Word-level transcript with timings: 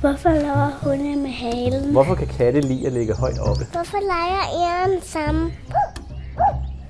Hvorfor 0.00 0.28
laver 0.28 0.70
hunde 0.82 1.16
med 1.16 1.30
halen? 1.30 1.92
Hvorfor 1.92 2.14
kan 2.14 2.26
katte 2.26 2.60
lide 2.60 2.86
at 2.86 2.92
ligge 2.92 3.14
højt 3.14 3.38
oppe? 3.38 3.64
Hvorfor 3.72 3.98
leger 4.00 4.42
æren 4.66 5.02
sammen? 5.02 5.52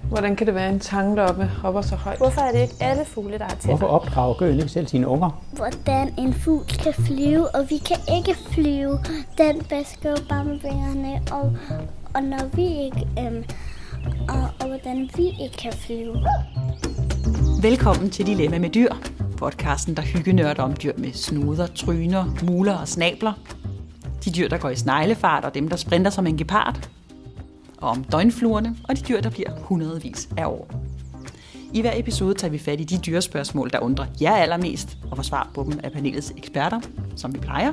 Hvordan 0.08 0.36
kan 0.36 0.46
det 0.46 0.54
være, 0.54 0.66
at 0.66 0.72
en 0.74 0.80
tangloppe 0.80 1.44
hopper 1.44 1.80
så 1.80 1.96
højt? 1.96 2.18
Hvorfor 2.18 2.40
er 2.40 2.52
det 2.52 2.60
ikke 2.60 2.74
alle 2.80 3.04
fugle, 3.04 3.38
der 3.38 3.44
har 3.44 3.50
tænder? 3.50 3.76
Hvorfor 3.76 3.86
opdrager 3.86 4.34
gøen 4.34 4.56
ikke 4.56 4.68
selv 4.68 4.86
sine 4.86 5.08
unger? 5.08 5.42
Hvordan 5.52 6.14
en 6.18 6.34
fugl 6.34 6.66
kan 6.66 6.94
flyve, 6.94 7.54
og 7.54 7.70
vi 7.70 7.76
kan 7.76 7.96
ikke 8.16 8.34
flyve. 8.52 8.98
Den 9.38 9.62
basker 9.70 10.10
jo 10.10 10.16
bare 10.28 10.44
med 10.44 10.58
vingerne, 10.58 11.20
og, 11.32 11.52
og 12.14 12.22
når 12.22 12.56
vi 12.56 12.66
ikke... 12.66 13.08
Øhm, 13.18 13.44
og, 14.28 14.48
og 14.60 14.66
hvordan 14.66 15.10
vi 15.16 15.26
ikke 15.26 15.56
kan 15.58 15.72
flyve. 15.72 16.16
Velkommen 17.62 18.10
til 18.10 18.26
Dilemma 18.26 18.58
med 18.58 18.70
dyr, 18.70 18.92
podcasten, 19.38 19.96
der 19.96 20.02
hyggenørder 20.02 20.62
om 20.62 20.76
dyr 20.82 20.92
med 20.98 21.12
snuder, 21.12 21.66
tryner, 21.66 22.24
muler 22.42 22.74
og 22.74 22.88
snabler. 22.88 23.32
De 24.24 24.30
dyr, 24.30 24.48
der 24.48 24.58
går 24.58 24.68
i 24.68 24.76
sneglefart, 24.76 25.44
og 25.44 25.54
dem, 25.54 25.68
der 25.68 25.76
sprinter 25.76 26.10
som 26.10 26.26
en 26.26 26.36
gepard. 26.36 26.90
Og 27.76 27.88
om 27.90 28.04
døgnfluerne, 28.04 28.76
og 28.88 28.96
de 28.96 29.02
dyr, 29.08 29.20
der 29.20 29.30
bliver 29.30 29.50
hundredvis 29.60 30.28
af 30.36 30.46
år. 30.46 30.70
I 31.72 31.80
hver 31.80 31.92
episode 31.96 32.34
tager 32.34 32.50
vi 32.50 32.58
fat 32.58 32.80
i 32.80 32.84
de 32.84 32.98
dyrespørgsmål, 32.98 33.70
der 33.70 33.80
undrer 33.80 34.06
jer 34.20 34.34
allermest, 34.34 34.98
og 35.10 35.16
får 35.16 35.22
svar 35.22 35.50
på 35.54 35.62
dem 35.62 35.80
af 35.82 35.92
panelets 35.92 36.32
eksperter, 36.36 36.80
som 37.16 37.34
vi 37.34 37.38
plejer. 37.38 37.72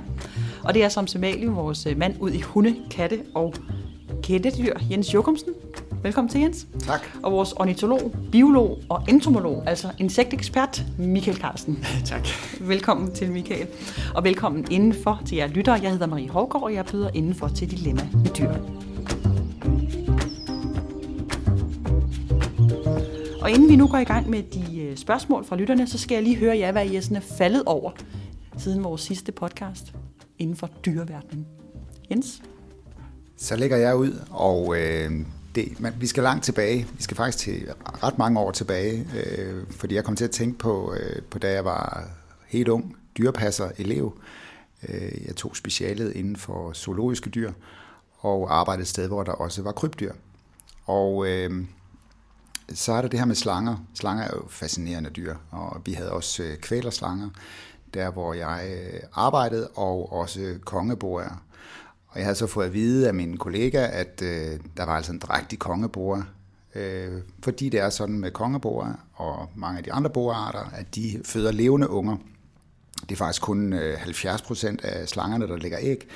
Og 0.63 0.73
det 0.73 0.83
er 0.83 0.89
som 0.89 1.07
sædvanligt 1.07 1.55
vores 1.55 1.87
mand 1.97 2.15
ud 2.19 2.31
i 2.31 2.41
hunde, 2.41 2.75
katte 2.91 3.19
og 3.35 3.53
kættedyr, 4.23 4.73
Jens 4.91 5.13
Jokumsen. 5.13 5.53
Velkommen 6.05 6.31
til, 6.31 6.41
Jens. 6.41 6.67
Tak. 6.79 6.99
Og 7.23 7.31
vores 7.31 7.53
ornitolog, 7.53 8.15
biolog 8.31 8.79
og 8.89 9.03
entomolog, 9.09 9.63
altså 9.67 9.91
insektekspert, 9.99 10.85
Michael 10.97 11.37
Carlsen. 11.37 11.85
tak. 12.05 12.27
Velkommen 12.59 13.13
til, 13.13 13.31
Michael. 13.31 13.67
Og 14.15 14.23
velkommen 14.23 14.65
indenfor 14.71 15.21
til 15.25 15.35
jer 15.35 15.47
lyttere. 15.47 15.79
Jeg 15.81 15.91
hedder 15.91 16.05
Marie 16.05 16.29
Hovgaard, 16.29 16.63
og 16.63 16.73
jeg 16.73 16.85
byder 16.85 17.09
indenfor 17.13 17.47
til 17.47 17.71
Dilemma 17.71 18.09
med 18.13 18.31
dyr. 18.31 18.51
Og 23.41 23.51
inden 23.51 23.69
vi 23.69 23.75
nu 23.75 23.87
går 23.87 23.97
i 23.97 24.03
gang 24.03 24.29
med 24.29 24.43
de 24.43 24.93
spørgsmål 24.95 25.45
fra 25.45 25.55
lytterne, 25.55 25.87
så 25.87 25.97
skal 25.97 26.15
jeg 26.15 26.23
lige 26.23 26.35
høre 26.35 26.57
jer, 26.57 26.71
hvad 26.71 26.85
I 26.85 26.95
er 26.95 27.01
sådan 27.01 27.21
faldet 27.21 27.63
over 27.65 27.91
siden 28.57 28.83
vores 28.83 29.01
sidste 29.01 29.31
podcast 29.31 29.93
inden 30.39 30.55
for 30.55 30.69
dyreverdenen. 30.85 31.45
Jens? 32.11 32.41
Så 33.37 33.55
lægger 33.55 33.77
jeg 33.77 33.95
ud, 33.95 34.11
og 34.29 34.77
øh, 34.77 35.11
det, 35.55 35.79
man, 35.79 35.93
vi 35.99 36.07
skal 36.07 36.23
langt 36.23 36.43
tilbage. 36.43 36.87
Vi 36.93 37.03
skal 37.03 37.17
faktisk 37.17 37.37
til 37.37 37.67
ret 38.03 38.17
mange 38.17 38.39
år 38.39 38.51
tilbage, 38.51 39.07
øh, 39.15 39.63
fordi 39.71 39.95
jeg 39.95 40.03
kom 40.03 40.15
til 40.15 40.23
at 40.23 40.31
tænke 40.31 40.57
på, 40.57 40.93
øh, 40.93 41.21
på 41.21 41.39
da 41.39 41.51
jeg 41.51 41.65
var 41.65 42.03
helt 42.47 42.67
ung, 42.67 42.95
dyrepasser, 43.17 43.69
elev. 43.77 44.19
Øh, 44.89 45.27
jeg 45.27 45.35
tog 45.35 45.55
specialet 45.55 46.13
inden 46.15 46.35
for 46.35 46.73
zoologiske 46.73 47.29
dyr, 47.29 47.51
og 48.17 48.59
arbejdede 48.59 48.81
et 48.81 48.87
sted, 48.87 49.07
hvor 49.07 49.23
der 49.23 49.31
også 49.31 49.61
var 49.61 49.71
krybdyr. 49.71 50.13
Og 50.85 51.27
øh, 51.27 51.65
så 52.73 52.93
er 52.93 53.01
der 53.01 53.09
det 53.09 53.19
her 53.19 53.25
med 53.25 53.35
slanger. 53.35 53.77
Slanger 53.93 54.23
er 54.23 54.31
jo 54.33 54.43
fascinerende 54.49 55.09
dyr, 55.09 55.35
og 55.51 55.81
vi 55.85 55.93
havde 55.93 56.11
også 56.11 56.43
øh, 56.43 56.57
kvælerslanger, 56.57 57.29
der 57.93 58.11
hvor 58.11 58.33
jeg 58.33 58.69
øh, 58.69 58.99
arbejdede, 59.13 59.67
og 59.67 60.13
også 60.13 60.55
kongeboer. 60.65 61.41
Og 62.15 62.19
jeg 62.19 62.25
havde 62.25 62.35
så 62.35 62.47
fået 62.47 62.65
at 62.65 62.73
vide 62.73 63.07
af 63.07 63.13
min 63.13 63.37
kollega, 63.37 63.87
at 63.91 64.21
øh, 64.23 64.59
der 64.77 64.85
var 64.85 64.95
altså 64.95 65.11
en 65.11 65.19
drægtig 65.19 65.59
kongeboer, 65.59 66.23
øh, 66.75 67.21
fordi 67.43 67.69
det 67.69 67.79
er 67.79 67.89
sådan 67.89 68.19
med 68.19 68.31
kongeboer 68.31 68.93
og 69.13 69.49
mange 69.55 69.77
af 69.77 69.83
de 69.83 69.93
andre 69.93 70.09
borarter, 70.09 70.71
at 70.73 70.95
de 70.95 71.21
føder 71.25 71.51
levende 71.51 71.89
unger. 71.89 72.17
Det 73.01 73.11
er 73.11 73.15
faktisk 73.15 73.41
kun 73.41 73.73
øh, 73.73 73.97
70 73.97 74.41
procent 74.41 74.85
af 74.85 75.07
slangerne, 75.07 75.47
der 75.47 75.57
lægger 75.57 75.77
æg, 75.81 76.07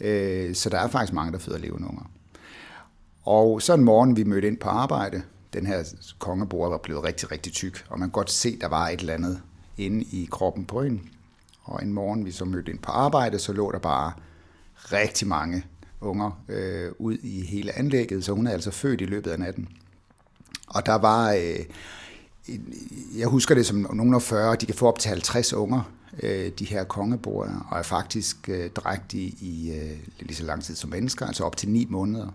øh, 0.00 0.54
så 0.54 0.70
der 0.70 0.78
er 0.78 0.88
faktisk 0.88 1.12
mange, 1.12 1.32
der 1.32 1.38
føder 1.38 1.58
levende 1.58 1.88
unger. 1.88 2.10
Og 3.24 3.62
så 3.62 3.74
en 3.74 3.84
morgen, 3.84 4.16
vi 4.16 4.24
mødte 4.24 4.48
ind 4.48 4.56
på 4.56 4.68
arbejde, 4.68 5.22
den 5.52 5.66
her 5.66 5.84
kongebord 6.18 6.70
var 6.70 6.78
blevet 6.78 7.04
rigtig, 7.04 7.32
rigtig 7.32 7.52
tyk, 7.52 7.84
og 7.88 7.98
man 7.98 8.08
kan 8.08 8.12
godt 8.12 8.30
se, 8.30 8.58
der 8.60 8.68
var 8.68 8.88
et 8.88 9.00
eller 9.00 9.14
andet 9.14 9.40
inde 9.76 10.02
i 10.02 10.28
kroppen 10.30 10.64
på 10.64 10.82
hende. 10.82 11.00
Og 11.62 11.82
en 11.82 11.92
morgen, 11.92 12.24
vi 12.24 12.30
så 12.30 12.44
mødte 12.44 12.72
ind 12.72 12.78
på 12.78 12.92
arbejde, 12.92 13.38
så 13.38 13.52
lå 13.52 13.72
der 13.72 13.78
bare 13.78 14.12
rigtig 14.78 15.28
mange 15.28 15.64
unger 16.00 16.44
øh, 16.48 16.92
ud 16.98 17.18
i 17.22 17.46
hele 17.46 17.78
anlægget, 17.78 18.24
så 18.24 18.32
hun 18.32 18.46
er 18.46 18.50
altså 18.50 18.70
født 18.70 19.00
i 19.00 19.04
løbet 19.04 19.30
af 19.30 19.38
natten. 19.38 19.68
Og 20.68 20.86
der 20.86 20.94
var, 20.94 21.32
øh, 21.32 21.64
jeg 23.16 23.28
husker 23.28 23.54
det 23.54 23.66
som 23.66 23.76
nogen 23.76 24.14
af 24.14 24.22
40, 24.22 24.56
de 24.56 24.66
kan 24.66 24.74
få 24.74 24.88
op 24.88 24.98
til 24.98 25.08
50 25.08 25.52
unger, 25.52 25.92
øh, 26.22 26.50
de 26.58 26.64
her 26.64 26.84
kongeboer, 26.84 27.66
og 27.70 27.78
er 27.78 27.82
faktisk 27.82 28.48
øh, 28.48 28.70
drægtige 28.70 29.28
i 29.40 29.72
øh, 29.72 29.98
lige 30.20 30.36
så 30.36 30.44
lang 30.44 30.64
tid 30.64 30.74
som 30.74 30.90
mennesker, 30.90 31.26
altså 31.26 31.44
op 31.44 31.56
til 31.56 31.68
9 31.68 31.86
måneder. 31.90 32.28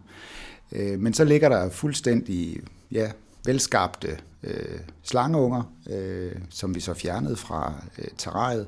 Øh, 0.72 1.00
men 1.00 1.14
så 1.14 1.24
ligger 1.24 1.50
der 1.50 1.70
fuldstændig 1.70 2.62
ja, 2.92 3.12
velskabte 3.46 4.18
øh, 4.44 4.80
slangeunger, 5.04 5.74
øh, 5.90 6.32
som 6.50 6.76
vi 6.76 6.80
så 6.80 6.94
fjernede 6.94 7.36
fra 7.36 7.74
øh, 7.98 8.08
terrariet, 8.18 8.68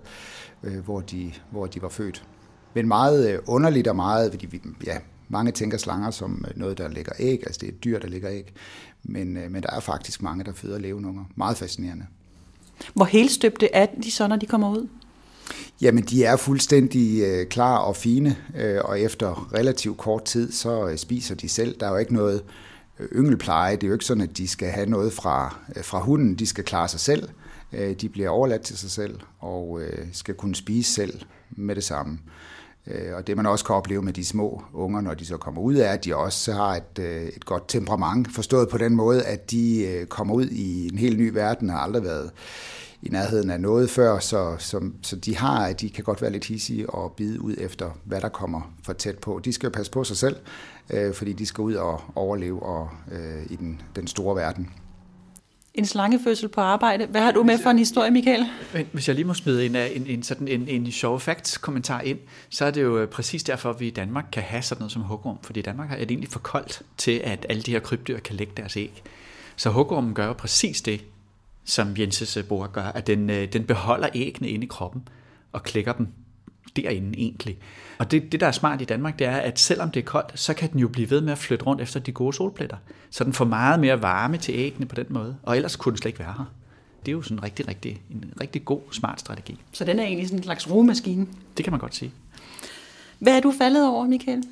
øh, 0.63 0.79
hvor, 0.79 1.01
de, 1.01 1.33
hvor 1.51 1.65
de 1.65 1.81
var 1.81 1.89
født. 1.89 2.25
Men 2.75 2.87
meget 2.87 3.33
øh, 3.33 3.39
underligt 3.47 3.87
og 3.87 3.95
meget, 3.95 4.31
fordi 4.31 4.45
vi, 4.45 4.61
ja, 4.85 4.97
mange 5.29 5.51
tænker 5.51 5.77
slanger 5.77 6.11
som 6.11 6.45
noget, 6.55 6.77
der 6.77 6.87
lægger 6.87 7.11
æg, 7.19 7.43
altså 7.45 7.59
det 7.61 7.69
er 7.69 7.73
et 7.73 7.83
dyr, 7.83 7.99
der 7.99 8.07
lægger 8.07 8.31
æg, 8.31 8.53
men, 9.03 9.37
øh, 9.37 9.51
men 9.51 9.63
der 9.63 9.69
er 9.71 9.79
faktisk 9.79 10.21
mange, 10.21 10.43
der 10.43 10.53
føder 10.53 10.79
levende 10.79 11.09
unger. 11.09 11.23
Meget 11.35 11.57
fascinerende. 11.57 12.05
Hvor 12.93 13.05
helstøbte 13.05 13.73
er 13.73 13.85
de 14.03 14.11
så, 14.11 14.27
når 14.27 14.35
de 14.35 14.45
kommer 14.45 14.69
ud? 14.69 14.87
Jamen, 15.81 16.03
de 16.03 16.23
er 16.23 16.35
fuldstændig 16.35 17.21
øh, 17.21 17.47
klar 17.47 17.77
og 17.77 17.95
fine, 17.95 18.37
øh, 18.55 18.79
og 18.83 18.99
efter 18.99 19.53
relativt 19.53 19.97
kort 19.97 20.23
tid, 20.23 20.51
så 20.51 20.87
øh, 20.87 20.97
spiser 20.97 21.35
de 21.35 21.49
selv. 21.49 21.79
Der 21.79 21.85
er 21.85 21.91
jo 21.91 21.97
ikke 21.97 22.13
noget 22.13 22.43
yngelpleje. 23.15 23.75
Det 23.75 23.83
er 23.83 23.87
jo 23.87 23.93
ikke 23.93 24.05
sådan, 24.05 24.23
at 24.23 24.37
de 24.37 24.47
skal 24.47 24.69
have 24.69 24.89
noget 24.89 25.13
fra, 25.13 25.57
øh, 25.75 25.83
fra 25.83 25.99
hunden. 25.99 26.35
De 26.35 26.45
skal 26.45 26.63
klare 26.63 26.87
sig 26.87 26.99
selv. 26.99 27.29
Øh, 27.73 27.95
de 27.95 28.09
bliver 28.09 28.29
overladt 28.29 28.61
til 28.61 28.77
sig 28.77 28.91
selv 28.91 29.19
og 29.39 29.81
øh, 29.81 30.07
skal 30.11 30.35
kunne 30.35 30.55
spise 30.55 30.93
selv 30.93 31.21
med 31.49 31.75
det 31.75 31.83
samme. 31.83 32.19
Øh, 32.87 33.15
og 33.15 33.27
det 33.27 33.37
man 33.37 33.45
også 33.45 33.65
kan 33.65 33.75
opleve 33.75 34.01
med 34.01 34.13
de 34.13 34.25
små 34.25 34.63
unger, 34.73 35.01
når 35.01 35.13
de 35.13 35.25
så 35.25 35.37
kommer 35.37 35.61
ud, 35.61 35.75
er, 35.75 35.89
at 35.89 36.05
de 36.05 36.15
også 36.15 36.53
har 36.53 36.75
et, 36.75 36.99
øh, 36.99 37.23
et 37.23 37.45
godt 37.45 37.63
temperament, 37.67 38.35
forstået 38.35 38.69
på 38.69 38.77
den 38.77 38.95
måde, 38.95 39.23
at 39.23 39.51
de 39.51 39.85
øh, 39.85 40.05
kommer 40.05 40.33
ud 40.33 40.45
i 40.45 40.87
en 40.87 40.97
helt 40.97 41.19
ny 41.19 41.29
verden 41.29 41.69
og 41.69 41.75
har 41.75 41.81
aldrig 41.81 42.03
været 42.03 42.31
i 43.01 43.09
nærheden 43.09 43.49
af 43.49 43.61
noget 43.61 43.89
før, 43.89 44.19
så, 44.19 44.55
så, 44.59 44.91
så 45.01 45.15
de 45.15 45.37
har, 45.37 45.73
de 45.73 45.89
kan 45.89 46.03
godt 46.03 46.21
være 46.21 46.31
lidt 46.31 46.45
hissige 46.45 46.89
og 46.89 47.11
bide 47.11 47.41
ud 47.41 47.55
efter, 47.57 47.89
hvad 48.03 48.21
der 48.21 48.29
kommer 48.29 48.73
for 48.83 48.93
tæt 48.93 49.17
på. 49.17 49.41
De 49.45 49.53
skal 49.53 49.71
passe 49.71 49.91
på 49.91 50.03
sig 50.03 50.17
selv, 50.17 50.35
øh, 50.89 51.13
fordi 51.13 51.33
de 51.33 51.45
skal 51.45 51.61
ud 51.61 51.73
og 51.73 52.01
overleve 52.15 52.63
og, 52.63 52.89
øh, 53.11 53.45
i 53.49 53.55
den, 53.55 53.81
den 53.95 54.07
store 54.07 54.35
verden. 54.35 54.69
En 55.75 55.85
slangefødsel 55.85 56.49
på 56.49 56.61
arbejde. 56.61 57.05
Hvad 57.05 57.21
har 57.21 57.31
du 57.31 57.43
med 57.43 57.57
for 57.63 57.69
en 57.69 57.79
historie, 57.79 58.11
Michael? 58.11 58.45
Hvis 58.91 59.07
jeg 59.07 59.15
lige 59.15 59.25
må 59.25 59.33
smide 59.33 59.65
en, 59.65 59.75
en, 59.75 60.07
en, 60.07 60.23
sådan 60.23 60.47
en, 60.47 60.67
en 60.67 60.91
sjov 60.91 61.19
facts-kommentar 61.19 62.01
ind, 62.01 62.19
så 62.49 62.65
er 62.65 62.71
det 62.71 62.83
jo 62.83 63.07
præcis 63.11 63.43
derfor, 63.43 63.69
at 63.69 63.79
vi 63.79 63.87
i 63.87 63.91
Danmark 63.91 64.25
kan 64.31 64.43
have 64.43 64.61
sådan 64.61 64.79
noget 64.81 64.91
som 64.91 65.01
hugorm, 65.01 65.37
fordi 65.43 65.61
Danmark 65.61 65.91
er 65.91 65.95
det 65.95 66.11
egentlig 66.11 66.31
for 66.31 66.39
koldt 66.39 66.81
til, 66.97 67.21
at 67.23 67.45
alle 67.49 67.61
de 67.61 67.71
her 67.71 67.79
krybdyr 67.79 68.19
kan 68.19 68.35
lægge 68.35 68.53
deres 68.57 68.77
æg. 68.77 69.03
Så 69.55 69.69
hugormen 69.69 70.13
gør 70.13 70.25
jo 70.25 70.33
præcis 70.33 70.81
det, 70.81 71.01
som 71.65 71.95
Jenses 71.97 72.37
bor 72.49 72.67
gør, 72.67 72.83
at 72.83 73.07
den, 73.07 73.29
den 73.29 73.63
beholder 73.63 74.07
æggene 74.13 74.49
inde 74.49 74.63
i 74.63 74.67
kroppen 74.67 75.07
og 75.51 75.63
klikker 75.63 75.93
dem 75.93 76.07
derinde 76.75 77.19
egentlig. 77.19 77.57
Og 77.97 78.11
det, 78.11 78.31
det, 78.31 78.39
der 78.39 78.47
er 78.47 78.51
smart 78.51 78.81
i 78.81 78.85
Danmark, 78.85 79.19
det 79.19 79.27
er, 79.27 79.35
at 79.37 79.59
selvom 79.59 79.91
det 79.91 79.99
er 79.99 80.05
koldt, 80.05 80.39
så 80.39 80.53
kan 80.53 80.71
den 80.71 80.79
jo 80.79 80.87
blive 80.87 81.09
ved 81.09 81.21
med 81.21 81.31
at 81.31 81.37
flytte 81.37 81.65
rundt 81.65 81.81
efter 81.81 81.99
de 81.99 82.11
gode 82.11 82.33
solpletter. 82.33 82.77
Så 83.09 83.23
den 83.23 83.33
får 83.33 83.45
meget 83.45 83.79
mere 83.79 84.01
varme 84.01 84.37
til 84.37 84.55
æggene 84.55 84.85
på 84.85 84.95
den 84.95 85.05
måde, 85.09 85.37
og 85.43 85.55
ellers 85.55 85.75
kunne 85.75 85.91
den 85.91 85.97
slet 85.97 86.09
ikke 86.09 86.19
være 86.19 86.33
her. 86.37 86.51
Det 87.05 87.11
er 87.11 87.13
jo 87.13 87.21
sådan 87.21 87.37
en 87.37 87.43
rigtig, 87.43 87.67
rigtig, 87.67 88.01
en 88.11 88.33
rigtig 88.41 88.65
god, 88.65 88.81
smart 88.91 89.19
strategi. 89.19 89.59
Så 89.71 89.85
den 89.85 89.99
er 89.99 90.03
egentlig 90.03 90.27
sådan 90.27 90.39
en 90.39 90.43
slags 90.43 90.71
rugemaskine? 90.71 91.27
Det 91.57 91.63
kan 91.63 91.71
man 91.71 91.79
godt 91.79 91.95
sige. 91.95 92.11
Hvad 93.19 93.37
er 93.37 93.39
du 93.39 93.53
faldet 93.57 93.87
over, 93.87 94.07
Michael? 94.07 94.43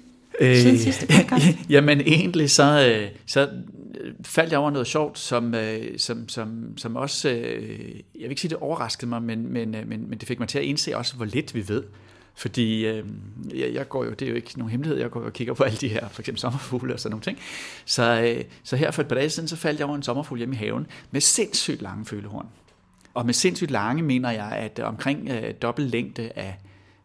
Siden 0.41 0.77
sidste 0.77 1.07
podcast? 1.17 1.57
Jamen 1.69 2.01
egentlig 2.01 2.49
så, 2.49 2.99
så 3.25 3.49
faldt 4.25 4.51
jeg 4.51 4.59
over 4.59 4.71
noget 4.71 4.87
sjovt, 4.87 5.19
som, 5.19 5.55
som, 5.97 6.29
som, 6.29 6.77
som 6.77 6.95
også, 6.95 7.29
jeg 7.29 8.03
vil 8.13 8.29
ikke 8.29 8.41
sige, 8.41 8.49
det 8.49 8.57
overraskede 8.57 9.09
mig, 9.09 9.23
men, 9.23 9.53
men, 9.53 9.71
men, 9.71 10.09
men 10.09 10.17
det 10.19 10.27
fik 10.27 10.39
mig 10.39 10.47
til 10.47 10.57
at 10.57 10.65
indse 10.65 10.97
også, 10.97 11.15
hvor 11.15 11.25
lidt 11.25 11.55
vi 11.55 11.67
ved. 11.67 11.83
Fordi 12.35 12.85
øh, 12.85 13.05
jeg, 13.53 13.73
jeg 13.73 13.89
går 13.89 14.05
jo, 14.05 14.11
det 14.11 14.21
er 14.21 14.29
jo 14.29 14.35
ikke 14.35 14.57
nogen 14.57 14.71
hemmelighed, 14.71 14.99
jeg 14.99 15.11
går 15.11 15.21
og 15.21 15.33
kigger 15.33 15.53
på 15.53 15.63
alle 15.63 15.77
de 15.77 15.87
her, 15.87 16.09
for 16.09 16.21
eksempel 16.21 16.39
sommerfugle 16.39 16.93
og 16.93 16.99
sådan 16.99 17.11
nogle 17.11 17.23
ting. 17.23 17.39
Så, 17.85 18.21
øh, 18.21 18.43
så 18.63 18.75
her 18.75 18.91
for 18.91 19.01
et 19.01 19.07
par 19.07 19.15
dage 19.15 19.29
siden, 19.29 19.49
så 19.49 19.55
faldt 19.55 19.79
jeg 19.79 19.87
over 19.87 19.95
en 19.95 20.03
sommerfugl 20.03 20.37
hjemme 20.37 20.55
i 20.55 20.57
haven 20.57 20.87
med 21.11 21.21
sindssygt 21.21 21.81
lange 21.81 22.05
følehorn. 22.05 22.47
Og 23.13 23.25
med 23.25 23.33
sindssygt 23.33 23.71
lange 23.71 24.03
mener 24.03 24.31
jeg, 24.31 24.51
at 24.51 24.79
omkring 24.79 25.29
øh, 25.29 25.53
dobbelt 25.61 25.89
længde 25.89 26.31
af, 26.35 26.57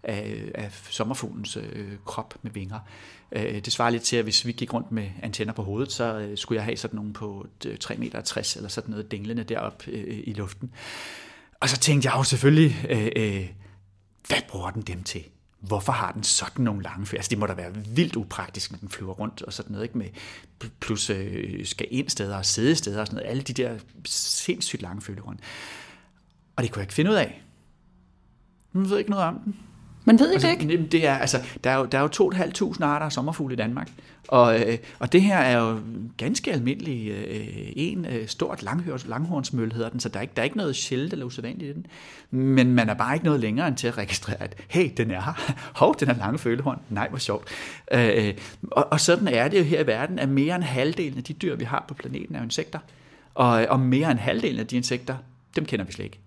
af, 0.03 0.51
af 0.55 0.73
sommerfuglens 0.91 1.57
øh, 1.57 1.89
krop 2.05 2.35
med 2.43 2.51
vinger. 2.51 2.79
Øh, 3.33 3.61
det 3.65 3.73
svarer 3.73 3.91
lidt 3.91 4.03
til, 4.03 4.17
at 4.17 4.25
hvis 4.25 4.47
vi 4.47 4.53
gik 4.53 4.75
rundt 4.75 4.93
med 4.93 5.09
antenner 5.23 5.53
på 5.53 5.63
hovedet, 5.63 5.93
så 5.93 6.19
øh, 6.19 6.39
skulle 6.39 6.57
jeg 6.57 6.65
have 6.65 6.77
sådan 6.77 6.97
nogle 6.97 7.13
på 7.13 7.47
øh, 7.67 7.77
3,60 7.85 7.99
meter 7.99 8.53
eller 8.57 8.69
sådan 8.69 8.91
noget 8.91 9.11
dinglende 9.11 9.45
derop 9.45 9.83
øh, 9.89 10.21
i 10.25 10.33
luften. 10.33 10.71
Og 11.61 11.69
så 11.69 11.79
tænkte 11.79 12.07
jeg 12.07 12.19
jo 12.19 12.23
selvfølgelig, 12.23 12.87
øh, 12.91 13.09
øh, 13.17 13.47
hvad 14.27 14.39
bruger 14.49 14.71
den 14.71 14.83
dem 14.83 15.03
til? 15.03 15.25
hvorfor 15.61 15.93
har 15.93 16.13
den 16.13 16.23
sådan 16.23 16.65
nogle 16.65 16.83
lange 16.83 17.07
fødder? 17.07 17.19
Altså 17.19 17.31
det 17.31 17.39
må 17.39 17.47
da 17.47 17.55
være 17.55 17.75
vildt 17.75 18.17
upraktisk, 18.17 18.71
når 18.71 18.79
den 18.79 18.89
flyver 18.89 19.13
rundt 19.13 19.43
og 19.43 19.53
sådan 19.53 19.73
noget, 19.73 19.85
ikke? 19.85 19.99
Med 19.99 20.07
plus 20.81 21.11
øh, 21.11 21.67
skal 21.67 21.87
ind 21.91 22.09
steder 22.09 22.37
og 22.37 22.47
sidde 22.47 22.75
steder 22.75 23.01
og 23.01 23.07
sådan 23.07 23.17
noget. 23.17 23.31
Alle 23.31 23.43
de 23.43 23.53
der 23.53 23.79
sindssygt 24.05 24.83
lange 24.83 25.03
følehorn. 25.03 25.41
Og 26.57 26.63
det 26.63 26.73
kunne 26.73 26.81
jeg 26.81 26.85
ikke 26.85 26.95
finde 26.95 27.11
ud 27.11 27.17
af. 27.17 27.43
Man 28.73 28.91
ved 28.91 28.99
ikke 28.99 29.11
noget 29.11 29.27
om 29.27 29.39
den. 29.39 29.57
Man 30.09 30.19
ved 30.19 30.33
ikke 30.33 30.47
altså, 30.47 30.67
ikke? 30.67 30.87
Det 30.93 31.07
er, 31.07 31.19
altså, 31.19 31.39
der, 31.65 31.71
er 31.71 31.79
jo, 31.79 31.85
der 31.85 31.99
er 31.99 32.03
jo 32.03 32.31
2.500 32.31 32.85
arter 32.85 33.07
af 33.07 33.13
sommerfugle 33.13 33.53
i 33.53 33.57
Danmark. 33.57 33.91
Og, 34.29 34.61
øh, 34.61 34.79
og 34.99 35.13
det 35.13 35.23
her 35.23 35.39
er 35.39 35.59
jo 35.59 35.79
ganske 36.17 36.53
almindelig 36.53 37.09
øh, 37.09 37.47
en 37.77 38.05
øh, 38.05 38.29
stort 38.29 38.63
langhørs, 38.63 39.07
langhornsmøl, 39.07 39.73
hedder 39.73 39.89
den, 39.89 40.01
så 40.01 40.09
der 40.09 40.17
er, 40.17 40.23
ikke, 40.23 40.33
der 40.37 40.43
er 40.43 40.45
ikke 40.45 40.57
noget 40.57 40.77
sjældent 40.77 41.13
eller 41.13 41.27
usædvanligt 41.27 41.71
i 41.71 41.75
den. 41.75 41.87
Men 42.31 42.75
man 42.75 42.89
er 42.89 42.95
bare 42.95 43.15
ikke 43.15 43.25
noget 43.25 43.41
længere 43.41 43.69
end 43.69 43.77
til 43.77 43.87
at 43.87 43.99
registrere, 43.99 44.43
at 44.43 44.57
hey, 44.69 44.91
den 44.97 45.11
er 45.11 45.21
her. 45.21 45.55
Hov, 45.81 45.97
den 46.01 46.09
er 46.09 46.17
lange 46.17 46.39
følehorn. 46.39 46.81
Nej, 46.91 47.09
hvor 47.09 47.19
sjovt. 47.19 47.49
Øh, 47.93 48.35
og, 48.71 48.89
og 48.91 49.01
sådan 49.01 49.29
er 49.29 49.49
det 49.49 49.59
jo 49.59 49.65
her 49.65 49.81
i 49.81 49.87
verden, 49.87 50.19
at 50.19 50.29
mere 50.29 50.55
end 50.55 50.65
halvdelen 50.65 51.19
af 51.19 51.25
de 51.25 51.33
dyr, 51.33 51.57
vi 51.57 51.65
har 51.65 51.85
på 51.89 51.95
planeten, 51.95 52.37
er 52.37 52.43
insekter. 52.43 52.79
Og, 53.35 53.67
og 53.69 53.81
mere 53.81 54.11
end 54.11 54.19
halvdelen 54.19 54.61
af 54.61 54.67
de 54.67 54.77
insekter, 54.77 55.17
dem 55.57 55.65
kender 55.65 55.85
vi 55.85 55.93
slet 55.93 56.05
ikke. 56.05 56.19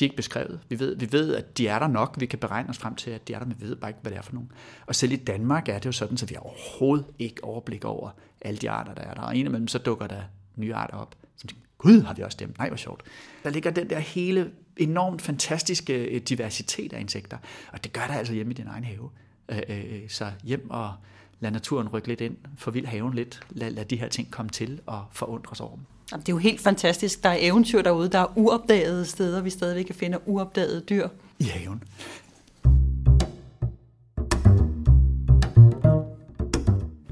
De 0.00 0.04
er 0.04 0.06
ikke 0.06 0.16
beskrevet. 0.16 0.60
Vi 0.68 0.78
ved, 0.78 0.96
vi 0.96 1.12
ved, 1.12 1.34
at 1.34 1.58
de 1.58 1.68
er 1.68 1.78
der 1.78 1.88
nok. 1.88 2.16
Vi 2.18 2.26
kan 2.26 2.38
beregne 2.38 2.68
os 2.68 2.78
frem 2.78 2.94
til, 2.94 3.10
at 3.10 3.28
de 3.28 3.32
er 3.32 3.38
der, 3.38 3.46
men 3.46 3.56
vi 3.60 3.66
ved 3.66 3.76
bare 3.76 3.90
ikke, 3.90 4.00
hvad 4.02 4.12
det 4.12 4.18
er 4.18 4.22
for 4.22 4.32
nogen. 4.32 4.52
Og 4.86 4.94
selv 4.94 5.12
i 5.12 5.16
Danmark 5.16 5.68
er 5.68 5.78
det 5.78 5.86
jo 5.86 5.92
sådan, 5.92 6.16
så 6.16 6.26
vi 6.26 6.34
har 6.34 6.40
overhovedet 6.40 7.06
ikke 7.18 7.44
overblik 7.44 7.84
over 7.84 8.10
alle 8.40 8.58
de 8.58 8.70
arter, 8.70 8.94
der 8.94 9.02
er 9.02 9.14
der. 9.14 9.20
Og 9.20 9.36
en 9.36 9.46
af 9.46 9.52
dem, 9.52 9.68
så 9.68 9.78
dukker 9.78 10.06
der 10.06 10.22
nye 10.56 10.74
arter 10.74 10.96
op. 10.96 11.14
Som 11.36 11.48
tænker, 11.48 11.64
gud, 11.78 12.02
har 12.02 12.14
vi 12.14 12.22
også 12.22 12.36
dem? 12.40 12.54
Nej, 12.58 12.68
hvor 12.68 12.76
sjovt. 12.76 13.02
Der 13.44 13.50
ligger 13.50 13.70
den 13.70 13.90
der 13.90 13.98
hele 13.98 14.50
enormt 14.76 15.22
fantastiske 15.22 16.04
øh, 16.04 16.20
diversitet 16.20 16.92
af 16.92 17.00
insekter. 17.00 17.38
Og 17.72 17.84
det 17.84 17.92
gør 17.92 18.06
der 18.06 18.14
altså 18.14 18.32
hjemme 18.32 18.52
i 18.52 18.54
din 18.54 18.66
egen 18.66 18.84
have. 18.84 19.10
Øh, 19.48 19.62
øh, 19.68 20.08
så 20.08 20.32
hjem 20.44 20.70
og 20.70 20.94
lad 21.40 21.50
naturen 21.50 21.88
rykke 21.88 22.08
lidt 22.08 22.20
ind, 22.20 22.36
forvild 22.56 22.86
haven 22.86 23.14
lidt, 23.14 23.40
lad, 23.50 23.70
lad 23.70 23.84
de 23.84 23.96
her 23.96 24.08
ting 24.08 24.30
komme 24.30 24.50
til 24.50 24.80
og 24.86 25.04
forundres 25.12 25.60
over 25.60 25.76
dem. 25.76 25.84
Det 26.16 26.28
er 26.28 26.32
jo 26.32 26.38
helt 26.38 26.60
fantastisk. 26.60 27.22
Der 27.22 27.28
er 27.28 27.36
eventyr 27.40 27.82
derude, 27.82 28.08
der 28.08 28.18
er 28.18 28.26
uopdagede 28.36 29.06
steder, 29.06 29.40
vi 29.40 29.50
stadigvæk 29.50 29.84
kan 29.84 29.94
finde 29.94 30.18
uopdagede 30.26 30.80
dyr. 30.80 31.08
I 31.38 31.44
haven. 31.44 31.82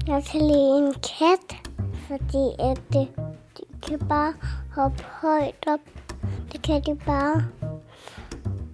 Jeg 0.07 0.23
kan 0.31 0.41
lide 0.41 0.77
en 0.77 0.93
kat, 0.93 1.71
fordi 2.07 2.45
at 2.59 2.81
det, 2.93 3.07
de 3.57 3.63
kan 3.87 3.99
bare 3.99 4.33
hoppe 4.75 5.03
højt 5.03 5.65
op. 5.67 5.79
Det 6.51 6.61
kan 6.61 6.81
de 6.81 6.95
bare. 7.05 7.45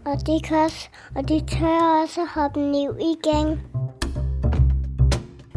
Og 0.06 0.28
de, 0.28 0.40
kan 0.44 0.58
også, 0.58 0.88
og 1.16 1.30
de 1.30 1.40
tør 1.40 2.02
også 2.04 2.22
hoppe 2.36 2.60
ned 2.60 2.96
igen. 3.00 3.75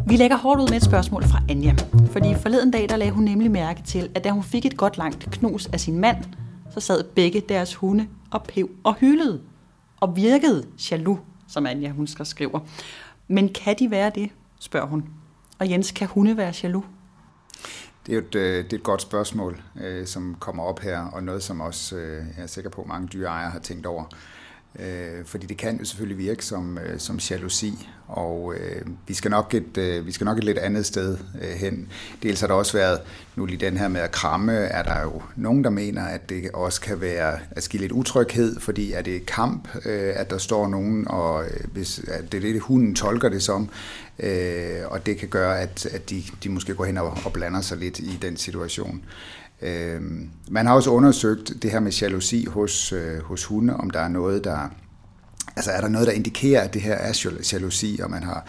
Vi 0.09 0.15
lægger 0.15 0.37
hårdt 0.37 0.61
ud 0.61 0.67
med 0.67 0.77
et 0.77 0.83
spørgsmål 0.83 1.23
fra 1.23 1.41
Anja. 1.49 1.75
Fordi 2.11 2.35
forleden 2.35 2.71
dag, 2.71 2.89
der 2.89 2.95
lagde 2.95 3.11
hun 3.11 3.23
nemlig 3.23 3.51
mærke 3.51 3.81
til, 3.83 4.09
at 4.15 4.23
da 4.23 4.29
hun 4.29 4.43
fik 4.43 4.65
et 4.65 4.77
godt 4.77 4.97
langt 4.97 5.31
knus 5.31 5.65
af 5.65 5.79
sin 5.79 5.99
mand, 5.99 6.17
så 6.73 6.79
sad 6.79 7.03
begge 7.03 7.41
deres 7.49 7.75
hunde 7.75 8.07
og 8.31 8.43
pev 8.43 8.69
og 8.83 8.95
hylede. 8.95 9.41
Og 9.99 10.15
virkede 10.15 10.65
jaloux, 10.91 11.19
som 11.47 11.65
Anja 11.65 11.89
hun 11.89 12.07
skal 12.07 12.25
skriver. 12.25 12.59
Men 13.27 13.49
kan 13.49 13.75
de 13.79 13.91
være 13.91 14.11
det, 14.15 14.29
spørger 14.59 14.87
hun. 14.87 15.05
Og 15.59 15.69
Jens, 15.69 15.91
kan 15.91 16.07
hunde 16.07 16.37
være 16.37 16.53
jaloux? 16.63 16.85
Det 18.05 18.11
er 18.11 18.15
jo 18.15 18.21
et, 18.21 18.35
øh, 18.35 18.63
det 18.63 18.73
er 18.73 18.77
et 18.77 18.83
godt 18.83 19.01
spørgsmål, 19.01 19.61
øh, 19.81 20.07
som 20.07 20.35
kommer 20.39 20.63
op 20.63 20.79
her, 20.79 20.99
og 20.99 21.23
noget, 21.23 21.43
som 21.43 21.61
også 21.61 21.95
øh, 21.95 22.25
jeg 22.37 22.43
er 22.43 22.47
sikker 22.47 22.69
på, 22.69 22.85
mange 22.87 23.07
dyreejere 23.07 23.51
har 23.51 23.59
tænkt 23.59 23.85
over. 23.85 24.05
Øh, 24.79 25.25
fordi 25.25 25.45
det 25.45 25.57
kan 25.57 25.77
jo 25.79 25.85
selvfølgelig 25.85 26.17
virke 26.17 26.45
som, 26.45 26.77
øh, 26.77 26.99
som 26.99 27.17
jalousi, 27.17 27.87
og 28.07 28.53
øh, 28.59 28.81
vi, 29.07 29.13
skal 29.13 29.31
nok 29.31 29.53
et, 29.53 29.77
øh, 29.77 30.05
vi 30.05 30.11
skal 30.11 30.25
nok 30.25 30.37
et 30.37 30.43
lidt 30.43 30.57
andet 30.57 30.85
sted 30.85 31.17
øh, 31.41 31.49
hen. 31.49 31.87
Dels 32.23 32.39
har 32.39 32.47
der 32.47 32.53
også 32.53 32.73
været, 32.77 32.99
nu 33.35 33.45
lige 33.45 33.57
den 33.57 33.77
her 33.77 33.87
med 33.87 34.01
at 34.01 34.11
kramme, 34.11 34.53
er 34.53 34.83
der 34.83 35.01
jo 35.01 35.21
nogen, 35.35 35.63
der 35.63 35.69
mener, 35.69 36.03
at 36.03 36.29
det 36.29 36.51
også 36.53 36.81
kan 36.81 37.01
være 37.01 37.39
at 37.51 37.63
skille 37.63 37.83
lidt 37.83 37.91
utryghed, 37.91 38.59
fordi 38.59 38.91
er 38.91 39.01
det 39.01 39.25
kamp, 39.25 39.75
øh, 39.85 40.13
at 40.15 40.29
der 40.29 40.37
står 40.37 40.67
nogen, 40.67 41.07
og 41.07 41.43
øh, 41.43 41.71
hvis 41.73 41.99
at 42.07 42.31
det 42.31 42.37
er 42.37 42.53
det, 42.53 42.61
hunden 42.61 42.95
tolker 42.95 43.29
det 43.29 43.43
som, 43.43 43.69
øh, 44.19 44.81
og 44.85 45.05
det 45.05 45.17
kan 45.17 45.27
gøre, 45.27 45.59
at, 45.59 45.85
at 45.85 46.09
de, 46.09 46.23
de 46.43 46.49
måske 46.49 46.73
går 46.73 46.85
hen 46.85 46.97
og, 46.97 47.17
og 47.25 47.33
blander 47.33 47.61
sig 47.61 47.77
lidt 47.77 47.99
i 47.99 48.19
den 48.21 48.37
situation. 48.37 49.01
Øh, 49.61 50.01
man 50.49 50.65
har 50.65 50.73
også 50.73 50.89
undersøgt 50.89 51.53
det 51.61 51.71
her 51.71 51.79
med 51.79 51.91
jalousi 51.91 52.45
hos, 52.45 52.93
øh, 52.93 53.23
hos 53.23 53.45
hunde, 53.45 53.77
om 53.77 53.89
der 53.89 53.99
er 53.99 54.07
noget, 54.07 54.43
der 54.43 54.69
altså 55.55 55.71
er 55.71 55.81
der 55.81 55.87
noget, 55.87 56.07
der 56.07 56.13
indikerer, 56.13 56.61
at 56.61 56.73
det 56.73 56.81
her 56.81 56.93
er 56.93 57.43
jalousi, 57.53 57.99
og 58.03 58.11
man 58.11 58.23
har 58.23 58.45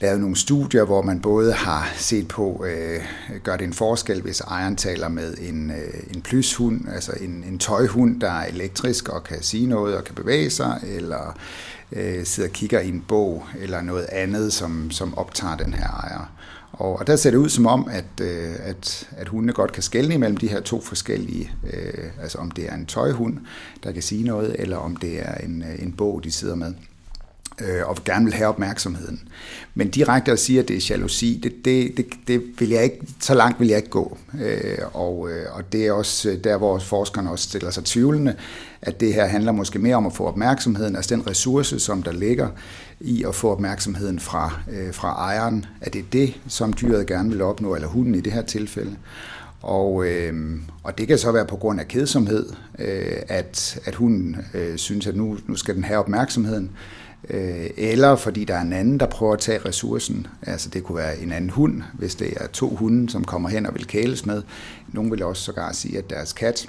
lavet 0.00 0.20
nogle 0.20 0.36
studier, 0.36 0.84
hvor 0.84 1.02
man 1.02 1.20
både 1.20 1.52
har 1.52 1.92
set 1.96 2.28
på, 2.28 2.64
øh, 2.68 3.00
gør 3.42 3.56
det 3.56 3.64
en 3.64 3.72
forskel, 3.72 4.22
hvis 4.22 4.40
ejeren 4.40 4.76
taler 4.76 5.08
med 5.08 5.34
en, 5.38 5.70
øh, 5.70 6.14
en 6.14 6.22
plyshund, 6.22 6.88
altså 6.88 7.12
en, 7.20 7.44
en 7.48 7.58
tøjhund, 7.58 8.20
der 8.20 8.30
er 8.30 8.46
elektrisk 8.46 9.08
og 9.08 9.24
kan 9.24 9.42
sige 9.42 9.66
noget 9.66 9.96
og 9.96 10.04
kan 10.04 10.14
bevæge 10.14 10.50
sig, 10.50 10.80
eller 10.82 11.38
øh, 11.92 12.26
sidder 12.26 12.48
og 12.48 12.52
kigger 12.52 12.80
i 12.80 12.88
en 12.88 13.04
bog, 13.08 13.46
eller 13.58 13.82
noget 13.82 14.06
andet, 14.12 14.52
som, 14.52 14.90
som 14.90 15.18
optager 15.18 15.56
den 15.56 15.74
her 15.74 15.88
ejer. 15.88 16.32
Og, 16.76 16.98
og 16.98 17.06
der 17.06 17.16
ser 17.16 17.30
det 17.30 17.38
ud 17.38 17.48
som 17.48 17.66
om, 17.66 17.88
at, 17.90 18.20
øh, 18.20 18.54
at, 18.58 19.08
at 19.16 19.28
hundene 19.28 19.52
godt 19.52 19.72
kan 19.72 19.82
skelne 19.82 20.14
imellem 20.14 20.36
de 20.36 20.48
her 20.48 20.60
to 20.60 20.80
forskellige, 20.80 21.50
øh, 21.72 22.10
altså 22.22 22.38
om 22.38 22.50
det 22.50 22.64
er 22.68 22.74
en 22.74 22.86
tøjhund, 22.86 23.38
der 23.84 23.92
kan 23.92 24.02
sige 24.02 24.24
noget, 24.24 24.56
eller 24.58 24.76
om 24.76 24.96
det 24.96 25.28
er 25.28 25.34
en, 25.34 25.62
øh, 25.62 25.82
en 25.82 25.92
bog, 25.92 26.24
de 26.24 26.30
sidder 26.30 26.54
med 26.54 26.74
øh, 27.60 27.88
og 27.88 27.96
gerne 28.04 28.24
vil 28.24 28.34
have 28.34 28.48
opmærksomheden. 28.48 29.28
Men 29.74 29.88
direkte 29.88 30.32
at 30.32 30.38
sige, 30.38 30.60
at 30.60 30.68
det 30.68 30.76
er 30.76 30.86
jalousi, 30.90 31.40
det, 31.42 31.64
det, 31.64 31.96
det, 31.96 32.06
det 32.28 32.42
vil 32.58 32.68
jeg 32.68 32.84
ikke, 32.84 33.00
så 33.20 33.34
langt 33.34 33.60
vil 33.60 33.68
jeg 33.68 33.76
ikke 33.76 33.90
gå. 33.90 34.18
Øh, 34.40 34.78
og, 34.92 35.30
øh, 35.30 35.46
og 35.52 35.72
det 35.72 35.86
er 35.86 35.92
også 35.92 36.30
øh, 36.30 36.44
der, 36.44 36.56
hvor 36.56 36.78
forskerne 36.78 37.30
også 37.30 37.48
stiller 37.48 37.70
sig 37.70 37.84
tvivlende, 37.84 38.34
at 38.82 39.00
det 39.00 39.14
her 39.14 39.26
handler 39.26 39.52
måske 39.52 39.78
mere 39.78 39.96
om 39.96 40.06
at 40.06 40.12
få 40.12 40.26
opmærksomheden, 40.26 40.96
altså 40.96 41.14
den 41.14 41.26
ressource, 41.26 41.80
som 41.80 42.02
der 42.02 42.12
ligger 42.12 42.48
i 43.00 43.24
at 43.24 43.34
få 43.34 43.52
opmærksomheden 43.52 44.20
fra, 44.20 44.60
øh, 44.72 44.94
fra 44.94 45.08
ejeren, 45.08 45.66
at 45.80 45.92
det 45.92 45.98
er 45.98 46.06
det, 46.12 46.34
som 46.48 46.72
dyret 46.72 47.06
gerne 47.06 47.30
vil 47.30 47.42
opnå, 47.42 47.74
eller 47.74 47.88
hunden 47.88 48.14
i 48.14 48.20
det 48.20 48.32
her 48.32 48.42
tilfælde. 48.42 48.96
Og, 49.62 50.06
øh, 50.06 50.60
og 50.82 50.98
det 50.98 51.08
kan 51.08 51.18
så 51.18 51.32
være 51.32 51.46
på 51.46 51.56
grund 51.56 51.80
af 51.80 51.88
kedsomhed, 51.88 52.46
øh, 52.78 53.16
at, 53.28 53.80
at 53.84 53.94
hunden 53.94 54.36
øh, 54.54 54.76
synes, 54.76 55.06
at 55.06 55.16
nu, 55.16 55.38
nu 55.46 55.56
skal 55.56 55.74
den 55.74 55.84
have 55.84 55.98
opmærksomheden, 55.98 56.70
øh, 57.30 57.70
eller 57.76 58.16
fordi 58.16 58.44
der 58.44 58.54
er 58.54 58.62
en 58.62 58.72
anden, 58.72 59.00
der 59.00 59.06
prøver 59.06 59.32
at 59.32 59.38
tage 59.38 59.58
ressourcen. 59.58 60.26
Altså 60.42 60.68
det 60.68 60.84
kunne 60.84 60.98
være 60.98 61.18
en 61.18 61.32
anden 61.32 61.50
hund, 61.50 61.82
hvis 61.92 62.14
det 62.14 62.32
er 62.36 62.46
to 62.46 62.74
hunde, 62.74 63.10
som 63.10 63.24
kommer 63.24 63.48
hen 63.48 63.66
og 63.66 63.74
vil 63.74 63.86
kæles 63.86 64.26
med. 64.26 64.42
Nogle 64.88 65.10
vil 65.10 65.22
også 65.22 65.42
sågar 65.42 65.72
sige, 65.72 65.98
at 65.98 66.10
deres 66.10 66.32
kat 66.32 66.68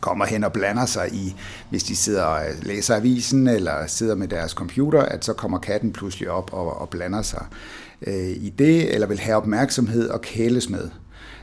kommer 0.00 0.24
hen 0.24 0.44
og 0.44 0.52
blander 0.52 0.86
sig 0.86 1.12
i, 1.12 1.36
hvis 1.70 1.84
de 1.84 1.96
sidder 1.96 2.22
og 2.22 2.42
læser 2.62 2.96
avisen 2.96 3.46
eller 3.48 3.86
sidder 3.86 4.14
med 4.14 4.28
deres 4.28 4.50
computer, 4.50 5.02
at 5.02 5.24
så 5.24 5.32
kommer 5.32 5.58
katten 5.58 5.92
pludselig 5.92 6.30
op 6.30 6.52
og, 6.52 6.80
og 6.80 6.88
blander 6.88 7.22
sig 7.22 7.46
øh, 8.06 8.28
i 8.28 8.54
det, 8.58 8.94
eller 8.94 9.06
vil 9.06 9.20
have 9.20 9.36
opmærksomhed 9.36 10.08
og 10.08 10.20
kæles 10.20 10.68
med. 10.68 10.90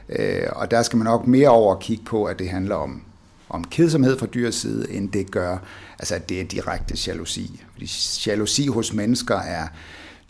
Øh, 0.09 0.47
og 0.51 0.71
der 0.71 0.81
skal 0.81 0.97
man 0.97 1.05
nok 1.05 1.27
mere 1.27 1.49
over 1.49 1.75
at 1.75 1.79
kigge 1.79 2.03
på, 2.03 2.25
at 2.25 2.39
det 2.39 2.49
handler 2.49 2.75
om, 2.75 3.01
om 3.53 3.63
kedsomhed 3.63 4.19
fra 4.19 4.25
dyrets 4.25 4.57
side, 4.57 4.91
end 4.91 5.11
det 5.11 5.31
gør, 5.31 5.57
altså 5.99 6.15
at 6.15 6.29
det 6.29 6.41
er 6.41 6.43
direkte 6.43 6.97
jalousi. 7.07 7.61
Fordi 7.71 7.89
jalousi 8.25 8.67
hos 8.67 8.93
mennesker 8.93 9.35
er 9.35 9.67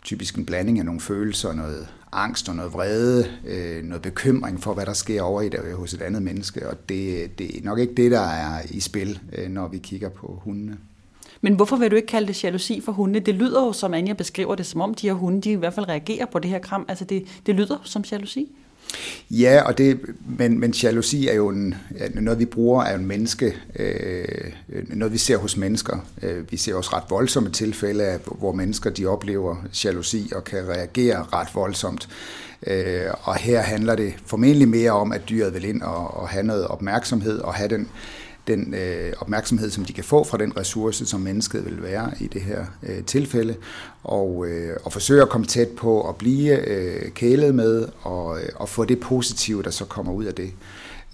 typisk 0.02 0.36
en 0.36 0.46
blanding 0.46 0.78
af 0.78 0.84
nogle 0.84 1.00
følelser, 1.00 1.52
noget 1.52 1.88
angst 2.12 2.48
og 2.48 2.56
noget 2.56 2.72
vrede, 2.72 3.30
øh, 3.46 3.84
noget 3.84 4.02
bekymring 4.02 4.62
for, 4.62 4.74
hvad 4.74 4.86
der 4.86 4.92
sker 4.92 5.22
over 5.22 5.42
i 5.42 5.48
det, 5.48 5.60
øh, 5.64 5.74
hos 5.74 5.94
et 5.94 6.02
andet 6.02 6.22
menneske, 6.22 6.68
og 6.68 6.88
det, 6.88 7.38
det 7.38 7.58
er 7.58 7.64
nok 7.64 7.78
ikke 7.78 7.94
det, 7.94 8.10
der 8.10 8.20
er 8.20 8.62
i 8.70 8.80
spil, 8.80 9.18
øh, 9.32 9.48
når 9.48 9.68
vi 9.68 9.78
kigger 9.78 10.08
på 10.08 10.40
hundene. 10.44 10.76
Men 11.40 11.54
hvorfor 11.54 11.76
vil 11.76 11.90
du 11.90 11.96
ikke 11.96 12.08
kalde 12.08 12.28
det 12.28 12.44
jalousi 12.44 12.80
for 12.80 12.92
hunde? 12.92 13.20
Det 13.20 13.34
lyder 13.34 13.64
jo, 13.64 13.72
som 13.72 13.94
Anja 13.94 14.12
beskriver 14.12 14.54
det, 14.54 14.66
som 14.66 14.80
om 14.80 14.94
de 14.94 15.06
her 15.06 15.14
hunde, 15.14 15.40
de 15.40 15.50
i 15.50 15.54
hvert 15.54 15.74
fald 15.74 15.88
reagerer 15.88 16.26
på 16.26 16.38
det 16.38 16.50
her 16.50 16.58
kram. 16.58 16.84
Altså 16.88 17.04
det, 17.04 17.24
det 17.46 17.54
lyder 17.54 17.78
som 17.84 18.04
jalousi. 18.12 18.52
Ja, 19.30 19.62
og 19.62 19.78
det, 19.78 20.00
men, 20.38 20.60
men 20.60 20.70
jalousi 20.70 21.28
er 21.28 21.34
jo 21.34 21.48
en, 21.48 21.74
noget, 22.14 22.38
vi 22.38 22.44
bruger, 22.44 22.84
er 22.84 22.92
jo 22.92 22.98
en 22.98 23.06
menneske, 23.06 23.56
øh, 23.76 24.24
noget 24.88 25.12
vi 25.12 25.18
ser 25.18 25.36
hos 25.36 25.56
mennesker. 25.56 26.06
Øh, 26.22 26.50
vi 26.52 26.56
ser 26.56 26.74
også 26.74 26.90
ret 26.96 27.04
voldsomme 27.08 27.50
tilfælde, 27.50 28.04
af, 28.04 28.18
hvor 28.38 28.52
mennesker 28.52 28.90
de 28.90 29.06
oplever 29.06 29.56
jalousi 29.84 30.32
og 30.34 30.44
kan 30.44 30.68
reagere 30.68 31.26
ret 31.32 31.48
voldsomt. 31.54 32.08
Øh, 32.66 33.06
og 33.22 33.36
her 33.36 33.60
handler 33.60 33.94
det 33.94 34.14
formentlig 34.26 34.68
mere 34.68 34.90
om, 34.90 35.12
at 35.12 35.28
dyret 35.28 35.54
vil 35.54 35.64
ind 35.64 35.82
og, 35.82 36.16
og 36.16 36.28
have 36.28 36.42
noget 36.42 36.66
opmærksomhed 36.66 37.38
og 37.38 37.54
have 37.54 37.68
den 37.68 37.88
den 38.46 38.74
øh, 38.74 39.12
opmærksomhed, 39.20 39.70
som 39.70 39.84
de 39.84 39.92
kan 39.92 40.04
få 40.04 40.24
fra 40.24 40.38
den 40.38 40.56
ressource, 40.56 41.06
som 41.06 41.20
mennesket 41.20 41.64
vil 41.64 41.82
være 41.82 42.12
i 42.20 42.26
det 42.26 42.42
her 42.42 42.64
øh, 42.82 43.04
tilfælde, 43.04 43.54
og, 44.04 44.46
øh, 44.46 44.76
og 44.84 44.92
forsøge 44.92 45.22
at 45.22 45.28
komme 45.28 45.46
tæt 45.46 45.68
på 45.68 46.08
at 46.08 46.16
blive 46.16 46.68
øh, 46.68 47.10
kælet 47.10 47.54
med, 47.54 47.88
og, 48.02 48.40
øh, 48.40 48.48
og 48.54 48.68
få 48.68 48.84
det 48.84 49.00
positive, 49.00 49.62
der 49.62 49.70
så 49.70 49.84
kommer 49.84 50.12
ud 50.12 50.24
af 50.24 50.34
det. 50.34 50.52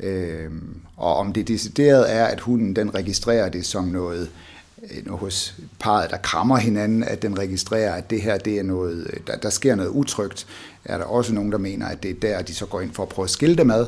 Øh, 0.00 0.50
og 0.96 1.16
om 1.16 1.32
det 1.32 1.49
decideret 1.49 2.14
er, 2.14 2.25
at 2.25 2.40
hunden 2.40 2.76
den 2.76 2.94
registrerer 2.94 3.49
det 3.49 3.66
som 3.66 3.84
noget 3.84 4.22
øh, 4.22 4.50
Øh, 4.82 5.10
hos 5.10 5.54
parret, 5.78 6.10
der 6.10 6.16
krammer 6.16 6.56
hinanden, 6.56 7.04
at 7.04 7.22
den 7.22 7.38
registrerer, 7.38 7.94
at 7.94 8.10
det 8.10 8.22
her 8.22 8.38
det 8.38 8.58
er 8.58 8.62
noget, 8.62 9.06
øh, 9.12 9.20
der, 9.26 9.37
der 9.37 9.50
sker 9.50 9.75
noget 9.75 9.90
utrygt. 9.90 10.46
Er 10.84 10.99
der 10.99 11.04
også 11.04 11.34
nogen, 11.34 11.52
der 11.52 11.58
mener, 11.58 11.87
at 11.87 12.02
det 12.02 12.10
er 12.10 12.14
der, 12.22 12.42
de 12.42 12.54
så 12.54 12.66
går 12.66 12.80
ind 12.80 12.92
for 12.92 13.02
at 13.02 13.08
prøve 13.08 13.25
at 13.25 13.30
skille 13.30 13.56
det 13.56 13.66
med, 13.66 13.87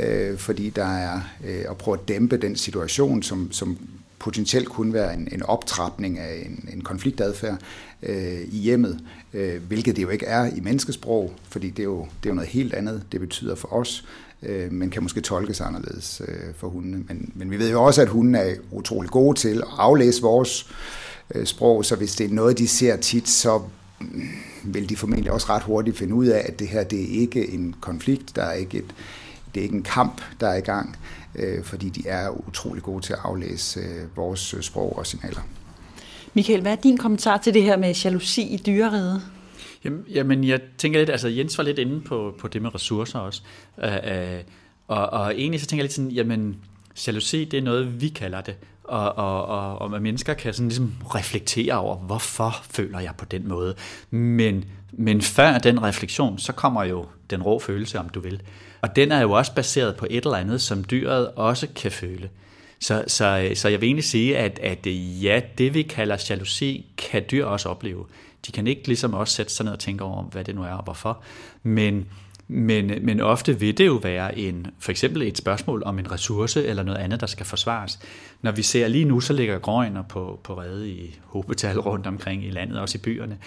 øh, 0.00 0.38
fordi 0.38 0.70
der 0.70 0.96
er 0.96 1.20
øh, 1.44 1.64
at 1.70 1.76
prøve 1.76 1.98
at 2.00 2.08
dæmpe 2.08 2.36
den 2.36 2.56
situation, 2.56 3.22
som, 3.22 3.52
som 3.52 3.78
potentielt 4.24 4.68
kunne 4.68 4.92
være 4.92 5.14
en, 5.14 5.28
en 5.32 5.42
optrapning 5.42 6.18
af 6.18 6.42
en, 6.46 6.68
en 6.72 6.80
konfliktadfærd 6.80 7.58
øh, 8.02 8.40
i 8.52 8.58
hjemmet, 8.58 9.00
øh, 9.34 9.62
hvilket 9.68 9.96
det 9.96 10.02
jo 10.02 10.08
ikke 10.08 10.26
er 10.26 10.50
i 10.56 10.60
menneskesprog, 10.60 11.32
fordi 11.48 11.70
det 11.70 11.78
er, 11.78 11.84
jo, 11.84 12.00
det 12.00 12.28
er 12.28 12.30
jo 12.30 12.34
noget 12.34 12.50
helt 12.50 12.74
andet, 12.74 13.02
det 13.12 13.20
betyder 13.20 13.54
for 13.54 13.72
os, 13.72 14.04
øh, 14.42 14.72
men 14.72 14.90
kan 14.90 15.02
måske 15.02 15.20
tolkes 15.20 15.60
anderledes 15.60 16.22
øh, 16.28 16.54
for 16.56 16.68
hundene. 16.68 17.04
Men, 17.08 17.32
men 17.34 17.50
vi 17.50 17.58
ved 17.58 17.70
jo 17.70 17.84
også, 17.84 18.02
at 18.02 18.08
hunden 18.08 18.34
er 18.34 18.54
utrolig 18.70 19.10
gode 19.10 19.38
til 19.38 19.56
at 19.56 19.68
aflæse 19.78 20.22
vores 20.22 20.70
øh, 21.34 21.46
sprog, 21.46 21.84
så 21.84 21.96
hvis 21.96 22.16
det 22.16 22.30
er 22.30 22.34
noget, 22.34 22.58
de 22.58 22.68
ser 22.68 22.96
tit, 22.96 23.28
så 23.28 23.62
mm, 24.00 24.28
vil 24.64 24.88
de 24.88 24.96
formentlig 24.96 25.32
også 25.32 25.46
ret 25.48 25.62
hurtigt 25.62 25.98
finde 25.98 26.14
ud 26.14 26.26
af, 26.26 26.44
at 26.48 26.58
det 26.58 26.68
her 26.68 26.84
det 26.84 27.02
er 27.02 27.20
ikke 27.20 27.50
en 27.50 27.74
konflikt, 27.80 28.36
der 28.36 28.42
er 28.42 28.52
ikke 28.52 28.78
et, 28.78 28.94
det 29.54 29.60
er 29.60 29.64
ikke 29.64 29.76
en 29.76 29.82
kamp, 29.82 30.22
der 30.40 30.48
er 30.48 30.56
i 30.56 30.60
gang, 30.60 30.96
øh, 31.36 31.64
fordi 31.64 31.88
de 31.88 32.08
er 32.08 32.48
utrolig 32.48 32.82
gode 32.82 33.04
til 33.04 33.12
at 33.12 33.18
aflæse 33.22 33.80
øh, 33.80 34.16
vores 34.16 34.54
sprog 34.60 34.98
og 34.98 35.06
signaler. 35.06 35.40
Michael, 36.34 36.60
hvad 36.60 36.72
er 36.72 36.76
din 36.76 36.98
kommentar 36.98 37.36
til 37.36 37.54
det 37.54 37.62
her 37.62 37.76
med 37.76 37.94
jalousi 37.94 38.42
i 38.42 38.56
dyreriget? 38.56 39.22
Jamen, 39.84 40.04
jamen, 40.10 40.44
jeg 40.44 40.60
tænker 40.78 40.98
lidt, 40.98 41.10
altså 41.10 41.28
Jens 41.28 41.58
var 41.58 41.64
lidt 41.64 41.78
inde 41.78 42.00
på, 42.00 42.34
på 42.38 42.48
det 42.48 42.62
med 42.62 42.74
ressourcer 42.74 43.18
også. 43.18 43.42
Uh, 43.76 43.84
uh, 43.84 44.40
og, 44.88 45.06
og 45.10 45.34
egentlig 45.34 45.60
så 45.60 45.66
tænker 45.66 45.80
jeg 45.80 45.84
lidt 45.84 45.92
sådan, 45.92 46.10
jamen, 46.10 46.56
jalousi, 47.06 47.44
det 47.44 47.58
er 47.58 47.62
noget, 47.62 48.00
vi 48.00 48.08
kalder 48.08 48.40
det. 48.40 48.54
Og, 48.84 49.18
og, 49.18 49.46
og, 49.46 49.78
og 49.78 50.02
mennesker 50.02 50.34
kan 50.34 50.54
sådan 50.54 50.68
ligesom 50.68 50.92
reflektere 51.14 51.78
over, 51.78 51.96
hvorfor 51.96 52.56
føler 52.70 53.00
jeg 53.00 53.12
på 53.18 53.24
den 53.24 53.48
måde. 53.48 53.74
Men, 54.10 54.64
men 54.92 55.22
før 55.22 55.58
den 55.58 55.82
refleksion, 55.82 56.38
så 56.38 56.52
kommer 56.52 56.84
jo 56.84 57.06
den 57.34 57.42
rå 57.42 57.58
følelse, 57.58 57.98
om 57.98 58.08
du 58.08 58.20
vil. 58.20 58.42
Og 58.80 58.96
den 58.96 59.12
er 59.12 59.20
jo 59.20 59.32
også 59.32 59.54
baseret 59.54 59.96
på 59.96 60.06
et 60.10 60.24
eller 60.24 60.36
andet, 60.36 60.60
som 60.60 60.84
dyret 60.84 61.28
også 61.36 61.66
kan 61.76 61.92
føle. 61.92 62.28
Så, 62.80 63.04
så, 63.06 63.50
så 63.54 63.68
jeg 63.68 63.80
vil 63.80 63.86
egentlig 63.86 64.04
sige, 64.04 64.38
at, 64.38 64.58
at 64.58 64.86
ja, 65.22 65.40
det 65.58 65.74
vi 65.74 65.82
kalder 65.82 66.26
jalousi, 66.30 66.86
kan 66.98 67.24
dyr 67.30 67.44
også 67.44 67.68
opleve. 67.68 68.06
De 68.46 68.52
kan 68.52 68.66
ikke 68.66 68.86
ligesom 68.86 69.14
også 69.14 69.34
sætte 69.34 69.52
sig 69.52 69.64
ned 69.64 69.72
og 69.72 69.78
tænke 69.78 70.04
over, 70.04 70.22
hvad 70.22 70.44
det 70.44 70.54
nu 70.54 70.62
er 70.62 70.72
og 70.72 70.84
hvorfor. 70.84 71.22
Men, 71.62 72.06
men, 72.48 72.92
men 73.02 73.20
ofte 73.20 73.60
vil 73.60 73.78
det 73.78 73.86
jo 73.86 74.00
være 74.02 74.38
en, 74.38 74.66
for 74.78 74.90
eksempel 74.90 75.22
et 75.22 75.38
spørgsmål 75.38 75.82
om 75.86 75.98
en 75.98 76.12
ressource 76.12 76.66
eller 76.66 76.82
noget 76.82 76.98
andet, 76.98 77.20
der 77.20 77.26
skal 77.26 77.46
forsvares. 77.46 77.98
Når 78.42 78.52
vi 78.52 78.62
ser 78.62 78.88
lige 78.88 79.04
nu, 79.04 79.20
så 79.20 79.32
ligger 79.32 79.58
grønner 79.58 80.02
på, 80.02 80.40
på 80.44 80.60
redde 80.60 80.90
i 80.90 81.18
hobetal 81.24 81.80
rundt 81.80 82.06
omkring 82.06 82.44
i 82.44 82.50
landet, 82.50 82.80
også 82.80 82.98
i 82.98 83.00
byerne. 83.00 83.38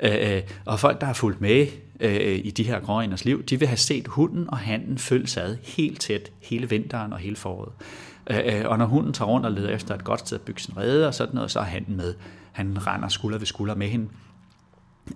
Øh, 0.00 0.36
øh 0.36 0.42
og 0.64 0.80
folk, 0.80 1.00
der 1.00 1.06
har 1.06 1.14
fulgt 1.14 1.40
med 1.40 1.66
øh, 2.00 2.40
i 2.44 2.50
de 2.50 2.62
her 2.62 2.80
gråænders 2.80 3.24
liv, 3.24 3.42
de 3.42 3.58
vil 3.58 3.68
have 3.68 3.76
set 3.76 4.06
hunden 4.06 4.50
og 4.50 4.58
handen 4.58 4.98
følges 4.98 5.36
ad 5.36 5.56
helt 5.62 6.00
tæt 6.00 6.32
hele 6.42 6.70
vinteren 6.70 7.12
og 7.12 7.18
hele 7.18 7.36
foråret. 7.36 7.72
Øh, 8.30 8.60
øh, 8.60 8.68
og 8.68 8.78
når 8.78 8.86
hunden 8.86 9.12
tager 9.12 9.28
rundt 9.28 9.46
og 9.46 9.52
leder 9.52 9.70
efter 9.70 9.94
et 9.94 10.04
godt 10.04 10.20
sted 10.20 10.38
at 10.38 10.44
bygge 10.44 10.60
sin 10.60 10.76
rede 10.76 11.08
og 11.08 11.14
sådan 11.14 11.34
noget, 11.34 11.50
så 11.50 11.58
er 11.58 11.64
han 11.64 11.84
med. 11.88 12.14
Han 12.52 12.86
render 12.86 13.08
skulder 13.08 13.38
ved 13.38 13.46
skulder 13.46 13.74
med 13.74 13.88
hende. 13.88 14.08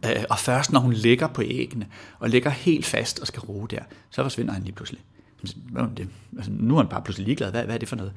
Øh, 0.06 0.24
og 0.30 0.38
først 0.38 0.72
når 0.72 0.80
hun 0.80 0.92
ligger 0.92 1.26
på 1.26 1.42
æggene, 1.42 1.86
og 2.18 2.30
ligger 2.30 2.50
helt 2.50 2.86
fast 2.86 3.20
og 3.20 3.26
skal 3.26 3.40
roe 3.40 3.68
der, 3.70 3.82
så 4.10 4.22
forsvinder 4.22 4.52
han 4.52 4.62
lige 4.62 4.74
pludselig. 4.74 5.02
Altså, 6.36 6.50
nu 6.50 6.74
er 6.74 6.82
han 6.82 6.88
bare 6.88 7.02
pludselig 7.02 7.26
ligeglad. 7.26 7.50
Hvad, 7.50 7.64
hvad 7.64 7.74
er 7.74 7.78
det 7.78 7.88
for 7.88 7.96
noget? 7.96 8.12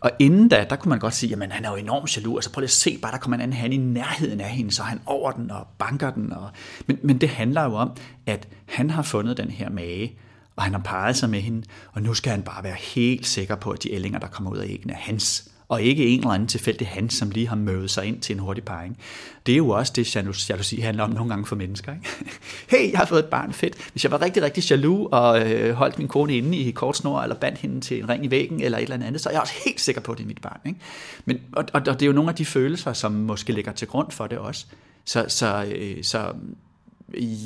Og 0.00 0.10
inden 0.18 0.48
da, 0.48 0.66
der 0.70 0.76
kunne 0.76 0.90
man 0.90 0.98
godt 0.98 1.14
sige, 1.14 1.42
at 1.42 1.52
han 1.52 1.64
er 1.64 1.70
jo 1.70 1.76
enormt 1.76 2.16
jaloux. 2.16 2.36
Altså 2.36 2.52
prøv 2.52 2.60
lige 2.60 2.66
at 2.66 2.70
se, 2.70 2.98
bare 3.02 3.12
der 3.12 3.18
kommer 3.18 3.36
en 3.36 3.40
anden 3.40 3.56
han 3.56 3.72
i 3.72 3.76
nærheden 3.76 4.40
af 4.40 4.50
hende, 4.50 4.72
så 4.72 4.82
han 4.82 5.00
over 5.06 5.30
den 5.30 5.50
og 5.50 5.66
banker 5.78 6.10
den. 6.10 6.32
Og... 6.32 6.50
Men, 6.86 6.98
men 7.02 7.18
det 7.18 7.28
handler 7.28 7.62
jo 7.62 7.74
om, 7.74 7.90
at 8.26 8.48
han 8.66 8.90
har 8.90 9.02
fundet 9.02 9.36
den 9.36 9.50
her 9.50 9.70
mage, 9.70 10.18
og 10.56 10.62
han 10.62 10.72
har 10.72 10.80
peget 10.80 11.16
sig 11.16 11.30
med 11.30 11.40
hende, 11.40 11.66
og 11.92 12.02
nu 12.02 12.14
skal 12.14 12.30
han 12.30 12.42
bare 12.42 12.64
være 12.64 12.76
helt 12.94 13.26
sikker 13.26 13.54
på, 13.56 13.70
at 13.70 13.82
de 13.82 13.92
ællinger, 13.92 14.18
der 14.18 14.26
kommer 14.26 14.50
ud 14.50 14.58
af 14.58 14.66
æggene, 14.68 14.92
er 14.92 14.96
hans 14.96 15.50
og 15.68 15.82
ikke 15.82 16.06
en 16.06 16.18
eller 16.18 16.30
anden 16.30 16.48
tilfældig 16.48 16.88
han, 16.88 17.10
som 17.10 17.30
lige 17.30 17.48
har 17.48 17.56
mødet 17.56 17.90
sig 17.90 18.04
ind 18.04 18.20
til 18.20 18.34
en 18.34 18.38
hurtig 18.38 18.64
parring. 18.64 18.98
Det 19.46 19.52
er 19.52 19.56
jo 19.56 19.68
også 19.68 19.92
det, 19.96 20.16
jalousi 20.50 20.80
handler 20.80 21.04
om 21.04 21.10
nogle 21.10 21.28
gange 21.28 21.46
for 21.46 21.56
mennesker. 21.56 21.92
Ikke? 21.92 22.08
hey, 22.76 22.90
jeg 22.92 22.98
har 22.98 23.06
fået 23.06 23.18
et 23.18 23.26
barn, 23.26 23.52
fedt. 23.52 23.90
Hvis 23.92 24.04
jeg 24.04 24.12
var 24.12 24.22
rigtig, 24.22 24.42
rigtig 24.42 24.70
jaloux 24.70 25.08
og 25.12 25.52
øh, 25.52 25.74
holdt 25.74 25.98
min 25.98 26.08
kone 26.08 26.36
inde 26.36 26.58
i 26.58 26.70
kort 26.70 26.96
snor, 26.96 27.20
eller 27.20 27.36
bandt 27.36 27.58
hende 27.58 27.80
til 27.80 27.98
en 27.98 28.08
ring 28.08 28.24
i 28.24 28.30
væggen, 28.30 28.60
eller 28.60 28.78
et 28.78 28.82
eller 28.82 29.06
andet, 29.06 29.20
så 29.20 29.28
er 29.28 29.32
jeg 29.32 29.40
også 29.40 29.54
helt 29.64 29.80
sikker 29.80 30.00
på, 30.00 30.12
at 30.12 30.18
det 30.18 30.24
er 30.24 30.28
mit 30.28 30.42
barn. 30.42 30.60
Ikke? 30.66 30.78
Men, 31.24 31.40
og, 31.52 31.64
og, 31.72 31.82
og 31.86 31.94
det 31.94 32.02
er 32.02 32.06
jo 32.06 32.12
nogle 32.12 32.30
af 32.30 32.36
de 32.36 32.44
følelser, 32.44 32.92
som 32.92 33.12
måske 33.12 33.52
ligger 33.52 33.72
til 33.72 33.88
grund 33.88 34.10
for 34.10 34.26
det 34.26 34.38
også. 34.38 34.66
Så, 35.04 35.24
så, 35.28 35.64
øh, 35.76 36.04
så 36.04 36.32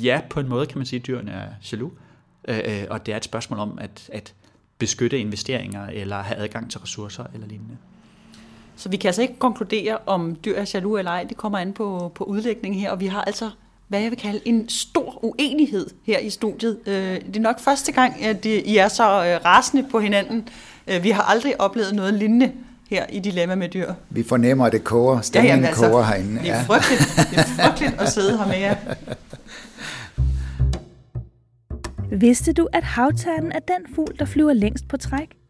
ja, 0.03 0.21
på 0.29 0.39
en 0.39 0.47
måde 0.47 0.65
kan 0.65 0.77
man 0.77 0.85
sige, 0.85 0.99
at 0.99 1.07
dyrene 1.07 1.31
er 1.31 1.47
jaloux. 1.71 1.93
Øh, 2.47 2.59
øh, 2.65 2.83
og 2.89 3.05
det 3.05 3.11
er 3.11 3.17
et 3.17 3.23
spørgsmål 3.23 3.59
om 3.59 3.77
at, 3.81 4.09
at 4.13 4.33
beskytte 4.77 5.19
investeringer, 5.19 5.87
eller 5.87 6.21
have 6.21 6.37
adgang 6.37 6.71
til 6.71 6.79
ressourcer, 6.79 7.25
eller 7.33 7.47
lignende. 7.47 7.77
Så 8.75 8.89
vi 8.89 8.97
kan 8.97 9.07
altså 9.07 9.21
ikke 9.21 9.39
konkludere, 9.39 9.97
om 10.05 10.35
dyr 10.45 10.55
er 10.55 10.71
jaloux 10.73 10.99
eller 10.99 11.11
ej. 11.11 11.23
Det 11.23 11.37
kommer 11.37 11.57
an 11.57 11.73
på, 11.73 12.11
på 12.15 12.23
udlægningen 12.23 12.81
her, 12.81 12.91
og 12.91 12.99
vi 12.99 13.07
har 13.07 13.21
altså 13.21 13.49
hvad 13.91 14.01
jeg 14.01 14.11
vil 14.11 14.19
kalde 14.19 14.39
en 14.45 14.69
stor 14.69 15.19
uenighed 15.25 15.87
her 16.03 16.19
i 16.19 16.29
studiet. 16.29 16.77
Øh, 16.85 16.93
det 16.93 17.35
er 17.35 17.39
nok 17.39 17.59
første 17.59 17.91
gang, 17.91 18.23
at 18.23 18.45
I 18.45 18.77
er 18.77 18.87
så 18.87 19.03
øh, 19.03 19.45
rasende 19.45 19.87
på 19.91 19.99
hinanden. 19.99 20.49
Øh, 20.87 21.03
vi 21.03 21.09
har 21.09 21.21
aldrig 21.21 21.61
oplevet 21.61 21.95
noget 21.95 22.13
lignende 22.13 22.51
her 22.89 23.05
i 23.09 23.19
Dilemma 23.19 23.55
med 23.55 23.69
dyr. 23.69 23.93
Vi 24.09 24.23
fornemmer, 24.23 24.65
at 24.65 24.71
det 24.71 24.83
koger. 24.83 25.21
Stemningen 25.21 25.61
ja, 25.61 25.67
altså, 25.67 25.89
koger 25.89 26.03
herinde. 26.03 26.39
Det 26.39 26.49
er 26.49 26.63
frygteligt, 26.63 27.01
det 27.31 27.39
er 27.39 27.63
frygteligt 27.63 28.01
at 28.01 28.09
sidde 28.09 28.37
her 28.37 28.47
med 28.47 28.57
jer. 28.57 28.75
Vidste 32.11 32.53
du, 32.53 32.67
at 32.73 32.83
havternen 32.83 33.51
er 33.51 33.59
den 33.59 33.95
fugl, 33.95 34.19
der 34.19 34.25
flyver 34.25 34.53
længst 34.53 34.87
på 34.87 34.97
træk? 34.97 35.40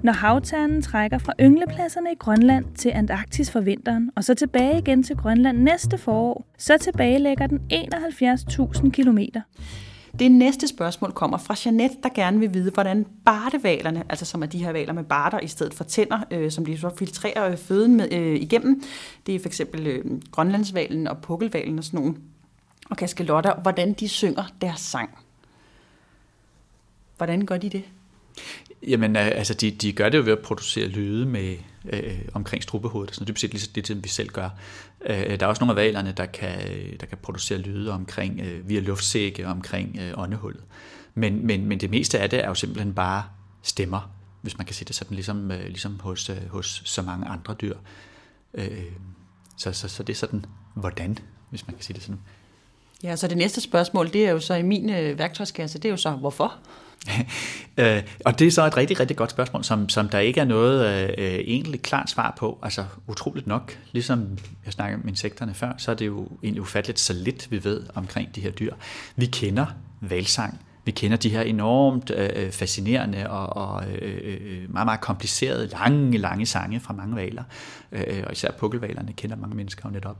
Når 0.00 0.12
havternen 0.12 0.82
trækker 0.82 1.18
fra 1.18 1.32
ynglepladserne 1.40 2.12
i 2.12 2.14
Grønland 2.14 2.64
til 2.74 2.88
Antarktis 2.88 3.50
for 3.50 3.60
vinteren, 3.60 4.10
og 4.16 4.24
så 4.24 4.34
tilbage 4.34 4.78
igen 4.78 5.02
til 5.02 5.16
Grønland 5.16 5.58
næste 5.58 5.98
forår, 5.98 6.46
så 6.58 6.78
tilbagelægger 6.78 7.46
den 7.46 7.60
71.000 7.72 8.90
km. 8.90 9.18
Det 10.18 10.32
næste 10.32 10.68
spørgsmål 10.68 11.12
kommer 11.12 11.38
fra 11.38 11.56
Jeanette, 11.64 11.96
der 12.02 12.08
gerne 12.08 12.38
vil 12.38 12.54
vide, 12.54 12.70
hvordan 12.70 13.06
bartevalerne, 13.24 14.04
altså 14.08 14.24
som 14.24 14.42
er 14.42 14.46
de 14.46 14.64
her 14.64 14.72
valer 14.72 14.92
med 14.92 15.04
barter 15.04 15.40
i 15.40 15.46
stedet 15.46 15.74
for 15.74 15.84
tænder, 15.84 16.20
øh, 16.30 16.50
som 16.50 16.66
de 16.66 16.78
så 16.78 16.90
filtrerer 16.98 17.50
øh, 17.50 17.56
føden 17.56 17.96
med, 17.96 18.12
øh, 18.12 18.36
igennem. 18.36 18.82
Det 19.26 19.34
er 19.34 19.38
for 19.38 19.46
eksempel 19.48 19.86
øh, 19.86 20.04
grønlandsvalen 20.30 21.06
og 21.06 21.18
pukkelvalen 21.18 21.78
og 21.78 21.84
sådan 21.84 22.00
nogle, 22.00 22.16
og 22.90 22.96
kaskelotter, 22.96 23.54
hvordan 23.54 23.92
de 23.92 24.08
synger 24.08 24.44
deres 24.60 24.80
sang. 24.80 25.10
Hvordan 27.16 27.46
gør 27.46 27.56
de 27.56 27.70
det? 27.70 27.84
Jamen, 28.82 29.16
øh, 29.16 29.26
altså, 29.26 29.54
de, 29.54 29.70
de 29.70 29.92
gør 29.92 30.08
det 30.08 30.18
jo 30.18 30.22
ved 30.22 30.32
at 30.32 30.38
producere 30.38 30.86
lyde 30.86 31.26
med, 31.26 31.56
øh, 31.88 32.18
omkring 32.34 32.62
strubehovedet. 32.62 33.14
Så 33.14 33.20
det 33.20 33.24
er 33.24 33.32
dybest 33.32 33.40
set 33.40 33.52
lige 33.52 33.72
det, 33.74 33.86
som 33.86 34.04
vi 34.04 34.08
selv 34.08 34.28
gør. 34.28 34.48
Øh, 35.06 35.40
der 35.40 35.46
er 35.46 35.46
også 35.46 35.64
nogle 35.64 35.80
af 35.80 35.86
valerne, 35.86 36.12
der 36.16 36.26
kan, 36.26 36.70
øh, 36.70 37.00
der 37.00 37.06
kan 37.06 37.18
producere 37.22 37.58
lyde 37.58 37.92
omkring, 37.92 38.40
øh, 38.40 38.68
via 38.68 38.80
luftsække 38.80 39.46
omkring 39.46 39.98
øh, 40.00 40.12
åndehullet. 40.16 40.62
Men, 41.14 41.46
men, 41.46 41.66
men 41.66 41.80
det 41.80 41.90
meste 41.90 42.18
af 42.18 42.30
det 42.30 42.44
er 42.44 42.48
jo 42.48 42.54
simpelthen 42.54 42.94
bare 42.94 43.24
stemmer, 43.62 44.10
hvis 44.42 44.58
man 44.58 44.66
kan 44.66 44.74
sige 44.74 44.86
det 44.86 44.96
sådan, 44.96 45.14
ligesom, 45.14 45.50
øh, 45.50 45.64
ligesom 45.64 46.00
hos, 46.00 46.30
øh, 46.30 46.48
hos 46.50 46.82
så 46.84 47.02
mange 47.02 47.26
andre 47.26 47.54
dyr. 47.54 47.76
Øh, 48.54 48.82
så, 49.56 49.72
så, 49.72 49.88
så 49.88 50.02
det 50.02 50.12
er 50.12 50.16
sådan, 50.16 50.44
hvordan, 50.74 51.18
hvis 51.50 51.66
man 51.66 51.74
kan 51.74 51.84
sige 51.84 51.94
det 51.94 52.02
sådan. 52.02 52.20
Ja, 53.02 53.16
så 53.16 53.28
det 53.28 53.36
næste 53.36 53.60
spørgsmål, 53.60 54.12
det 54.12 54.26
er 54.26 54.30
jo 54.30 54.40
så 54.40 54.54
i 54.54 54.62
min 54.62 54.90
øh, 54.90 55.18
værktøjskasse, 55.18 55.78
det 55.78 55.84
er 55.88 55.90
jo 55.90 55.96
så, 55.96 56.10
hvorfor? 56.10 56.54
øh, 57.78 58.02
og 58.24 58.38
det 58.38 58.46
er 58.46 58.50
så 58.50 58.66
et 58.66 58.76
rigtig, 58.76 59.00
rigtig 59.00 59.16
godt 59.16 59.30
spørgsmål, 59.30 59.64
som, 59.64 59.88
som 59.88 60.08
der 60.08 60.18
ikke 60.18 60.40
er 60.40 60.44
noget 60.44 61.10
øh, 61.18 61.34
egentlig 61.34 61.82
klart 61.82 62.10
svar 62.10 62.34
på. 62.38 62.58
Altså 62.62 62.84
utroligt 63.06 63.46
nok, 63.46 63.78
ligesom 63.92 64.38
jeg 64.64 64.72
snakkede 64.72 65.02
om 65.02 65.08
insekterne 65.08 65.54
før, 65.54 65.72
så 65.78 65.90
er 65.90 65.94
det 65.94 66.06
jo 66.06 66.28
egentlig 66.42 66.62
ufatteligt 66.62 67.00
så 67.00 67.12
lidt, 67.12 67.50
vi 67.50 67.64
ved 67.64 67.82
omkring 67.94 68.34
de 68.34 68.40
her 68.40 68.50
dyr. 68.50 68.74
Vi 69.16 69.26
kender 69.26 69.66
valsang, 70.00 70.60
vi 70.84 70.90
kender 70.90 71.16
de 71.16 71.30
her 71.30 71.40
enormt 71.40 72.10
øh, 72.10 72.30
øh 72.34 72.50
fascinerende 72.50 73.30
og, 73.30 73.56
og 73.56 73.84
øh, 73.90 74.18
øh, 74.24 74.36
øh 74.40 74.72
meget, 74.72 74.86
meget 74.86 75.00
komplicerede, 75.00 75.66
lange, 75.66 76.18
lange 76.18 76.46
sange 76.46 76.80
fra 76.80 76.94
mange 76.94 77.16
valer. 77.16 77.42
Øh, 77.92 78.04
øh, 78.06 78.22
og 78.26 78.32
især 78.32 78.50
pukkelvalerne 78.50 79.12
kender 79.12 79.36
mange 79.36 79.56
mennesker 79.56 79.82
jo 79.84 79.92
netop. 79.92 80.16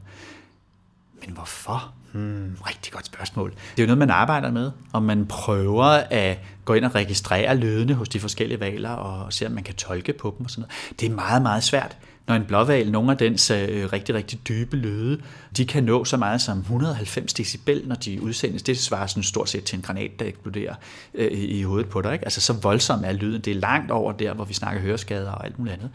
Men 1.27 1.35
hvorfor? 1.35 1.93
Hmm, 2.13 2.57
rigtig 2.67 2.93
godt 2.93 3.07
spørgsmål. 3.07 3.51
Det 3.51 3.59
er 3.79 3.83
jo 3.83 3.87
noget, 3.87 3.99
man 3.99 4.11
arbejder 4.11 4.51
med, 4.51 4.71
og 4.93 5.03
man 5.03 5.27
prøver 5.27 5.85
at 6.11 6.39
gå 6.65 6.75
ind 6.75 6.85
og 6.85 6.95
registrere 6.95 7.57
lydene 7.57 7.95
hos 7.95 8.09
de 8.09 8.21
forskellige 8.21 8.61
valer, 8.61 8.91
og 8.91 9.33
se, 9.33 9.47
om 9.47 9.53
man 9.53 9.65
kan 9.65 9.75
tolke 9.75 10.13
på 10.13 10.35
dem 10.39 10.45
og 10.45 10.51
sådan 10.51 10.63
noget. 10.63 11.01
Det 11.01 11.11
er 11.11 11.15
meget, 11.15 11.43
meget 11.43 11.65
svært. 11.65 11.97
Når 12.27 12.35
en 12.35 12.45
blåval, 12.45 12.91
nogle 12.91 13.13
af 13.13 13.19
dens 13.19 13.51
øh, 13.51 13.93
rigtig, 13.93 14.15
rigtig 14.15 14.49
dybe 14.49 14.77
lyde, 14.77 15.23
de 15.57 15.67
kan 15.67 15.85
nå 15.85 16.05
så 16.05 16.17
meget 16.17 16.41
som 16.41 16.59
190 16.59 17.33
decibel, 17.33 17.83
når 17.87 17.95
de 17.95 18.23
udsendes. 18.23 18.63
Det 18.63 18.79
svarer 18.79 19.07
sådan 19.07 19.23
stort 19.23 19.49
set 19.49 19.65
til 19.65 19.77
en 19.77 19.83
granat, 19.83 20.11
der 20.19 20.25
eksploderer 20.27 20.75
øh, 21.15 21.33
i 21.33 21.63
hovedet 21.63 21.89
på 21.89 22.03
dig. 22.03 22.13
Ikke? 22.13 22.25
Altså 22.25 22.41
så 22.41 22.53
voldsom 22.53 23.05
er 23.05 23.13
lyden. 23.13 23.41
Det 23.41 23.51
er 23.51 23.61
langt 23.61 23.91
over 23.91 24.13
der, 24.13 24.35
hvor 24.35 24.45
vi 24.45 24.55
snakker 24.55 24.83
høreskader 24.83 25.31
og 25.31 25.45
alt 25.45 25.59
muligt 25.59 25.75
andet. 25.75 25.91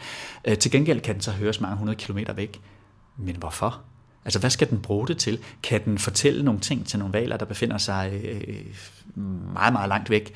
Øh, 0.45 0.57
til 0.57 0.71
gengæld 0.71 0.99
kan 1.01 1.13
den 1.13 1.21
så 1.21 1.31
høres 1.31 1.61
mange 1.61 1.77
hundrede 1.77 1.97
kilometer 1.97 2.33
væk. 2.33 2.61
Men 3.17 3.35
hvorfor? 3.35 3.81
Altså, 4.25 4.39
hvad 4.39 4.49
skal 4.49 4.69
den 4.69 4.79
bruge 4.79 5.07
det 5.07 5.17
til? 5.17 5.39
Kan 5.63 5.81
den 5.85 5.97
fortælle 5.97 6.43
nogle 6.43 6.59
ting 6.59 6.87
til 6.87 6.99
nogle 6.99 7.13
valer, 7.13 7.37
der 7.37 7.45
befinder 7.45 7.77
sig 7.77 8.21
øh, 8.23 8.65
meget, 9.53 9.73
meget 9.73 9.89
langt 9.89 10.09
væk? 10.09 10.33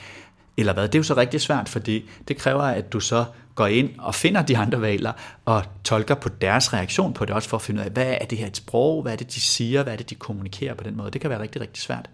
Eller 0.58 0.74
hvad? 0.74 0.84
Det 0.84 0.96
er 0.96 1.00
jo 1.00 1.04
så 1.04 1.18
rigtig 1.18 1.42
svært, 1.42 1.70
fordi 1.70 2.10
det 2.27 2.38
kræver, 2.38 2.63
at 2.63 2.94
du 2.94 3.00
så 3.00 3.25
går 3.56 3.68
ind 3.68 3.89
og 4.00 4.15
finder 4.15 4.42
de 4.42 4.58
andre 4.58 4.82
valer 4.82 5.12
og 5.46 5.63
tolker 5.84 6.15
på 6.15 6.30
deres 6.30 6.74
reaktion 6.74 7.13
på 7.13 7.25
det, 7.25 7.36
også 7.36 7.50
for 7.50 7.58
at 7.58 7.62
finde 7.62 7.82
ud 7.82 7.86
af, 7.86 7.92
hvad 7.92 8.18
er 8.22 8.25
det 8.25 8.38
her 8.38 8.48
et 8.48 8.58
sprog, 8.58 9.01
hvad 9.01 9.12
er 9.12 9.15
det, 9.15 9.34
de 9.34 9.42
siger, 9.42 9.84
hvad 9.84 9.94
er 9.94 9.98
det, 9.98 10.10
de 10.10 10.15
kommunikerer 10.15 10.74
på 10.74 10.84
den 10.84 10.98
måde. 10.98 11.12
Det 11.12 11.22
kan 11.22 11.30
være 11.30 11.42
rigtig, 11.42 11.62
rigtig 11.62 11.84
svært. 11.84 12.10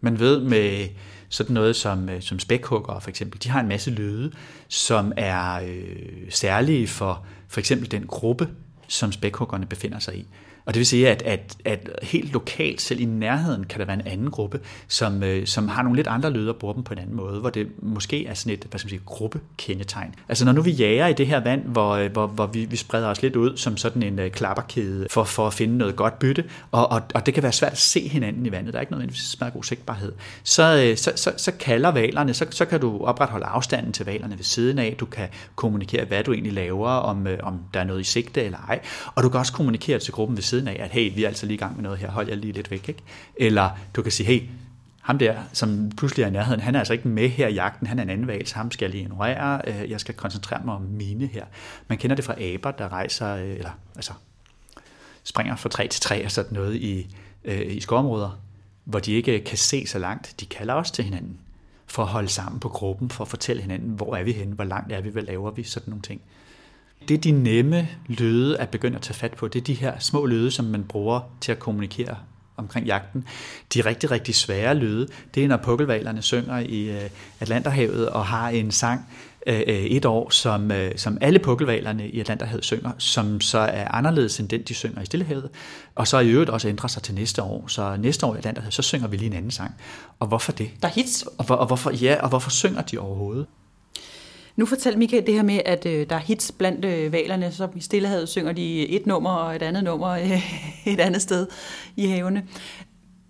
Man 0.00 0.18
ved 0.18 0.40
med 0.40 0.88
sådan 1.28 1.54
noget 1.54 1.76
som, 1.76 2.08
øh, 2.08 2.22
som 2.22 2.38
spækhugger 2.38 3.00
for 3.00 3.08
eksempel, 3.08 3.42
de 3.42 3.50
har 3.50 3.60
en 3.60 3.68
masse 3.68 3.90
lyde, 3.90 4.32
som 4.68 5.12
er 5.16 5.54
øh, 5.54 6.30
særlige 6.30 6.88
for 6.88 7.24
for 7.48 7.60
eksempel 7.60 7.90
den 7.90 8.06
gruppe, 8.06 8.48
som 8.88 9.12
spækhuggerne 9.12 9.66
befinder 9.66 9.98
sig 9.98 10.16
i. 10.16 10.26
Og 10.64 10.74
det 10.74 10.78
vil 10.78 10.86
sige, 10.86 11.10
at, 11.10 11.22
at, 11.22 11.56
at 11.64 11.88
helt 12.02 12.32
lokalt, 12.32 12.80
selv 12.80 13.00
i 13.00 13.04
nærheden, 13.04 13.64
kan 13.64 13.80
der 13.80 13.86
være 13.86 13.96
en 13.96 14.06
anden 14.06 14.30
gruppe, 14.30 14.60
som, 14.88 15.22
øh, 15.22 15.46
som 15.46 15.68
har 15.68 15.82
nogle 15.82 15.96
lidt 15.96 16.06
andre 16.06 16.30
lyde 16.30 16.50
og 16.50 16.56
bruger 16.56 16.74
dem 16.74 16.82
på 16.82 16.94
en 16.94 16.98
anden 16.98 17.16
måde, 17.16 17.40
hvor 17.40 17.50
det 17.50 17.68
måske 17.82 18.26
er 18.26 18.34
sådan 18.34 18.52
et 18.52 18.66
hvad 18.70 18.78
skal 18.78 18.86
man 18.86 18.90
sige, 18.90 19.02
gruppekendetegn. 19.06 20.14
Altså 20.28 20.44
når 20.44 20.52
nu 20.52 20.62
vi 20.62 20.70
jager 20.70 21.06
i 21.06 21.12
det 21.12 21.26
her 21.26 21.40
vand, 21.40 21.64
hvor, 21.64 21.90
øh, 21.90 22.12
hvor, 22.12 22.26
hvor 22.26 22.46
vi, 22.46 22.64
vi 22.64 22.76
spreder 22.76 23.08
os 23.08 23.22
lidt 23.22 23.36
ud 23.36 23.56
som 23.56 23.76
sådan 23.76 24.02
en 24.02 24.18
uh, 24.18 24.26
klapperkæde 24.28 25.06
for, 25.10 25.24
for 25.24 25.46
at 25.46 25.54
finde 25.54 25.78
noget 25.78 25.96
godt 25.96 26.18
bytte, 26.18 26.44
og, 26.70 26.90
og, 26.90 27.02
og 27.14 27.26
det 27.26 27.34
kan 27.34 27.42
være 27.42 27.52
svært 27.52 27.72
at 27.72 27.78
se 27.78 28.08
hinanden 28.08 28.46
i 28.46 28.52
vandet, 28.52 28.72
der 28.72 28.78
er 28.78 28.80
ikke 28.80 28.92
nødvendigvis 28.92 29.36
meget 29.40 29.54
god 29.54 29.64
sigtbarhed, 29.64 30.12
så, 30.42 30.84
øh, 30.86 30.96
så, 30.96 31.12
så, 31.16 31.32
så 31.36 31.52
kalder 31.52 31.90
valerne, 31.90 32.34
så, 32.34 32.46
så 32.50 32.64
kan 32.64 32.80
du 32.80 33.04
opretholde 33.04 33.46
afstanden 33.46 33.92
til 33.92 34.06
valerne 34.06 34.36
ved 34.36 34.44
siden 34.44 34.78
af, 34.78 34.96
du 35.00 35.06
kan 35.06 35.28
kommunikere, 35.56 36.04
hvad 36.04 36.24
du 36.24 36.32
egentlig 36.32 36.52
laver, 36.52 36.88
om, 36.88 37.26
øh, 37.26 37.38
om 37.42 37.60
der 37.74 37.80
er 37.80 37.84
noget 37.84 38.00
i 38.00 38.04
sigte 38.04 38.42
eller 38.42 38.58
ej, 38.68 38.80
og 39.14 39.22
du 39.22 39.28
kan 39.28 39.40
også 39.40 39.52
kommunikere 39.52 39.98
til 39.98 40.12
gruppen 40.12 40.36
ved 40.36 40.42
siden 40.52 40.68
af, 40.68 40.76
at 40.80 40.90
hey, 40.90 41.14
vi 41.14 41.24
er 41.24 41.28
altså 41.28 41.46
lige 41.46 41.54
i 41.54 41.58
gang 41.58 41.76
med 41.76 41.82
noget 41.82 41.98
her, 41.98 42.10
hold 42.10 42.28
jer 42.28 42.34
lige 42.34 42.52
lidt 42.52 42.70
væk. 42.70 42.88
Ikke? 42.88 43.02
Eller 43.36 43.70
du 43.96 44.02
kan 44.02 44.12
sige, 44.12 44.26
hey, 44.26 44.42
ham 45.00 45.18
der, 45.18 45.36
som 45.52 45.90
pludselig 45.96 46.22
er 46.22 46.26
i 46.26 46.30
nærheden, 46.30 46.60
han 46.60 46.74
er 46.74 46.78
altså 46.78 46.92
ikke 46.92 47.08
med 47.08 47.28
her 47.28 47.48
i 47.48 47.54
jagten, 47.54 47.86
han 47.86 47.98
er 47.98 48.02
en 48.02 48.10
anden 48.10 48.26
valg, 48.26 48.48
så 48.48 48.54
ham 48.54 48.70
skal 48.70 48.86
jeg 48.86 48.90
lige 48.90 49.02
ignorere, 49.02 49.62
øh, 49.66 49.90
jeg 49.90 50.00
skal 50.00 50.14
koncentrere 50.14 50.60
mig 50.64 50.74
om 50.74 50.82
mine 50.82 51.26
her. 51.26 51.44
Man 51.88 51.98
kender 51.98 52.16
det 52.16 52.24
fra 52.24 52.42
aber, 52.42 52.70
der 52.70 52.92
rejser, 52.92 53.36
øh, 53.36 53.50
eller 53.50 53.70
altså 53.96 54.12
springer 55.24 55.56
fra 55.56 55.68
træ 55.68 55.86
til 55.86 56.00
træ 56.00 56.24
og 56.24 56.30
sådan 56.30 56.52
noget 56.52 56.74
i, 56.74 57.16
øh, 57.44 57.76
i 57.76 57.80
skovområder, 57.80 58.40
hvor 58.84 58.98
de 58.98 59.12
ikke 59.12 59.40
kan 59.40 59.58
se 59.58 59.86
så 59.86 59.98
langt. 59.98 60.34
De 60.40 60.46
kalder 60.46 60.74
også 60.74 60.92
til 60.92 61.04
hinanden 61.04 61.40
for 61.86 62.02
at 62.02 62.08
holde 62.08 62.28
sammen 62.28 62.60
på 62.60 62.68
gruppen, 62.68 63.10
for 63.10 63.24
at 63.24 63.28
fortælle 63.28 63.62
hinanden, 63.62 63.90
hvor 63.90 64.16
er 64.16 64.22
vi 64.22 64.32
henne, 64.32 64.54
hvor 64.54 64.64
langt 64.64 64.92
er 64.92 65.00
vi, 65.00 65.08
hvad 65.08 65.22
laver 65.22 65.50
vi, 65.50 65.62
sådan 65.62 65.90
nogle 65.90 66.02
ting. 66.02 66.20
Det 67.08 67.14
er 67.14 67.18
de 67.18 67.30
nemme 67.30 67.88
lyde 68.06 68.58
at 68.58 68.68
begynde 68.68 68.96
at 68.96 69.02
tage 69.02 69.14
fat 69.14 69.32
på. 69.32 69.48
Det 69.48 69.60
er 69.60 69.64
de 69.64 69.74
her 69.74 69.98
små 69.98 70.26
lyde, 70.26 70.50
som 70.50 70.64
man 70.64 70.84
bruger 70.84 71.20
til 71.40 71.52
at 71.52 71.58
kommunikere 71.58 72.16
omkring 72.56 72.86
jagten. 72.86 73.24
De 73.74 73.80
rigtig, 73.80 74.10
rigtig 74.10 74.34
svære 74.34 74.74
lyde, 74.74 75.08
det 75.34 75.44
er 75.44 75.48
når 75.48 75.56
pukkelvalerne 75.56 76.22
synger 76.22 76.58
i 76.58 76.90
øh, 76.90 77.10
Atlanterhavet 77.40 78.08
og 78.08 78.26
har 78.26 78.48
en 78.48 78.70
sang 78.70 79.06
øh, 79.46 79.60
øh, 79.66 79.74
et 79.74 80.04
år, 80.04 80.30
som, 80.30 80.70
som 80.96 81.18
alle 81.20 81.38
pukkelvalerne 81.38 82.08
i 82.08 82.20
Atlanterhavet 82.20 82.64
synger, 82.64 82.90
som 82.98 83.40
så 83.40 83.58
er 83.58 83.88
anderledes 83.88 84.40
end 84.40 84.48
den, 84.48 84.62
de 84.62 84.74
synger 84.74 85.02
i 85.02 85.06
Stillehavet, 85.06 85.50
og 85.94 86.08
så 86.08 86.18
i 86.18 86.30
øvrigt 86.30 86.50
også 86.50 86.68
ændrer 86.68 86.88
sig 86.88 87.02
til 87.02 87.14
næste 87.14 87.42
år. 87.42 87.64
Så 87.66 87.96
næste 87.96 88.26
år 88.26 88.34
i 88.34 88.38
Atlanterhavet, 88.38 88.74
så 88.74 88.82
synger 88.82 89.08
vi 89.08 89.16
lige 89.16 89.30
en 89.30 89.36
anden 89.36 89.50
sang. 89.50 89.74
Og 90.18 90.26
hvorfor 90.26 90.52
det? 90.52 90.70
Der 90.82 90.88
er 90.88 90.92
hits. 90.92 91.22
Og, 91.38 91.44
hvor, 91.44 91.54
og 91.54 91.66
hvorfor, 91.66 91.90
ja, 91.90 92.16
og 92.22 92.28
hvorfor 92.28 92.50
synger 92.50 92.82
de 92.82 92.98
overhovedet? 92.98 93.46
Nu 94.56 94.66
fortalte 94.66 94.98
Michael 94.98 95.26
det 95.26 95.34
her 95.34 95.42
med, 95.42 95.60
at 95.64 95.86
øh, 95.86 96.06
der 96.10 96.16
er 96.16 96.20
hits 96.20 96.52
blandt 96.52 96.84
øh, 96.84 97.12
valerne, 97.12 97.52
så 97.52 97.68
i 97.76 97.80
Stillehavet 97.80 98.28
synger 98.28 98.52
de 98.52 98.88
et 98.88 99.06
nummer 99.06 99.30
og 99.30 99.56
et 99.56 99.62
andet 99.62 99.84
nummer 99.84 100.08
øh, 100.08 100.56
et 100.92 101.00
andet 101.00 101.22
sted 101.22 101.46
i 101.96 102.06
havene. 102.06 102.46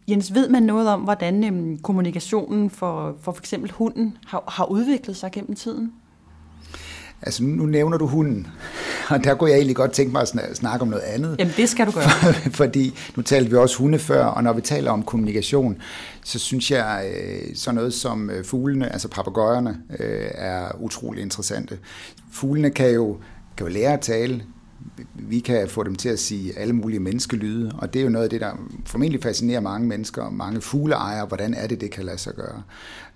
Jens, 0.09 0.35
ved 0.35 0.49
man 0.49 0.63
noget 0.63 0.89
om, 0.89 1.01
hvordan 1.01 1.45
øh, 1.45 1.79
kommunikationen 1.79 2.71
for, 2.71 3.17
for 3.21 3.33
for 3.33 3.41
eksempel 3.41 3.71
hunden 3.71 4.17
har, 4.27 4.45
har 4.49 4.65
udviklet 4.65 5.17
sig 5.17 5.33
gennem 5.33 5.55
tiden? 5.55 5.93
Altså, 7.23 7.45
nu 7.45 7.67
nævner 7.67 7.99
du 7.99 8.07
hunden, 8.07 8.47
og 9.11 9.25
der 9.25 9.35
kunne 9.35 9.51
jeg 9.51 9.57
egentlig 9.57 9.77
godt 9.77 9.93
tænke 9.93 10.13
mig 10.13 10.23
at 10.23 10.57
snakke 10.57 10.83
om 10.83 10.89
noget 10.89 11.03
andet. 11.03 11.37
Jamen, 11.39 11.55
det 11.57 11.69
skal 11.69 11.87
du 11.87 11.91
gøre. 11.91 12.33
Fordi 12.61 12.99
nu 13.17 13.23
talte 13.23 13.51
vi 13.51 13.57
også 13.57 13.79
hunde 13.79 13.99
før, 13.99 14.25
og 14.25 14.45
når 14.45 14.53
vi 14.53 14.61
taler 14.61 14.91
om 14.91 15.03
kommunikation, 15.03 15.77
så 16.25 16.39
synes 16.39 16.71
jeg, 16.71 17.13
øh, 17.17 17.57
sådan 17.57 17.75
noget 17.75 17.95
som 17.95 18.31
øh, 18.31 18.45
fuglene, 18.45 18.93
altså 18.93 19.09
papegøjerne, 19.09 19.79
øh, 19.99 20.31
er 20.35 20.65
utrolig 20.81 21.23
interessante. 21.23 21.79
Fuglene 22.33 22.71
kan 22.71 22.91
jo, 22.91 23.17
kan 23.57 23.67
jo 23.67 23.73
lære 23.73 23.93
at 23.93 24.01
tale, 24.01 24.43
vi 25.15 25.41
kan 25.41 25.69
få 25.69 25.83
dem 25.83 25.97
til 25.97 26.09
at 26.09 26.19
sige 26.19 26.59
alle 26.59 26.73
mulige 26.73 27.01
menneskelyde, 27.01 27.73
og 27.79 27.93
det 27.93 28.01
er 28.01 28.05
jo 28.05 28.11
noget 28.11 28.25
af 28.25 28.31
det, 28.31 28.41
der 28.41 28.51
formentlig 28.87 29.23
fascinerer 29.23 29.61
mange 29.61 29.89
mennesker, 29.89 30.23
og 30.23 30.33
mange 30.33 30.61
fugleejere, 30.61 31.27
hvordan 31.27 31.55
er 31.55 31.67
det, 31.67 31.81
det 31.81 31.91
kan 31.91 32.05
lade 32.05 32.19
sig 32.19 32.35
gøre. 32.35 32.63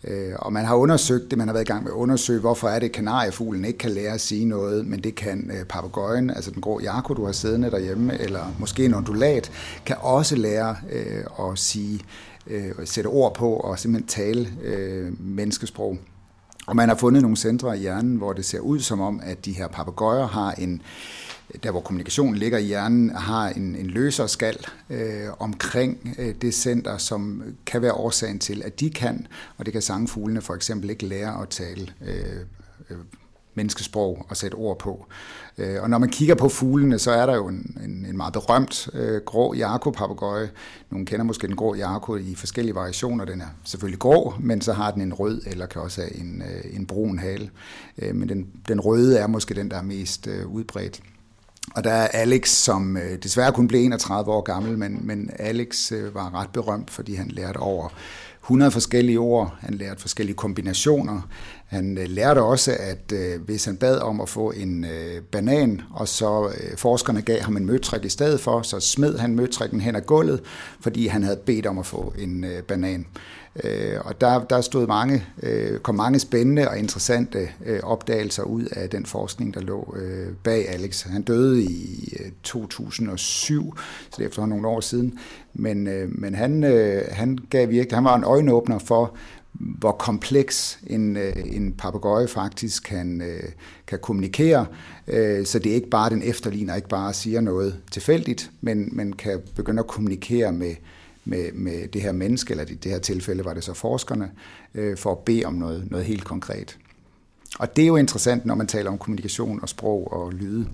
Øh, 0.04 0.32
og 0.38 0.52
man 0.52 0.64
har 0.64 0.74
undersøgt 0.74 1.30
det, 1.30 1.38
man 1.38 1.48
har 1.48 1.52
været 1.52 1.64
i 1.68 1.72
gang 1.72 1.82
med 1.84 1.90
at 1.90 1.94
undersøge, 1.94 2.40
hvorfor 2.40 2.68
er 2.68 2.78
det, 2.78 2.92
kanariefuglen 2.92 3.64
ikke 3.64 3.78
kan 3.78 3.90
lære 3.90 4.12
at 4.12 4.20
sige 4.20 4.44
noget, 4.44 4.86
men 4.86 5.04
det 5.04 5.14
kan 5.14 5.50
øh, 5.58 5.64
papegøjen, 5.64 6.30
altså 6.30 6.50
den 6.50 6.60
grå 6.60 6.80
jako, 6.80 7.14
du 7.14 7.24
har 7.24 7.32
siddende 7.32 7.70
derhjemme, 7.70 8.20
eller 8.20 8.54
måske 8.58 8.84
en 8.84 8.94
ondulat, 8.94 9.50
kan 9.86 9.96
også 10.00 10.36
lære 10.36 10.76
øh, 10.92 11.50
at 11.50 11.58
sige, 11.58 12.00
sætte 12.84 13.08
ord 13.08 13.34
på 13.34 13.52
og 13.52 13.78
simpelthen 13.78 14.08
tale 14.08 14.48
menneskesprog. 15.18 15.98
Og 16.66 16.76
man 16.76 16.88
har 16.88 16.96
fundet 16.96 17.22
nogle 17.22 17.36
centre 17.36 17.76
i 17.76 17.80
hjernen, 17.80 18.16
hvor 18.16 18.32
det 18.32 18.44
ser 18.44 18.60
ud 18.60 18.80
som 18.80 19.00
om, 19.00 19.20
at 19.24 19.44
de 19.44 19.52
her 19.52 19.68
papegøjer 19.68 20.26
har 20.26 20.52
en, 20.52 20.82
der 21.62 21.70
hvor 21.70 21.80
kommunikationen 21.80 22.36
ligger 22.36 22.58
i 22.58 22.64
hjernen, 22.64 23.10
har 23.10 23.48
en, 23.48 23.76
en 23.76 23.86
løserskal 23.86 24.58
øh, 24.90 25.28
omkring 25.38 26.16
øh, 26.18 26.34
det 26.42 26.54
center, 26.54 26.98
som 26.98 27.42
kan 27.66 27.82
være 27.82 27.92
årsagen 27.92 28.38
til, 28.38 28.62
at 28.64 28.80
de 28.80 28.90
kan, 28.90 29.26
og 29.56 29.66
det 29.66 29.72
kan 29.72 29.82
sangfuglene 29.82 30.40
for 30.40 30.54
eksempel 30.54 30.90
ikke 30.90 31.06
lære 31.06 31.42
at 31.42 31.48
tale 31.48 31.92
øh, 32.06 32.40
øh, 32.90 32.96
menneskesprog 33.54 34.26
og 34.28 34.36
sætte 34.36 34.54
ord 34.54 34.78
på. 34.78 35.06
Øh, 35.58 35.82
og 35.82 35.90
når 35.90 35.98
man 35.98 36.08
kigger 36.08 36.34
på 36.34 36.48
fuglene, 36.48 36.98
så 36.98 37.10
er 37.10 37.26
der 37.26 37.34
jo 37.34 37.48
en, 37.48 37.76
en, 37.84 38.06
en 38.08 38.16
meget 38.16 38.32
berømt 38.32 38.88
øh, 38.92 39.20
grå 39.20 39.54
jarko-papegøje. 39.54 40.50
Nogle 40.90 41.06
kender 41.06 41.24
måske 41.24 41.46
den 41.46 41.56
grå 41.56 41.74
jarko 41.74 42.16
i 42.16 42.34
forskellige 42.34 42.74
variationer. 42.74 43.24
Den 43.24 43.40
er 43.40 43.46
selvfølgelig 43.64 43.98
grå, 43.98 44.34
men 44.40 44.60
så 44.60 44.72
har 44.72 44.90
den 44.90 45.02
en 45.02 45.14
rød, 45.14 45.42
eller 45.46 45.66
kan 45.66 45.82
også 45.82 46.00
have 46.00 46.16
en, 46.16 46.42
øh, 46.42 46.76
en 46.76 46.86
brun 46.86 47.18
hale. 47.18 47.50
Øh, 47.98 48.14
men 48.14 48.28
den, 48.28 48.46
den 48.68 48.80
røde 48.80 49.18
er 49.18 49.26
måske 49.26 49.54
den, 49.54 49.70
der 49.70 49.76
er 49.76 49.82
mest 49.82 50.26
øh, 50.26 50.46
udbredt. 50.46 51.02
Og 51.74 51.84
der 51.84 51.90
er 51.90 52.08
Alex, 52.08 52.48
som 52.48 52.96
øh, 52.96 53.18
desværre 53.22 53.52
kun 53.52 53.68
blev 53.68 53.80
31 53.80 54.32
år 54.32 54.40
gammel, 54.40 54.78
men, 54.78 55.06
men 55.06 55.30
Alex 55.38 55.92
øh, 55.92 56.14
var 56.14 56.34
ret 56.34 56.50
berømt, 56.52 56.90
fordi 56.90 57.14
han 57.14 57.28
lærte 57.28 57.56
over 57.56 57.88
100 58.42 58.70
forskellige 58.70 59.18
ord, 59.18 59.56
han 59.60 59.74
lærte 59.74 60.00
forskellige 60.00 60.36
kombinationer. 60.36 61.20
Han 61.66 61.98
øh, 61.98 62.08
lærte 62.08 62.42
også, 62.42 62.76
at 62.80 63.12
øh, 63.12 63.42
hvis 63.42 63.64
han 63.64 63.76
bad 63.76 63.98
om 63.98 64.20
at 64.20 64.28
få 64.28 64.50
en 64.50 64.84
øh, 64.84 65.22
banan, 65.32 65.82
og 65.90 66.08
så 66.08 66.52
forskerne 66.76 67.22
gav 67.22 67.40
ham 67.40 67.56
en 67.56 67.66
møtrik 67.66 68.04
i 68.04 68.08
stedet 68.08 68.40
for, 68.40 68.62
så 68.62 68.80
smed 68.80 69.18
han 69.18 69.34
møtrikken 69.34 69.80
hen 69.80 69.96
ad 69.96 70.00
gulvet, 70.00 70.40
fordi 70.80 71.06
han 71.06 71.22
havde 71.22 71.36
bedt 71.36 71.66
om 71.66 71.78
at 71.78 71.86
få 71.86 72.14
en 72.18 72.44
banan. 72.68 73.06
Og 74.04 74.20
der, 74.20 74.44
der 74.44 74.60
stod 74.60 74.86
mange, 74.86 75.24
kom 75.82 75.94
mange 75.94 76.18
spændende 76.18 76.68
og 76.68 76.78
interessante 76.78 77.48
opdagelser 77.82 78.42
ud 78.42 78.64
af 78.64 78.90
den 78.90 79.06
forskning, 79.06 79.54
der 79.54 79.60
lå 79.60 79.96
bag 80.44 80.68
Alex. 80.68 81.02
Han 81.02 81.22
døde 81.22 81.62
i 81.62 82.14
2007, 82.42 83.74
så 84.10 84.14
det 84.16 84.22
er 84.22 84.28
efterhånden 84.28 84.56
nogle 84.56 84.76
år 84.76 84.80
siden. 84.80 85.18
Men, 85.54 85.88
men 86.20 86.34
han, 86.34 86.62
han 87.10 87.38
gav 87.50 87.68
virkelig, 87.68 87.96
han 87.96 88.04
var 88.04 88.16
en 88.16 88.24
øjenåbner 88.24 88.78
for, 88.78 89.16
hvor 89.58 89.92
kompleks 89.92 90.78
en, 90.86 91.16
øh, 91.16 91.32
en 91.44 91.72
papegøje 91.72 92.28
faktisk 92.28 92.82
kan, 92.82 93.20
øh, 93.20 93.42
kan 93.86 93.98
kommunikere, 94.02 94.66
øh, 95.06 95.46
så 95.46 95.58
det 95.58 95.70
er 95.70 95.74
ikke 95.74 95.90
bare 95.90 96.10
den 96.10 96.22
efterligner, 96.22 96.74
ikke 96.74 96.88
bare 96.88 97.12
siger 97.12 97.40
noget 97.40 97.80
tilfældigt, 97.90 98.50
men, 98.60 98.88
men 98.92 99.12
kan 99.12 99.42
begynde 99.56 99.80
at 99.80 99.86
kommunikere 99.86 100.52
med, 100.52 100.74
med, 101.24 101.52
med 101.52 101.88
det 101.88 102.02
her 102.02 102.12
menneske, 102.12 102.50
eller 102.50 102.64
i 102.64 102.74
det 102.74 102.92
her 102.92 102.98
tilfælde 102.98 103.44
var 103.44 103.54
det 103.54 103.64
så 103.64 103.74
forskerne, 103.74 104.30
for 104.96 105.12
at 105.12 105.18
bede 105.18 105.44
om 105.44 105.54
noget, 105.54 105.90
noget 105.90 106.06
helt 106.06 106.24
konkret. 106.24 106.78
Og 107.58 107.76
det 107.76 107.82
er 107.82 107.86
jo 107.86 107.96
interessant, 107.96 108.46
når 108.46 108.54
man 108.54 108.66
taler 108.66 108.90
om 108.90 108.98
kommunikation 108.98 109.62
og 109.62 109.68
sprog 109.68 110.12
og 110.12 110.32
lyde. 110.32 110.66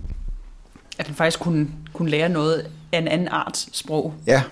At 0.97 1.07
han 1.07 1.15
faktisk 1.15 1.39
kunne, 1.39 1.67
kunne 1.93 2.09
lære 2.09 2.29
noget 2.29 2.71
af 2.91 2.97
en 2.97 3.07
anden 3.07 3.27
arts 3.27 3.77
sprog. 3.77 4.13
Ja, 4.27 4.43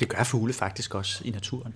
Det 0.00 0.08
gør 0.08 0.22
fugle 0.24 0.52
faktisk 0.52 0.94
også 0.94 1.22
i 1.24 1.30
naturen. 1.30 1.74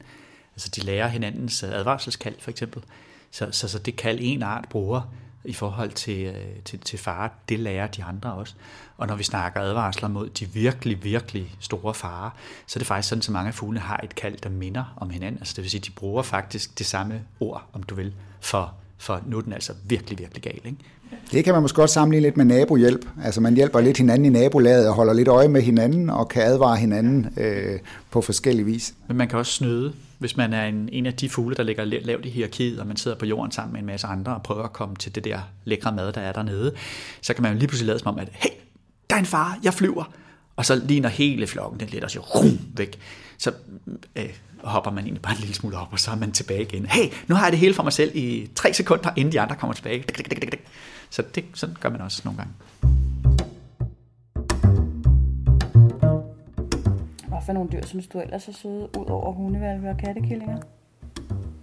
Altså 0.55 0.69
de 0.77 0.81
lærer 0.81 1.09
hinandens 1.09 1.63
advarselskald 1.63 2.35
for 2.39 2.51
eksempel. 2.51 2.83
Så, 3.31 3.49
så, 3.51 3.69
så 3.69 3.79
det 3.79 3.97
kald 3.97 4.19
en 4.23 4.43
art 4.43 4.65
bruger 4.71 5.15
i 5.45 5.53
forhold 5.53 5.91
til, 5.91 6.25
øh, 6.27 6.35
til, 6.65 6.79
til 6.79 6.99
fare, 6.99 7.29
det 7.49 7.59
lærer 7.59 7.87
de 7.87 8.05
andre 8.05 8.33
også. 8.33 8.55
Og 8.97 9.07
når 9.07 9.17
vi 9.17 9.23
snakker 9.23 9.61
advarsler 9.61 10.09
mod 10.09 10.29
de 10.29 10.47
virkelig, 10.47 11.05
virkelig 11.05 11.57
store 11.61 11.95
farer, 11.95 12.31
så 12.67 12.77
er 12.77 12.81
det 12.81 12.87
faktisk 12.87 13.09
sådan, 13.09 13.21
at 13.21 13.29
mange 13.29 13.49
af 13.49 13.55
fuglene 13.55 13.81
har 13.81 14.01
et 14.05 14.15
kald, 14.15 14.37
der 14.43 14.49
minder 14.49 14.95
om 14.97 15.11
hinanden. 15.11 15.41
Altså 15.41 15.53
det 15.57 15.63
vil 15.63 15.71
sige, 15.71 15.81
de 15.81 15.91
bruger 15.91 16.23
faktisk 16.23 16.79
det 16.79 16.87
samme 16.87 17.23
ord, 17.41 17.67
om 17.73 17.83
du 17.83 17.95
vil, 17.95 18.13
for, 18.41 18.75
for 18.99 19.21
nu 19.27 19.39
er 19.39 19.41
den 19.41 19.53
altså 19.53 19.73
virkelig, 19.85 20.19
virkelig 20.19 20.43
gal. 20.43 20.61
Ikke? 20.65 20.79
Det 21.33 21.45
kan 21.45 21.53
man 21.53 21.63
måske 21.63 21.77
godt 21.77 21.91
sammenligne 21.91 22.27
lidt 22.27 22.37
med 22.37 22.45
nabohjælp. 22.45 23.09
Altså 23.25 23.41
man 23.41 23.55
hjælper 23.55 23.81
lidt 23.81 23.97
hinanden 23.97 24.25
i 24.25 24.29
nabolaget 24.29 24.89
og 24.89 24.95
holder 24.95 25.13
lidt 25.13 25.29
øje 25.29 25.49
med 25.49 25.63
hinanden 25.63 26.11
og 26.11 26.29
kan 26.29 26.43
advare 26.43 26.77
hinanden 26.77 27.35
øh, 27.37 27.79
på 28.11 28.21
forskellige 28.21 28.67
vis. 28.67 28.95
Men 29.09 29.17
man 29.17 29.29
kan 29.29 29.39
også 29.39 29.53
snyde, 29.53 29.93
hvis 30.19 30.37
man 30.37 30.53
er 30.53 30.67
en, 30.67 30.89
en 30.93 31.07
af 31.07 31.15
de 31.15 31.29
fugle, 31.29 31.57
der 31.57 31.63
ligger 31.63 31.85
lavt 31.85 32.27
i 32.27 32.31
hierarkiet, 32.31 32.81
og 32.81 32.87
man 32.87 32.97
sidder 32.97 33.17
på 33.17 33.27
jorden 33.27 33.53
sammen 33.53 33.73
med 33.73 33.81
en 33.81 33.87
masse 33.87 34.07
andre 34.07 34.35
og 34.35 34.43
prøver 34.43 34.65
at 34.65 34.73
komme 34.73 34.97
til 34.97 35.15
det 35.15 35.25
der 35.25 35.41
lækre 35.65 35.93
mad, 35.93 36.13
der 36.13 36.21
er 36.21 36.33
dernede, 36.33 36.73
så 37.21 37.35
kan 37.35 37.43
man 37.43 37.53
jo 37.53 37.59
lige 37.59 37.69
pludselig 37.69 37.87
lade 37.87 37.99
som 37.99 38.09
om, 38.09 38.19
at 38.19 38.29
hey, 38.33 38.51
der 39.11 39.17
er 39.17 39.21
en 39.21 39.27
far, 39.27 39.59
jeg 39.63 39.75
flyver. 39.75 40.05
Og 40.57 40.67
så 40.67 40.77
ligner 40.85 41.09
hele 41.09 41.47
flokken 41.47 41.81
den 41.81 41.89
lidt 41.89 42.05
og 42.05 42.11
siger 42.11 42.23
rum 42.23 42.59
væk, 42.77 42.99
så 43.39 43.53
øh, 44.17 44.29
hopper 44.65 44.91
man 44.91 45.05
egentlig 45.05 45.23
bare 45.23 45.35
en 45.35 45.41
lille 45.41 45.55
smule 45.55 45.79
op, 45.79 45.89
og 45.93 46.01
så 46.01 46.11
er 46.11 46.17
man 46.17 46.33
tilbage 46.33 46.63
igen. 46.63 46.87
Hey, 46.87 47.13
nu 47.27 47.35
har 47.35 47.45
jeg 47.45 47.53
det 47.53 47.59
hele 47.59 47.75
for 47.75 47.83
mig 47.83 47.93
selv 47.93 48.17
i 48.17 48.51
tre 48.55 48.75
sekunder, 48.75 49.11
inden 49.17 49.33
de 49.33 49.41
andre 49.41 49.57
kommer 49.57 49.75
tilbage. 49.75 50.05
Så 51.11 51.23
det, 51.35 51.45
sådan 51.55 51.77
gør 51.81 51.89
man 51.89 52.01
også 52.01 52.21
nogle 52.25 52.37
gange. 52.39 52.53
For 57.47 57.53
nogle 57.53 57.71
dyr 57.73 57.87
synes 57.87 58.07
du 58.07 58.19
ellers 58.21 58.49
er 58.49 58.53
søde, 58.53 58.89
ud 58.99 59.07
over 59.07 59.33
hundevalve 59.33 59.91
og 59.91 59.97
kattekillinger? 59.97 60.59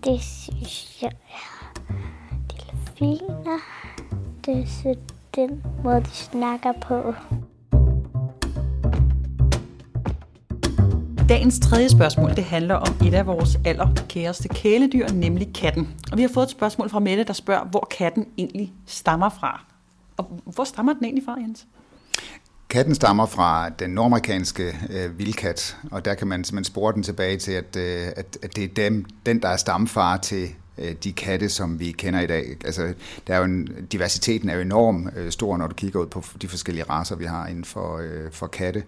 Det 0.03 0.21
synes 0.21 1.01
jeg 1.01 1.11
er 1.29 1.81
delfiner. 2.49 3.59
Det 4.45 4.85
er 4.85 4.95
den 5.35 5.63
måde, 5.83 6.01
de 6.01 6.09
snakker 6.09 6.71
på. 6.71 7.13
Dagens 11.29 11.59
tredje 11.59 11.89
spørgsmål 11.89 12.29
det 12.29 12.43
handler 12.43 12.75
om 12.75 13.07
et 13.07 13.13
af 13.13 13.27
vores 13.27 13.59
allerkæreste 13.65 14.47
kæledyr, 14.47 15.07
nemlig 15.07 15.53
katten. 15.53 15.95
Og 16.11 16.17
vi 16.17 16.21
har 16.21 16.29
fået 16.29 16.43
et 16.43 16.49
spørgsmål 16.49 16.89
fra 16.89 16.99
Mette, 16.99 17.23
der 17.23 17.33
spørger, 17.33 17.65
hvor 17.65 17.87
katten 17.97 18.27
egentlig 18.37 18.73
stammer 18.85 19.29
fra. 19.29 19.65
Og 20.17 20.25
hvor 20.45 20.63
stammer 20.63 20.93
den 20.93 21.03
egentlig 21.03 21.25
fra, 21.25 21.39
Jens? 21.39 21.67
Katten 22.71 22.95
stammer 22.95 23.25
fra 23.25 23.69
den 23.69 23.89
nordamerikanske 23.89 24.77
øh, 24.89 25.19
vildkat, 25.19 25.77
og 25.91 26.05
der 26.05 26.13
kan 26.13 26.27
man 26.27 26.43
simpelthen 26.43 26.73
spore 26.73 26.93
den 26.93 27.03
tilbage 27.03 27.37
til, 27.37 27.51
at, 27.51 27.75
øh, 27.75 28.07
at, 28.15 28.37
at 28.41 28.55
det 28.55 28.63
er 28.63 28.67
dem, 28.67 29.05
den, 29.25 29.41
der 29.41 29.47
er 29.47 29.57
stamfar 29.57 30.17
til 30.17 30.49
Øh, 30.77 30.95
de 31.03 31.13
katte, 31.13 31.49
som 31.49 31.79
vi 31.79 31.91
kender 31.91 32.19
i 32.19 32.27
dag. 32.27 32.45
Altså, 32.65 32.93
der 33.27 33.33
er 33.33 33.37
jo 33.37 33.43
en, 33.43 33.67
diversiteten 33.91 34.49
er 34.49 34.55
jo 34.55 34.61
enorm 34.61 35.09
øh, 35.15 35.31
stor, 35.31 35.57
når 35.57 35.67
du 35.67 35.73
kigger 35.73 35.99
ud 35.99 36.07
på 36.07 36.23
de 36.41 36.47
forskellige 36.47 36.83
raser, 36.83 37.15
vi 37.15 37.25
har 37.25 37.47
inden 37.47 37.65
for, 37.65 37.97
øh, 37.97 38.31
for 38.31 38.47
katte. 38.47 38.83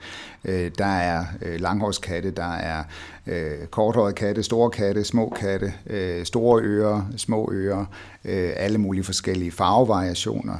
Øh, 0.45 0.71
der 0.77 0.85
er 0.85 1.25
øh, 1.41 1.59
langhårskatte, 1.59 2.31
der 2.31 2.53
er 2.53 2.83
øh, 3.27 3.67
korthårede 3.71 4.13
katte, 4.13 4.43
store 4.43 4.69
katte, 4.69 5.03
små 5.03 5.33
katte, 5.39 5.73
øh, 5.87 6.25
store 6.25 6.61
ører, 6.63 7.05
små 7.17 7.49
ører, 7.53 7.85
øh, 8.25 8.53
alle 8.55 8.77
mulige 8.77 9.03
forskellige 9.03 9.51
farvevariationer 9.51 10.57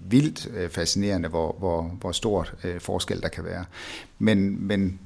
vildt 0.00 0.48
øh, 0.56 0.70
fascinerende, 0.70 1.28
hvor, 1.28 1.56
hvor, 1.58 1.82
hvor 2.00 2.12
stort 2.12 2.54
øh, 2.64 2.80
forskel 2.80 3.20
der 3.22 3.28
kan 3.28 3.44
være. 3.44 3.64
Men, 4.18 4.66
men 4.66 4.98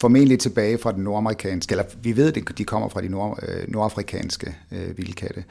formentlig 0.00 0.38
tilbage 0.38 0.78
fra 0.78 0.92
den 0.92 1.04
nordamerikanske, 1.04 1.72
eller 1.72 1.84
vi 2.02 2.16
ved, 2.16 2.36
at 2.36 2.58
de 2.58 2.64
kommer 2.64 2.88
fra 2.88 3.00
de 3.00 3.08
nord, 3.08 3.38
øh, 3.48 3.68
nordafrikanske 3.68 4.56
øh, 4.72 4.98
vildkatte. 4.98 5.44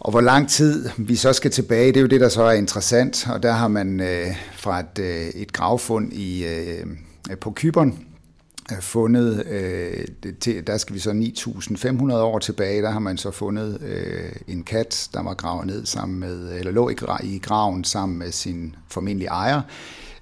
Og 0.00 0.10
hvor 0.10 0.20
lang 0.20 0.48
tid 0.48 0.88
vi 0.98 1.16
så 1.16 1.32
skal 1.32 1.50
tilbage, 1.50 1.86
det 1.86 1.96
er 1.96 2.00
jo 2.00 2.06
det, 2.06 2.20
der 2.20 2.28
så 2.28 2.42
er 2.42 2.52
interessant. 2.52 3.26
Og 3.30 3.42
der 3.42 3.52
har 3.52 3.68
man 3.68 4.00
øh, 4.00 4.26
fra 4.52 4.80
et, 4.80 4.98
øh, 4.98 5.26
et 5.26 5.52
gravfund 5.52 6.12
i, 6.12 6.44
øh, 6.46 6.86
på 7.40 7.50
Kyberen 7.50 8.06
Øh, 8.72 8.80
fundet, 8.80 9.46
øh, 9.46 10.06
til, 10.40 10.66
der 10.66 10.76
skal 10.76 10.94
vi 10.94 11.00
så 11.00 11.10
9.500 11.10 12.14
år 12.14 12.38
tilbage, 12.38 12.82
der 12.82 12.90
har 12.90 13.00
man 13.00 13.16
så 13.16 13.30
fundet 13.30 13.82
øh, 13.82 14.32
en 14.48 14.62
kat, 14.62 15.08
der 15.14 15.22
var 15.22 15.34
gravet 15.34 15.66
ned 15.66 15.86
sammen 15.86 16.20
med, 16.20 16.52
eller 16.58 16.72
lå 16.72 16.88
i, 16.88 16.94
i 17.22 17.38
graven 17.38 17.84
sammen 17.84 18.18
med 18.18 18.32
sin 18.32 18.76
formindelige 18.88 19.28
ejer. 19.28 19.60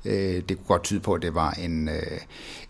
Øh, 0.05 0.43
det 0.49 0.57
kunne 0.57 0.67
godt 0.67 0.83
tyde 0.83 1.01
på, 1.01 1.15
at 1.15 1.23
det 1.23 1.35
var 1.35 1.51
en, 1.51 1.88
øh, 1.88 2.19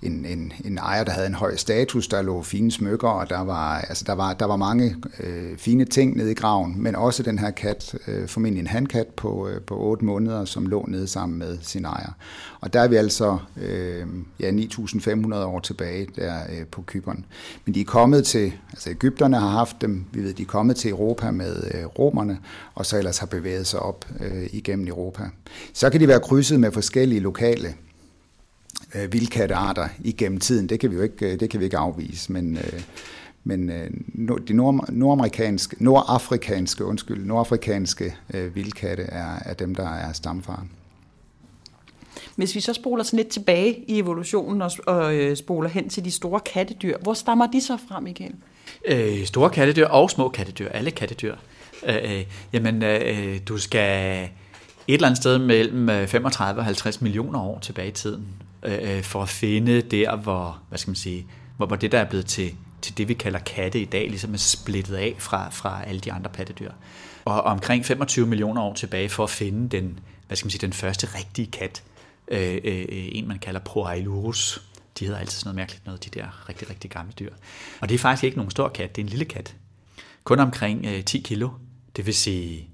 en, 0.02 0.24
en, 0.24 0.52
en 0.64 0.78
ejer, 0.78 1.04
der 1.04 1.12
havde 1.12 1.26
en 1.26 1.34
høj 1.34 1.56
status, 1.56 2.08
der 2.08 2.22
lå 2.22 2.42
fine 2.42 2.72
smykker, 2.72 3.08
og 3.08 3.30
der 3.30 3.40
var, 3.40 3.78
altså 3.78 4.04
der 4.06 4.12
var, 4.12 4.34
der 4.34 4.44
var 4.44 4.56
mange 4.56 4.96
øh, 5.20 5.58
fine 5.58 5.84
ting 5.84 6.16
nede 6.16 6.30
i 6.30 6.34
graven, 6.34 6.82
men 6.82 6.94
også 6.94 7.22
den 7.22 7.38
her 7.38 7.50
kat, 7.50 7.94
øh, 8.06 8.28
formentlig 8.28 8.60
en 8.60 8.66
handkat 8.66 9.06
på, 9.06 9.48
øh, 9.48 9.60
på 9.60 9.78
8 9.78 10.04
måneder, 10.04 10.44
som 10.44 10.66
lå 10.66 10.84
nede 10.88 11.06
sammen 11.06 11.38
med 11.38 11.58
sin 11.62 11.84
ejer. 11.84 12.12
Og 12.60 12.72
der 12.72 12.80
er 12.80 12.88
vi 12.88 12.96
altså 12.96 13.38
øh, 13.56 14.06
ja, 14.40 14.50
9.500 14.50 15.34
år 15.34 15.60
tilbage 15.60 16.06
der 16.16 16.34
øh, 16.52 16.66
på 16.66 16.82
Kyberen. 16.86 17.24
Men 17.64 17.74
de 17.74 17.80
er 17.80 17.84
kommet 17.84 18.24
til, 18.26 18.52
altså 18.70 18.90
Ægypterne 18.90 19.38
har 19.38 19.48
haft 19.48 19.76
dem, 19.80 20.04
vi 20.12 20.22
ved, 20.22 20.34
de 20.34 20.42
er 20.42 20.46
kommet 20.46 20.76
til 20.76 20.90
Europa 20.90 21.30
med 21.30 21.56
øh, 21.74 21.84
romerne, 21.84 22.38
og 22.74 22.86
så 22.86 22.98
ellers 22.98 23.18
har 23.18 23.26
bevæget 23.26 23.66
sig 23.66 23.80
op 23.80 24.04
øh, 24.20 24.46
igennem 24.52 24.88
Europa. 24.88 25.22
Så 25.72 25.90
kan 25.90 26.00
de 26.00 26.08
være 26.08 26.20
krydset 26.20 26.60
med 26.60 26.72
forskellige 26.72 27.20
lokale 27.22 27.74
øh, 28.94 29.12
vildkattearter 29.12 29.88
igennem 30.04 30.40
tiden. 30.40 30.68
Det 30.68 30.80
kan 30.80 30.90
vi 30.90 30.96
jo 30.96 31.02
ikke, 31.02 31.32
øh, 31.32 31.40
det 31.40 31.50
kan 31.50 31.60
vi 31.60 31.64
ikke 31.64 31.78
afvise, 31.78 32.32
men, 32.32 32.56
øh, 32.56 32.82
men 33.44 33.70
øh, 33.70 33.90
de 34.48 34.52
nord, 34.52 34.88
nordamerikanske, 34.88 35.76
nordafrikanske, 35.78 36.84
undskyld, 36.84 37.24
nordafrikanske 37.24 38.16
øh, 38.34 38.54
vildkatte 38.54 39.02
er, 39.02 39.38
er 39.44 39.54
dem, 39.54 39.74
der 39.74 39.88
er 39.88 40.12
stamfaren. 40.12 40.70
Hvis 42.36 42.54
vi 42.54 42.60
så 42.60 42.72
spoler 42.72 43.04
sådan 43.04 43.16
lidt 43.16 43.28
tilbage 43.28 43.84
i 43.88 43.98
evolutionen 43.98 44.62
og, 44.62 44.70
og 44.86 45.14
øh, 45.14 45.36
spoler 45.36 45.68
hen 45.68 45.88
til 45.88 46.04
de 46.04 46.10
store 46.10 46.40
kattedyr, 46.40 46.98
hvor 47.02 47.14
stammer 47.14 47.46
de 47.46 47.60
så 47.60 47.78
fra, 47.88 48.00
Michael? 48.00 48.34
Øh, 48.84 49.24
store 49.24 49.50
kattedyr 49.50 49.86
og 49.86 50.10
små 50.10 50.28
kattedyr, 50.28 50.68
alle 50.68 50.90
kattedyr. 50.90 51.34
Øh, 51.86 51.96
øh, 52.04 52.24
jamen, 52.52 52.82
øh, 52.82 53.40
du 53.48 53.58
skal 53.58 54.28
et 54.88 54.94
eller 54.94 55.06
andet 55.06 55.16
sted 55.16 55.38
mellem 55.38 55.88
øh, 55.88 56.06
35 56.06 56.60
og 56.60 56.64
50 56.64 57.00
millioner 57.00 57.40
år 57.40 57.58
tilbage 57.58 57.88
i 57.88 57.92
tiden, 57.92 58.26
øh, 58.62 58.96
øh, 58.96 59.02
for 59.02 59.22
at 59.22 59.28
finde 59.28 59.80
der, 59.80 60.16
hvor, 60.16 60.58
hvad 60.68 60.78
skal 60.78 60.90
man 60.90 60.96
sige, 60.96 61.26
hvor, 61.56 61.66
hvor 61.66 61.76
det 61.76 61.92
der 61.92 61.98
er 61.98 62.04
blevet 62.04 62.26
til, 62.26 62.54
til 62.82 62.98
det, 62.98 63.08
vi 63.08 63.14
kalder 63.14 63.38
katte 63.38 63.80
i 63.80 63.84
dag, 63.84 64.08
ligesom 64.08 64.34
er 64.34 64.38
splittet 64.38 64.94
af 64.94 65.14
fra, 65.18 65.50
fra 65.50 65.84
alle 65.86 66.00
de 66.00 66.12
andre 66.12 66.30
pattedyr. 66.30 66.72
Og 67.24 67.42
omkring 67.42 67.84
25 67.86 68.26
millioner 68.26 68.62
år 68.62 68.74
tilbage 68.74 69.08
for 69.08 69.24
at 69.24 69.30
finde 69.30 69.76
den, 69.76 70.00
hvad 70.26 70.36
skal 70.36 70.46
man 70.46 70.50
sige, 70.50 70.60
den 70.60 70.72
første 70.72 71.08
rigtige 71.18 71.46
kat, 71.46 71.82
øh, 72.28 72.58
øh, 72.64 72.84
en 72.88 73.28
man 73.28 73.38
kalder 73.38 73.60
Proailurus. 73.60 74.62
De 74.98 75.04
hedder 75.04 75.20
altid 75.20 75.38
sådan 75.38 75.48
noget 75.48 75.56
mærkeligt 75.56 75.86
noget, 75.86 76.04
de 76.04 76.10
der 76.10 76.48
rigtig, 76.48 76.70
rigtig 76.70 76.90
gamle 76.90 77.12
dyr. 77.18 77.32
Og 77.80 77.88
det 77.88 77.94
er 77.94 77.98
faktisk 77.98 78.24
ikke 78.24 78.36
nogen 78.36 78.50
stor 78.50 78.68
kat, 78.68 78.96
det 78.96 79.02
er 79.02 79.06
en 79.06 79.10
lille 79.10 79.24
kat. 79.24 79.54
Kun 80.24 80.38
omkring 80.38 80.86
øh, 80.86 81.04
10 81.04 81.18
kilo. 81.18 81.48
Det 81.96 82.06
vil 82.06 82.14
sige 82.14 82.68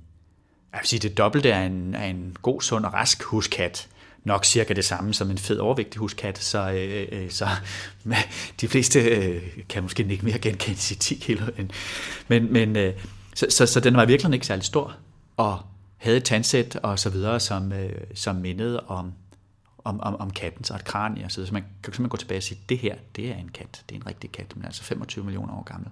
jeg 0.72 0.81
vil 0.81 0.88
sige, 0.88 1.00
det 1.00 1.18
dobbelte 1.18 1.54
af 1.54 1.66
en, 1.66 1.94
af 1.94 2.07
en 2.07 2.37
god, 2.42 2.62
sund 2.62 2.85
og 2.85 2.94
rask 2.94 3.22
huskat. 3.22 3.88
Nok 4.24 4.44
cirka 4.44 4.74
det 4.74 4.85
samme 4.85 5.14
som 5.14 5.31
en 5.31 5.38
fed 5.38 5.59
overvægtig 5.59 5.98
huskat, 5.98 6.38
så, 6.38 6.70
øh, 6.70 7.09
øh, 7.12 7.31
så 7.31 7.48
de 8.61 8.68
fleste 8.68 9.00
øh, 9.00 9.42
kan 9.68 9.83
måske 9.83 10.07
ikke 10.11 10.24
mere 10.24 10.38
genkende 10.38 10.78
sit 10.78 10.98
10 10.98 11.14
kilo. 11.14 11.46
End, 11.59 11.70
Men, 12.28 12.52
men 12.52 12.76
øh, 12.76 12.94
så, 13.35 13.46
så, 13.50 13.66
så 13.66 13.81
den 13.81 13.96
var 13.96 14.04
virkelig 14.04 14.35
ikke 14.35 14.46
særlig 14.46 14.64
stor, 14.64 14.96
og 15.37 15.61
havde 15.96 16.16
et 16.16 16.24
tandsæt 16.24 16.76
og 16.76 16.98
så 16.98 17.11
videre, 17.11 17.40
som, 17.40 17.72
øh, 17.72 17.92
som 18.14 18.37
mindede 18.37 18.81
om, 18.81 19.12
om, 19.85 20.00
om, 20.00 20.16
om 20.20 20.31
katten, 20.31 20.64
så 20.64 20.74
et 20.74 20.85
kranie. 20.85 21.26
Så 21.28 21.40
man 21.40 21.62
kan 21.62 21.68
simpelthen 21.83 22.09
gå 22.09 22.16
tilbage 22.16 22.38
og 22.38 22.42
sige, 22.42 22.61
det 22.68 22.78
her, 22.78 22.94
det 23.16 23.31
er 23.31 23.35
en 23.35 23.48
kat, 23.54 23.83
det 23.88 23.96
er 23.96 24.00
en 24.00 24.07
rigtig 24.07 24.33
kat, 24.33 24.57
men 24.57 24.64
altså 24.64 24.83
25 24.85 25.24
millioner 25.24 25.54
år 25.54 25.62
gammel. 25.62 25.88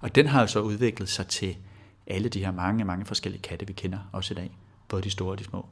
Og 0.00 0.14
den 0.14 0.26
har 0.26 0.40
jo 0.40 0.46
så 0.46 0.60
udviklet 0.60 1.08
sig 1.08 1.26
til 1.26 1.56
alle 2.06 2.28
de 2.28 2.44
her 2.44 2.52
mange, 2.52 2.84
mange 2.84 3.04
forskellige 3.04 3.42
katte, 3.42 3.66
vi 3.66 3.72
kender 3.72 3.98
også 4.12 4.34
i 4.34 4.36
dag. 4.36 4.58
Både 4.88 5.02
de 5.02 5.10
store 5.10 5.30
og 5.30 5.38
de 5.38 5.44
små. 5.44 5.66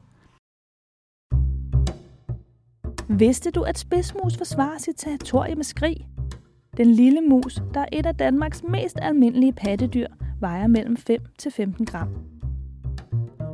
Vidste 3.19 3.51
du, 3.51 3.61
at 3.61 3.77
spidsmus 3.77 4.37
forsvarer 4.37 4.77
sit 4.77 4.95
territorie 4.97 5.55
med 5.55 5.63
skrig? 5.63 6.07
Den 6.77 6.91
lille 6.91 7.21
mus, 7.21 7.55
der 7.73 7.79
er 7.79 7.85
et 7.91 8.05
af 8.05 8.15
Danmarks 8.15 8.63
mest 8.63 8.97
almindelige 9.01 9.53
pattedyr, 9.53 10.07
vejer 10.39 10.67
mellem 10.67 10.97
5 10.97 11.21
til 11.37 11.51
15 11.51 11.85
gram. 11.85 12.07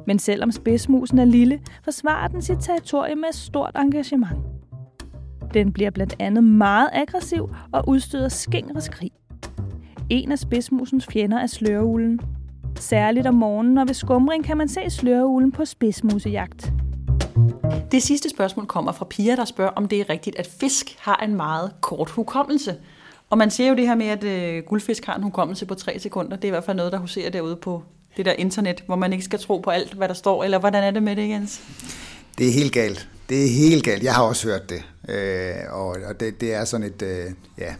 Men 0.08 0.20
selvom 0.20 0.52
spidsmusen 0.52 1.20
er 1.20 1.26
lille, 1.26 1.62
forsvarer 1.84 2.28
den 2.28 2.42
sit 2.42 2.58
territorie 2.60 3.16
med 3.16 3.32
stort 3.32 3.72
engagement. 3.76 4.40
Den 5.54 5.74
bliver 5.74 5.90
blandt 5.90 6.16
andet 6.20 6.44
meget 6.44 6.90
aggressiv 6.94 7.50
og 7.72 7.84
udstøder 7.88 8.30
skængre 8.30 8.82
skrig. 8.82 9.12
En 10.10 10.32
af 10.32 10.40
spidsmusens 10.40 11.08
fjender 11.08 11.38
er 11.38 11.48
sløreulen, 11.48 12.20
Særligt 12.80 13.28
om 13.28 13.34
morgenen 13.34 13.78
og 13.78 13.88
ved 13.88 13.94
skumring 13.94 14.46
kan 14.46 14.58
man 14.58 14.70
se 14.70 14.90
sløreulen 14.90 15.52
på 15.52 15.66
spidsmusejagt. 15.66 16.72
Det 17.92 18.04
sidste 18.04 18.30
spørgsmål 18.30 18.66
kommer 18.66 18.92
fra 18.92 19.06
Pia, 19.06 19.36
der 19.36 19.46
spørger, 19.46 19.72
om 19.72 19.88
det 19.88 20.00
er 20.00 20.10
rigtigt, 20.10 20.36
at 20.36 20.48
fisk 20.60 20.96
har 21.00 21.18
en 21.18 21.36
meget 21.36 21.72
kort 21.82 22.10
hukommelse. 22.10 22.76
Og 23.30 23.38
man 23.38 23.52
ser 23.52 23.70
jo 23.70 23.76
det 23.76 23.88
her 23.88 23.96
med, 23.96 24.06
at 24.06 24.24
øh, 24.24 24.64
guldfisk 24.64 25.06
har 25.06 25.16
en 25.16 25.24
hukommelse 25.24 25.66
på 25.66 25.76
tre 25.76 26.00
sekunder. 26.00 26.36
Det 26.36 26.44
er 26.44 26.48
i 26.48 26.50
hvert 26.50 26.64
fald 26.64 26.78
noget, 26.78 26.92
der 26.92 26.98
huserer 26.98 27.30
derude 27.30 27.56
på 27.56 27.84
det 28.18 28.26
der 28.26 28.32
internet, 28.32 28.84
hvor 28.86 28.96
man 28.96 29.14
ikke 29.14 29.26
skal 29.26 29.40
tro 29.40 29.58
på 29.58 29.70
alt, 29.70 29.94
hvad 29.94 30.08
der 30.08 30.14
står. 30.14 30.44
Eller 30.44 30.60
hvordan 30.60 30.84
er 30.84 30.92
det 30.92 31.04
med 31.04 31.16
det, 31.16 31.30
Jens? 31.30 31.62
Det 32.38 32.48
er 32.48 32.52
helt 32.52 32.74
galt. 32.74 33.10
Det 33.30 33.44
er 33.46 33.50
helt 33.50 33.84
galt. 33.84 34.04
Jeg 34.04 34.14
har 34.14 34.24
også 34.24 34.48
hørt 34.48 34.70
det. 34.70 34.84
Øh, 35.10 35.54
og 35.72 35.88
og 35.88 36.20
det, 36.20 36.42
det 36.42 36.54
er 36.54 36.66
sådan 36.66 36.86
et, 36.86 37.02
øh, 37.02 37.32
ja, 37.58 37.74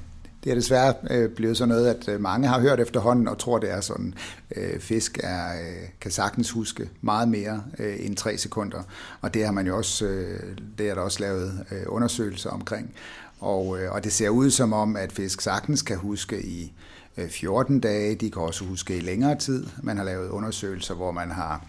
det 0.45 0.51
er 0.51 0.55
desværre 0.55 0.93
øh, 1.10 1.29
blevet 1.29 1.58
sådan 1.58 1.69
noget, 1.69 1.88
at 1.88 2.08
øh, 2.08 2.21
mange 2.21 2.47
har 2.47 2.60
hørt 2.60 2.79
efterhånden 2.79 3.27
og 3.27 3.38
tror, 3.38 3.60
det 3.60 3.71
er 3.71 3.81
sådan. 3.81 4.13
Øh, 4.55 4.79
fisk 4.79 5.19
er, 5.23 5.60
øh, 5.60 5.89
kan 6.01 6.12
sagtens 6.12 6.51
huske 6.51 6.89
meget 7.01 7.27
mere 7.27 7.63
øh, 7.79 7.95
end 7.99 8.15
tre 8.15 8.38
sekunder. 8.38 8.84
Og 9.21 9.34
det 9.34 9.45
har 9.45 9.51
man 9.51 9.67
jo 9.67 9.77
også, 9.77 10.05
øh, 10.05 10.58
det 10.77 10.89
er 10.89 10.95
der 10.95 11.01
også 11.01 11.19
lavet 11.19 11.65
øh, 11.71 11.84
undersøgelser 11.88 12.49
omkring. 12.49 12.93
Og, 13.39 13.79
øh, 13.79 13.91
og 13.91 14.03
det 14.03 14.13
ser 14.13 14.29
ud 14.29 14.51
som 14.51 14.73
om, 14.73 14.95
at 14.95 15.12
fisk 15.12 15.41
sagtens 15.41 15.81
kan 15.81 15.97
huske 15.97 16.41
i 16.45 16.73
øh, 17.17 17.29
14 17.29 17.79
dage. 17.79 18.15
De 18.15 18.31
kan 18.31 18.41
også 18.41 18.65
huske 18.65 18.97
i 18.97 18.99
længere 18.99 19.36
tid. 19.36 19.65
Man 19.84 19.97
har 19.97 20.03
lavet 20.03 20.29
undersøgelser, 20.29 20.93
hvor 20.93 21.12
man 21.12 21.31
har 21.31 21.65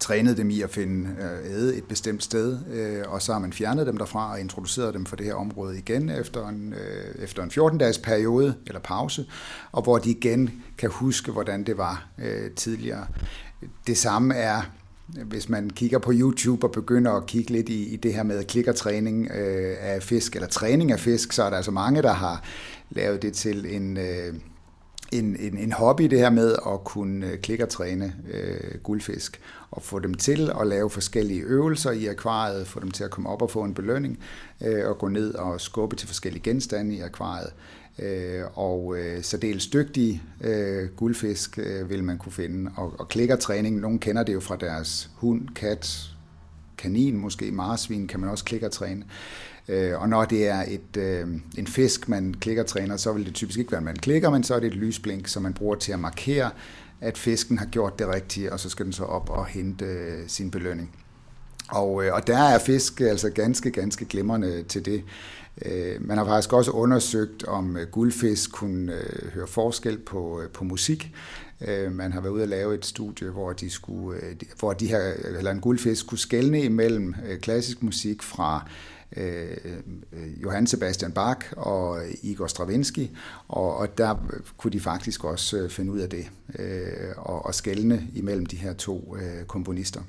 trænet 0.00 0.36
dem 0.36 0.50
i 0.50 0.62
at 0.62 0.70
finde 0.70 1.10
øh, 1.20 1.52
æde 1.52 1.76
et 1.76 1.84
bestemt 1.84 2.22
sted, 2.22 2.58
øh, 2.72 3.02
og 3.08 3.22
så 3.22 3.32
har 3.32 3.38
man 3.38 3.52
fjernet 3.52 3.86
dem 3.86 3.96
derfra 3.96 4.32
og 4.32 4.40
introduceret 4.40 4.94
dem 4.94 5.06
for 5.06 5.16
det 5.16 5.26
her 5.26 5.34
område 5.34 5.78
igen 5.78 6.08
efter 6.08 6.48
en, 6.48 6.72
øh, 6.72 7.24
efter 7.24 7.42
en 7.42 7.50
14-dages 7.50 7.98
periode 7.98 8.54
eller 8.66 8.80
pause, 8.80 9.26
og 9.72 9.82
hvor 9.82 9.98
de 9.98 10.10
igen 10.10 10.62
kan 10.78 10.90
huske, 10.90 11.32
hvordan 11.32 11.64
det 11.64 11.78
var 11.78 12.08
øh, 12.18 12.50
tidligere. 12.50 13.06
Det 13.86 13.98
samme 13.98 14.34
er 14.34 14.62
hvis 15.06 15.48
man 15.48 15.70
kigger 15.70 15.98
på 15.98 16.12
YouTube 16.14 16.66
og 16.66 16.72
begynder 16.72 17.12
at 17.12 17.26
kigge 17.26 17.52
lidt 17.52 17.68
i, 17.68 17.94
i 17.94 17.96
det 17.96 18.14
her 18.14 18.22
med 18.22 18.44
klikkertræning 18.44 19.30
øh, 19.34 19.76
af 19.80 20.02
fisk, 20.02 20.34
eller 20.34 20.48
træning 20.48 20.92
af 20.92 21.00
fisk, 21.00 21.32
så 21.32 21.42
er 21.42 21.50
der 21.50 21.56
altså 21.56 21.70
mange, 21.70 22.02
der 22.02 22.12
har 22.12 22.42
lavet 22.90 23.22
det 23.22 23.32
til 23.32 23.76
en, 23.76 23.96
øh, 23.96 24.34
en, 25.12 25.36
en, 25.40 25.58
en 25.58 25.72
hobby, 25.72 26.04
det 26.04 26.18
her 26.18 26.30
med 26.30 26.56
at 26.66 26.84
kunne 26.84 27.26
øh, 27.26 27.38
klikkertræne 27.38 28.14
øh, 28.32 28.78
guldfisk, 28.82 29.40
og 29.70 29.82
få 29.82 29.98
dem 29.98 30.14
til 30.14 30.50
at 30.60 30.66
lave 30.66 30.90
forskellige 30.90 31.40
øvelser 31.40 31.90
i 31.90 32.06
akvariet, 32.06 32.66
få 32.66 32.80
dem 32.80 32.90
til 32.90 33.04
at 33.04 33.10
komme 33.10 33.28
op 33.28 33.42
og 33.42 33.50
få 33.50 33.62
en 33.62 33.74
belønning, 33.74 34.18
øh, 34.60 34.88
og 34.88 34.98
gå 34.98 35.08
ned 35.08 35.34
og 35.34 35.60
skubbe 35.60 35.96
til 35.96 36.08
forskellige 36.08 36.42
genstande 36.42 36.94
i 36.94 37.00
akvariet. 37.00 37.52
Øh, 37.98 38.42
og 38.54 38.96
øh, 38.98 39.22
særdeles 39.22 39.66
dygtige 39.66 40.22
øh, 40.40 40.88
guldfisk 40.96 41.58
øh, 41.58 41.90
vil 41.90 42.04
man 42.04 42.18
kunne 42.18 42.32
finde. 42.32 42.70
Og, 42.76 42.94
og 42.98 43.08
klikkertræning, 43.08 43.80
nogen 43.80 43.98
kender 43.98 44.22
det 44.22 44.34
jo 44.34 44.40
fra 44.40 44.56
deres 44.56 45.10
hund, 45.14 45.48
kat, 45.54 46.00
kanin, 46.78 47.16
måske 47.16 47.50
marsvin, 47.50 48.06
kan 48.08 48.20
man 48.20 48.28
også 48.28 48.44
klikkertræne. 48.44 49.00
Øh, 49.00 49.51
Øh, 49.68 50.00
og 50.00 50.08
når 50.08 50.24
det 50.24 50.48
er 50.48 50.64
et, 50.68 50.96
øh, 50.96 51.26
en 51.58 51.66
fisk, 51.66 52.08
man 52.08 52.34
klikker 52.40 52.62
træner, 52.62 52.96
så 52.96 53.12
vil 53.12 53.26
det 53.26 53.34
typisk 53.34 53.58
ikke 53.58 53.72
være, 53.72 53.78
at 53.78 53.84
man 53.84 53.96
klikker, 53.96 54.30
men 54.30 54.44
så 54.44 54.54
er 54.54 54.60
det 54.60 54.66
et 54.66 54.74
lysblink, 54.74 55.28
som 55.28 55.42
man 55.42 55.52
bruger 55.52 55.74
til 55.74 55.92
at 55.92 56.00
markere, 56.00 56.50
at 57.00 57.18
fisken 57.18 57.58
har 57.58 57.66
gjort 57.66 57.98
det 57.98 58.08
rigtige, 58.08 58.52
og 58.52 58.60
så 58.60 58.68
skal 58.68 58.84
den 58.84 58.92
så 58.92 59.04
op 59.04 59.30
og 59.30 59.46
hente 59.46 59.84
øh, 59.84 60.28
sin 60.28 60.50
belønning. 60.50 60.96
Og, 61.68 62.04
øh, 62.04 62.14
og 62.14 62.26
der 62.26 62.38
er 62.38 62.58
fisk 62.58 63.00
altså 63.00 63.30
ganske, 63.30 63.70
ganske 63.70 64.04
glimrende 64.04 64.62
til 64.62 64.84
det. 64.84 65.04
Øh, 65.64 66.06
man 66.08 66.18
har 66.18 66.24
faktisk 66.24 66.52
også 66.52 66.70
undersøgt, 66.70 67.44
om 67.44 67.76
øh, 67.76 67.86
guldfisk 67.86 68.52
kunne 68.52 68.92
øh, 68.92 69.32
høre 69.34 69.46
forskel 69.46 69.98
på, 69.98 70.40
øh, 70.40 70.50
på 70.50 70.64
musik. 70.64 71.14
Øh, 71.68 71.92
man 71.92 72.12
har 72.12 72.20
været 72.20 72.32
ude 72.32 72.42
at 72.42 72.48
lave 72.48 72.74
et 72.74 72.86
studie, 72.86 73.30
hvor 73.30 73.52
de 73.52 73.70
skulle, 73.70 74.20
øh, 74.22 74.36
hvor 74.58 74.72
de 74.72 74.86
her, 74.86 75.12
eller 75.24 75.50
en 75.50 75.60
guldfisk 75.60 76.06
kunne 76.06 76.18
skelne 76.18 76.62
imellem 76.62 77.14
øh, 77.28 77.38
klassisk 77.38 77.82
musik 77.82 78.22
fra 78.22 78.68
Øh, 79.16 79.56
øh, 80.12 80.42
Johann 80.42 80.66
Sebastian 80.66 81.12
Bach 81.12 81.40
og 81.56 81.98
Igor 82.22 82.46
Stravinsky, 82.46 83.10
og, 83.48 83.76
og 83.76 83.98
der 83.98 84.14
kunne 84.56 84.70
de 84.70 84.80
faktisk 84.80 85.24
også 85.24 85.56
øh, 85.56 85.70
finde 85.70 85.92
ud 85.92 85.98
af 85.98 86.08
det, 86.08 86.30
øh, 86.58 87.12
og, 87.16 87.46
og 87.46 87.54
skælne 87.54 88.08
imellem 88.14 88.46
de 88.46 88.56
her 88.56 88.72
to 88.72 89.16
øh, 89.16 89.44
komponister. 89.44 90.00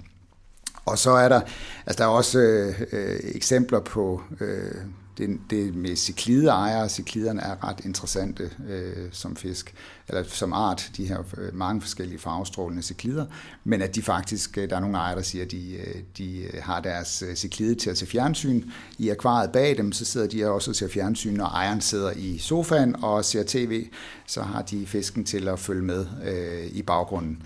Og 0.86 0.98
så 0.98 1.12
er 1.12 1.30
der, 1.30 1.42
altså 1.86 1.98
der 1.98 2.04
er 2.04 2.14
også 2.14 2.40
øh, 2.40 2.82
øh, 2.92 3.20
eksempler 3.24 3.80
på 3.80 4.22
øh, 4.40 4.82
det, 5.18 5.40
det 5.50 5.76
med 5.76 5.96
ciklideejere. 5.96 6.90
Cikliderne 6.90 7.42
er 7.42 7.68
ret 7.68 7.86
interessante 7.86 8.50
øh, 8.70 9.08
som 9.12 9.36
fisk, 9.36 9.74
eller 10.08 10.24
som 10.24 10.54
art, 10.54 10.92
de 10.98 11.08
her 11.08 11.20
øh, 11.38 11.56
mange 11.56 11.82
forskellige 11.82 12.20
farvestrålende 12.20 12.84
ciklider, 12.84 13.26
men 13.64 13.82
at 13.82 13.96
de 13.96 14.02
faktisk, 14.02 14.58
øh, 14.58 14.70
der 14.70 14.76
er 14.76 14.80
nogle 14.80 14.98
ejere, 14.98 15.16
der 15.16 15.24
siger, 15.24 15.46
at 15.46 15.52
de, 15.52 15.74
øh, 15.74 16.02
de 16.18 16.50
har 16.62 16.80
deres 16.80 17.24
ciklide 17.36 17.76
til 17.76 17.90
at 17.90 17.98
se 17.98 18.06
fjernsyn 18.06 18.64
i 18.98 19.10
akvariet 19.10 19.52
bag 19.52 19.78
dem, 19.78 19.92
så 19.92 20.06
sidder 20.06 20.28
de 20.28 20.52
også 20.52 20.72
og 20.72 20.76
ser 20.76 20.88
fjernsyn, 20.88 21.34
når 21.34 21.46
ejeren 21.46 21.82
sidder 21.82 22.12
i 22.12 22.38
sofaen 22.38 22.96
og 23.04 23.26
ser 23.26 23.44
tv, 23.48 23.88
så 24.26 24.42
har 24.42 24.62
de 24.62 24.86
fisken 24.86 25.26
til 25.26 25.48
at 25.48 25.60
følge 25.60 25.84
med 25.84 26.06
øh, 26.26 26.68
i 26.72 26.82
baggrunden. 26.82 27.44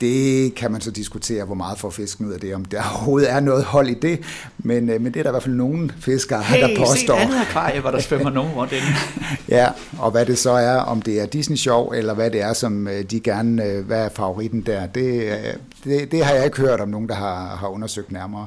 Det 0.00 0.54
kan 0.54 0.72
man 0.72 0.80
så 0.80 0.90
diskutere, 0.90 1.44
hvor 1.44 1.54
meget 1.54 1.78
får 1.78 1.90
fisken 1.90 2.26
ud 2.26 2.32
af 2.32 2.40
det, 2.40 2.54
om 2.54 2.64
der 2.64 2.82
overhovedet 2.94 3.30
er 3.32 3.40
noget 3.40 3.64
hold 3.64 3.88
i 3.88 3.94
det, 3.94 4.20
men, 4.58 4.90
øh, 4.90 5.00
men 5.00 5.14
det 5.14 5.18
er 5.18 5.22
der 5.22 5.30
i 5.30 5.32
hvert 5.32 5.42
fald 5.42 5.54
nogen 5.54 5.92
fiskere, 6.00 6.42
hey, 6.42 6.60
der 6.60 6.76
påstår. 6.78 6.94
Hey, 6.94 7.06
se 7.06 7.06
et 7.06 7.10
andet 7.10 7.40
akvarie, 7.40 7.80
hvor 7.80 7.90
der 7.90 8.00
svømmer 8.00 8.30
nogen 8.30 8.52
rundt 8.52 8.72
inde. 8.72 8.86
ja, 9.56 9.68
og 9.98 10.10
hvad 10.10 10.26
det 10.26 10.38
så 10.38 10.50
er, 10.50 10.76
om 10.76 11.02
det 11.02 11.20
er 11.20 11.26
Disney-show, 11.26 11.90
eller 11.90 12.14
hvad 12.14 12.30
det 12.30 12.40
er, 12.40 12.52
som 12.52 12.88
øh, 12.88 13.02
de 13.02 13.20
gerne, 13.20 13.64
øh, 13.64 13.86
hvad 13.86 14.04
er 14.04 14.08
favoritten 14.08 14.60
der, 14.60 14.86
det, 14.86 15.32
det, 15.84 16.12
det 16.12 16.24
har 16.24 16.34
jeg 16.34 16.44
ikke 16.44 16.60
hørt 16.60 16.80
om 16.80 16.88
nogen, 16.88 17.08
der 17.08 17.14
har, 17.14 17.56
har 17.56 17.68
undersøgt 17.68 18.12
nærmere. 18.12 18.46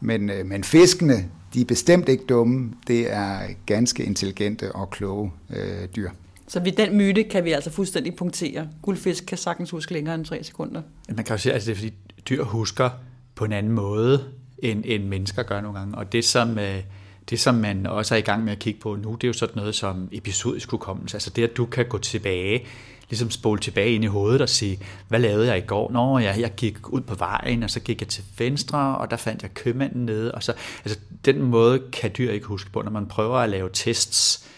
Men, 0.00 0.30
men 0.44 0.64
fiskene, 0.64 1.24
de 1.54 1.60
er 1.60 1.64
bestemt 1.64 2.08
ikke 2.08 2.24
dumme, 2.24 2.70
det 2.86 3.12
er 3.12 3.38
ganske 3.66 4.04
intelligente 4.04 4.72
og 4.72 4.90
kloge 4.90 5.32
øh, 5.50 5.88
dyr. 5.96 6.10
Så 6.48 6.60
ved 6.60 6.72
den 6.72 6.96
myte 6.96 7.24
kan 7.24 7.44
vi 7.44 7.52
altså 7.52 7.70
fuldstændig 7.70 8.16
punktere. 8.16 8.68
Guldfisk 8.82 9.26
kan 9.26 9.38
sagtens 9.38 9.70
huske 9.70 9.92
længere 9.92 10.14
end 10.14 10.24
3 10.24 10.44
sekunder. 10.44 10.82
Man 11.08 11.24
kan 11.24 11.34
jo 11.34 11.38
sige, 11.38 11.52
at 11.52 11.54
altså, 11.54 11.70
det 11.70 11.72
er 11.72 11.76
fordi 11.76 11.94
dyr 12.28 12.44
husker 12.44 12.90
på 13.34 13.44
en 13.44 13.52
anden 13.52 13.72
måde, 13.72 14.24
end, 14.58 14.82
end 14.86 15.04
mennesker 15.04 15.42
gør 15.42 15.60
nogle 15.60 15.78
gange. 15.78 15.98
Og 15.98 16.12
det 16.12 16.24
som, 16.24 16.58
øh, 16.58 16.82
det, 17.30 17.40
som 17.40 17.54
man 17.54 17.86
også 17.86 18.14
er 18.14 18.18
i 18.18 18.22
gang 18.22 18.44
med 18.44 18.52
at 18.52 18.58
kigge 18.58 18.80
på 18.80 18.96
nu, 18.96 19.14
det 19.14 19.24
er 19.24 19.28
jo 19.28 19.32
sådan 19.32 19.56
noget 19.56 19.74
som 19.74 20.08
episodisk 20.12 20.70
hukommelse. 20.70 21.16
Altså 21.16 21.30
det, 21.30 21.42
at 21.42 21.56
du 21.56 21.66
kan 21.66 21.86
gå 21.86 21.98
tilbage, 21.98 22.66
ligesom 23.10 23.30
spole 23.30 23.60
tilbage 23.60 23.94
ind 23.94 24.04
i 24.04 24.06
hovedet 24.06 24.40
og 24.40 24.48
sige, 24.48 24.78
hvad 25.08 25.20
lavede 25.20 25.48
jeg 25.48 25.58
i 25.58 25.66
går? 25.66 25.92
Nå, 25.92 26.18
jeg, 26.18 26.40
jeg 26.40 26.54
gik 26.56 26.88
ud 26.88 27.00
på 27.00 27.14
vejen, 27.14 27.62
og 27.62 27.70
så 27.70 27.80
gik 27.80 28.00
jeg 28.00 28.08
til 28.08 28.24
venstre, 28.38 28.98
og 28.98 29.10
der 29.10 29.16
fandt 29.16 29.42
jeg 29.42 29.54
købmanden 29.54 30.06
nede. 30.06 30.32
Og 30.32 30.42
så, 30.42 30.52
altså, 30.84 31.00
den 31.24 31.42
måde 31.42 31.82
kan 31.92 32.10
dyr 32.18 32.30
ikke 32.30 32.46
huske 32.46 32.70
på, 32.70 32.82
når 32.82 32.90
man 32.90 33.06
prøver 33.06 33.38
at 33.38 33.50
lave 33.50 33.70
tests, 33.72 34.46
øh, 34.46 34.50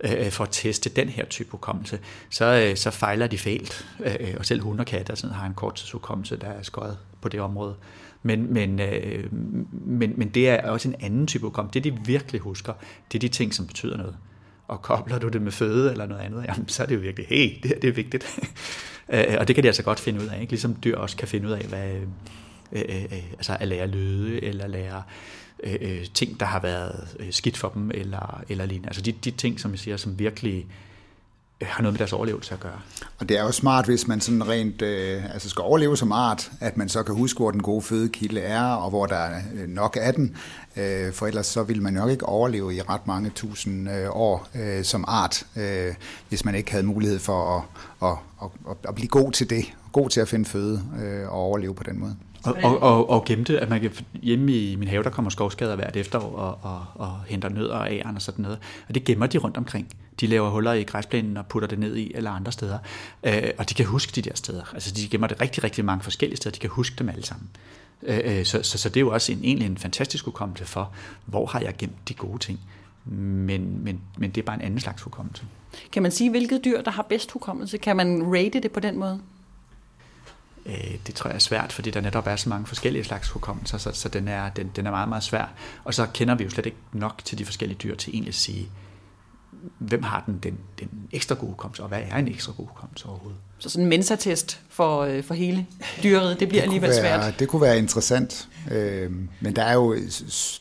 Øh, 0.00 0.12
øh, 0.18 0.30
for 0.30 0.44
at 0.44 0.50
teste 0.52 0.90
den 0.90 1.08
her 1.08 1.24
type 1.24 1.50
hukommelse, 1.50 1.98
så, 2.30 2.44
øh, 2.44 2.76
så 2.76 2.90
fejler 2.90 3.26
de 3.26 3.38
fælt. 3.38 3.86
Øh, 4.04 4.16
øh 4.20 4.34
og 4.38 4.46
selv 4.46 4.62
hunde 4.62 4.80
og 4.80 4.86
katte 4.86 5.16
sådan, 5.16 5.36
har 5.36 5.46
en 5.46 5.54
korttidshukommelse, 5.54 6.36
der 6.36 6.46
er 6.46 6.62
skøjet 6.62 6.98
på 7.20 7.28
det 7.28 7.40
område. 7.40 7.74
Men, 8.22 8.52
men, 8.52 8.80
øh, 8.80 9.32
men, 9.72 10.12
men 10.16 10.28
det 10.28 10.48
er 10.48 10.70
også 10.70 10.88
en 10.88 10.94
anden 11.00 11.26
type 11.26 11.46
hukommelse. 11.46 11.80
Det, 11.80 11.92
de 11.92 11.98
virkelig 12.04 12.40
husker, 12.40 12.72
det 13.12 13.18
er 13.18 13.20
de 13.20 13.28
ting, 13.28 13.54
som 13.54 13.66
betyder 13.66 13.96
noget. 13.96 14.16
Og 14.68 14.82
kobler 14.82 15.18
du 15.18 15.28
det 15.28 15.42
med 15.42 15.52
føde 15.52 15.90
eller 15.90 16.06
noget 16.06 16.22
andet, 16.22 16.44
jamen, 16.48 16.68
så 16.68 16.82
er 16.82 16.86
det 16.86 16.94
jo 16.94 17.00
virkelig, 17.00 17.26
hey, 17.28 17.58
det, 17.62 17.82
det 17.82 17.88
er 17.88 17.92
vigtigt. 17.92 18.38
øh, 19.12 19.36
og 19.38 19.48
det 19.48 19.54
kan 19.54 19.62
de 19.62 19.68
altså 19.68 19.82
godt 19.82 20.00
finde 20.00 20.20
ud 20.20 20.26
af, 20.26 20.40
ikke? 20.40 20.52
ligesom 20.52 20.76
dyr 20.84 20.96
også 20.96 21.16
kan 21.16 21.28
finde 21.28 21.48
ud 21.48 21.52
af, 21.52 21.64
hvad, 21.64 21.90
øh, 21.92 22.02
øh, 22.72 23.04
øh, 23.04 23.32
altså 23.32 23.56
at 23.60 23.68
lære 23.68 23.86
lyde, 23.86 24.44
eller 24.44 24.66
lære 24.66 25.02
Øh, 25.62 25.76
øh, 25.80 26.06
ting, 26.14 26.40
der 26.40 26.46
har 26.46 26.60
været 26.60 27.16
øh, 27.20 27.32
skidt 27.32 27.56
for 27.56 27.68
dem, 27.68 27.90
eller, 27.94 28.42
eller 28.48 28.66
lignende. 28.66 28.88
Altså 28.88 29.02
de, 29.02 29.12
de 29.12 29.30
ting, 29.30 29.60
som 29.60 29.70
jeg 29.70 29.78
siger, 29.78 29.96
som 29.96 30.18
virkelig 30.18 30.66
øh, 31.60 31.68
har 31.68 31.82
noget 31.82 31.92
med 31.92 31.98
deres 31.98 32.12
overlevelse 32.12 32.54
at 32.54 32.60
gøre. 32.60 32.80
Og 33.18 33.28
det 33.28 33.38
er 33.38 33.42
jo 33.42 33.52
smart, 33.52 33.84
hvis 33.84 34.06
man 34.06 34.20
sådan 34.20 34.48
rent 34.48 34.82
øh, 34.82 35.34
altså 35.34 35.48
skal 35.48 35.62
overleve 35.62 35.96
som 35.96 36.12
art, 36.12 36.50
at 36.60 36.76
man 36.76 36.88
så 36.88 37.02
kan 37.02 37.14
huske, 37.14 37.38
hvor 37.38 37.50
den 37.50 37.62
gode 37.62 37.82
fødekilde 37.82 38.40
er, 38.40 38.62
og 38.62 38.90
hvor 38.90 39.06
der 39.06 39.26
øh, 39.26 39.62
er 39.62 39.66
nok 39.66 39.98
af 40.00 40.14
den. 40.14 40.36
Øh, 40.76 41.12
for 41.12 41.26
ellers 41.26 41.46
så 41.46 41.62
vil 41.62 41.82
man 41.82 41.92
nok 41.92 42.10
ikke 42.10 42.26
overleve 42.26 42.74
i 42.74 42.80
ret 42.80 43.06
mange 43.06 43.30
tusind 43.30 43.90
øh, 43.90 44.08
år 44.10 44.48
øh, 44.54 44.84
som 44.84 45.04
art, 45.08 45.46
øh, 45.56 45.94
hvis 46.28 46.44
man 46.44 46.54
ikke 46.54 46.70
havde 46.70 46.86
mulighed 46.86 47.18
for 47.18 47.66
at, 48.02 48.08
at, 48.10 48.48
at, 48.70 48.76
at 48.88 48.94
blive 48.94 49.08
god 49.08 49.32
til 49.32 49.50
det, 49.50 49.64
god 49.92 50.10
til 50.10 50.20
at 50.20 50.28
finde 50.28 50.44
føde 50.44 50.82
øh, 51.02 51.28
og 51.28 51.38
overleve 51.38 51.74
på 51.74 51.82
den 51.82 52.00
måde. 52.00 52.16
Og, 52.46 52.56
og, 52.62 52.82
og, 52.82 53.10
og 53.10 53.24
gemte, 53.24 53.60
at 53.60 53.68
man 53.68 53.80
kan, 53.80 53.90
hjemme 54.22 54.52
i 54.52 54.76
min 54.76 54.88
have, 54.88 55.02
der 55.02 55.10
kommer 55.10 55.30
skovskader 55.30 55.76
hvert 55.76 55.96
efterår 55.96 56.36
og, 56.36 56.58
og, 56.62 56.84
og 56.94 57.20
henter 57.26 57.48
nødder 57.48 57.76
og 57.76 57.92
æren 57.92 58.16
og 58.16 58.22
sådan 58.22 58.42
noget. 58.42 58.58
Og 58.88 58.94
det 58.94 59.04
gemmer 59.04 59.26
de 59.26 59.38
rundt 59.38 59.56
omkring. 59.56 59.88
De 60.20 60.26
laver 60.26 60.50
huller 60.50 60.72
i 60.72 60.82
græsplænen 60.82 61.36
og 61.36 61.46
putter 61.46 61.68
det 61.68 61.78
ned 61.78 61.96
i 61.96 62.12
eller 62.14 62.30
andre 62.30 62.52
steder. 62.52 62.78
Øh, 63.24 63.42
og 63.58 63.68
de 63.68 63.74
kan 63.74 63.86
huske 63.86 64.12
de 64.12 64.22
der 64.22 64.34
steder. 64.34 64.62
Altså 64.72 64.94
de 64.94 65.08
gemmer 65.08 65.26
det 65.26 65.40
rigtig, 65.40 65.64
rigtig 65.64 65.84
mange 65.84 66.02
forskellige 66.02 66.36
steder. 66.36 66.52
De 66.52 66.60
kan 66.60 66.70
huske 66.70 66.96
dem 66.98 67.08
alle 67.08 67.24
sammen. 67.24 67.48
Øh, 68.02 68.20
øh 68.24 68.44
så, 68.44 68.62
så, 68.62 68.78
så 68.78 68.88
det 68.88 68.96
er 68.96 69.00
jo 69.00 69.12
også 69.12 69.32
en, 69.32 69.40
egentlig 69.44 69.66
en 69.66 69.78
fantastisk 69.78 70.24
hukommelse 70.24 70.64
for, 70.64 70.92
hvor 71.24 71.46
har 71.46 71.60
jeg 71.60 71.74
gemt 71.78 72.08
de 72.08 72.14
gode 72.14 72.38
ting. 72.38 72.60
Men, 73.04 73.84
men, 73.84 74.00
men 74.18 74.30
det 74.30 74.40
er 74.40 74.44
bare 74.44 74.56
en 74.56 74.62
anden 74.62 74.80
slags 74.80 75.02
hukommelse. 75.02 75.44
Kan 75.92 76.02
man 76.02 76.12
sige, 76.12 76.30
hvilket 76.30 76.64
dyr, 76.64 76.82
der 76.82 76.90
har 76.90 77.02
bedst 77.02 77.32
hukommelse? 77.32 77.78
Kan 77.78 77.96
man 77.96 78.22
rate 78.34 78.60
det 78.60 78.72
på 78.72 78.80
den 78.80 78.98
måde? 78.98 79.20
Øh, 80.66 80.94
det 81.06 81.14
tror 81.14 81.30
jeg 81.30 81.34
er 81.34 81.40
svært, 81.40 81.72
fordi 81.72 81.90
der 81.90 82.00
netop 82.00 82.26
er 82.26 82.36
så 82.36 82.48
mange 82.48 82.66
forskellige 82.66 83.04
slags 83.04 83.28
hukommelser, 83.28 83.78
så, 83.78 83.92
så 83.92 84.08
den, 84.08 84.28
er, 84.28 84.48
den, 84.48 84.70
den 84.76 84.86
er 84.86 84.90
meget, 84.90 85.08
meget 85.08 85.24
svær. 85.24 85.52
Og 85.84 85.94
så 85.94 86.06
kender 86.14 86.34
vi 86.34 86.44
jo 86.44 86.50
slet 86.50 86.66
ikke 86.66 86.78
nok 86.92 87.22
til 87.24 87.38
de 87.38 87.44
forskellige 87.44 87.78
dyr 87.78 87.94
til 87.94 88.12
egentlig 88.12 88.28
at 88.28 88.34
sige, 88.34 88.68
hvem 89.78 90.02
har 90.02 90.22
den, 90.26 90.38
den, 90.42 90.58
den 90.80 90.88
ekstra 91.12 91.34
gode 91.34 91.50
hukommelse, 91.50 91.82
og 91.82 91.88
hvad 91.88 92.00
er 92.10 92.16
en 92.16 92.28
ekstra 92.28 92.52
god 92.56 92.66
hukommelse 92.66 93.06
overhovedet? 93.06 93.38
Så 93.58 93.68
sådan 93.68 93.84
en 93.84 93.88
mensatest 93.88 94.60
for, 94.68 95.00
øh, 95.00 95.24
for 95.24 95.34
hele 95.34 95.66
dyret, 96.02 96.40
det 96.40 96.48
bliver 96.48 96.62
det 96.62 96.66
alligevel 96.66 96.90
være, 96.90 97.00
svært. 97.00 97.38
Det 97.38 97.48
kunne 97.48 97.62
være 97.62 97.78
interessant, 97.78 98.48
øh, 98.70 99.10
men 99.40 99.56
der 99.56 99.62
er 99.62 99.74
jo 99.74 99.96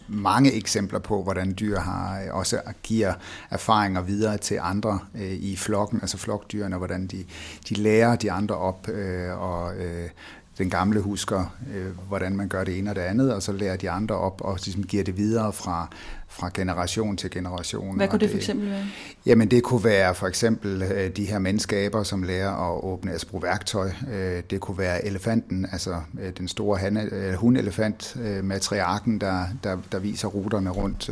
mange 0.07 0.53
eksempler 0.53 0.99
på, 0.99 1.23
hvordan 1.23 1.55
dyr 1.59 1.79
har 1.79 2.21
øh, 2.21 2.35
også 2.35 2.61
giver 2.83 3.13
erfaringer 3.49 4.01
videre 4.01 4.37
til 4.37 4.59
andre 4.61 4.99
øh, 5.15 5.31
i 5.31 5.55
flokken, 5.55 5.99
altså 6.01 6.17
flokdyrene, 6.17 6.77
hvordan 6.77 7.07
de, 7.07 7.25
de 7.69 7.73
lærer 7.73 8.15
de 8.15 8.31
andre 8.31 8.55
op, 8.55 8.89
øh, 8.89 9.41
og 9.41 9.75
øh, 9.75 10.09
den 10.57 10.69
gamle 10.69 11.01
husker, 11.01 11.55
øh, 11.75 12.07
hvordan 12.07 12.37
man 12.37 12.47
gør 12.47 12.63
det 12.63 12.77
ene 12.77 12.89
og 12.89 12.95
det 12.95 13.01
andet, 13.01 13.33
og 13.33 13.43
så 13.43 13.51
lærer 13.51 13.75
de 13.75 13.89
andre 13.89 14.15
op 14.15 14.41
og 14.41 14.59
ligesom 14.65 14.83
giver 14.83 15.03
det 15.03 15.17
videre 15.17 15.53
fra, 15.53 15.89
fra 16.27 16.49
generation 16.53 17.17
til 17.17 17.29
generation. 17.29 17.97
Hvad 17.97 18.07
kunne 18.07 18.15
og 18.17 18.21
det 18.21 18.29
for 18.29 18.37
eksempel 18.37 18.69
være? 18.69 18.83
Jamen 19.25 19.51
det 19.51 19.63
kunne 19.63 19.83
være 19.83 20.15
for 20.15 20.27
eksempel 20.27 20.83
øh, 20.83 21.09
de 21.09 21.25
her 21.25 21.39
menneskaber, 21.39 22.03
som 22.03 22.23
lærer 22.23 22.75
at 22.75 22.83
åbne, 22.83 23.11
altså 23.11 23.27
bruge 23.27 23.43
værktøj. 23.43 23.91
Øh, 24.13 24.43
det 24.49 24.59
kunne 24.59 24.77
være 24.77 25.05
elefanten, 25.05 25.67
altså 25.71 26.01
øh, 26.21 26.31
den 26.37 26.47
store 26.47 26.77
hane, 26.77 27.35
hundelefant 27.35 28.15
med 28.43 28.59
triarken, 28.59 29.21
der, 29.21 29.43
der, 29.63 29.77
der 29.91 29.99
viser 29.99 30.27
ruterne 30.27 30.69
rundt, 30.69 31.09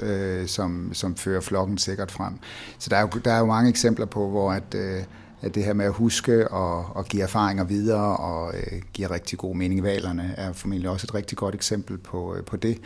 som, 0.50 0.90
som 0.94 1.16
fører 1.16 1.42
flokken 1.42 1.78
sikkert 1.78 2.12
frem. 2.12 2.34
Så 2.80 2.90
der 2.90 2.98
er 2.98 3.02
jo, 3.02 3.08
der 3.26 3.32
er 3.32 3.40
jo 3.40 3.46
mange 3.46 3.70
eksempler 3.70 4.06
på, 4.06 4.30
hvor 4.30 4.52
at, 4.52 4.76
at 4.76 5.06
det 5.50 5.64
her 5.64 5.74
med 5.74 5.86
at 5.86 5.94
huske 5.94 6.48
og, 6.48 6.86
og 6.96 7.06
give 7.06 7.24
erfaringer 7.24 7.64
videre 7.64 8.18
og 8.18 8.54
øh, 8.54 8.82
give 8.94 9.10
rigtig 9.10 9.38
god 9.38 9.56
mening. 9.56 9.84
Valerne 9.84 10.34
er 10.38 10.54
formentlig 10.54 10.90
også 10.90 11.08
et 11.10 11.16
rigtig 11.16 11.38
godt 11.38 11.56
eksempel 11.56 11.98
på, 11.98 12.36
øh, 12.36 12.44
på 12.44 12.58
det. 12.58 12.78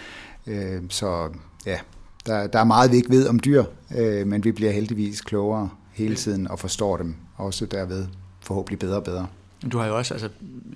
Øh, 0.48 0.82
så 0.90 1.30
ja, 1.66 1.80
der, 2.26 2.48
der 2.48 2.60
er 2.60 2.64
meget, 2.64 2.92
vi 2.92 2.96
ikke 2.96 3.10
ved 3.10 3.28
om 3.28 3.40
dyr, 3.40 3.64
øh, 3.98 4.28
men 4.28 4.44
vi 4.44 4.52
bliver 4.52 4.72
heldigvis 4.72 5.22
klogere 5.22 5.70
hele 5.94 6.16
tiden 6.16 6.48
og 6.48 6.60
forstår 6.60 6.98
dem 6.98 7.16
også 7.36 7.66
derved 7.66 8.08
forhåbentlig 8.42 8.80
bedre 8.80 8.98
og 8.98 9.04
bedre. 9.04 9.28
Du 9.72 9.78
har 9.78 9.88
jo 9.88 9.98
også, 9.98 10.14
altså 10.14 10.30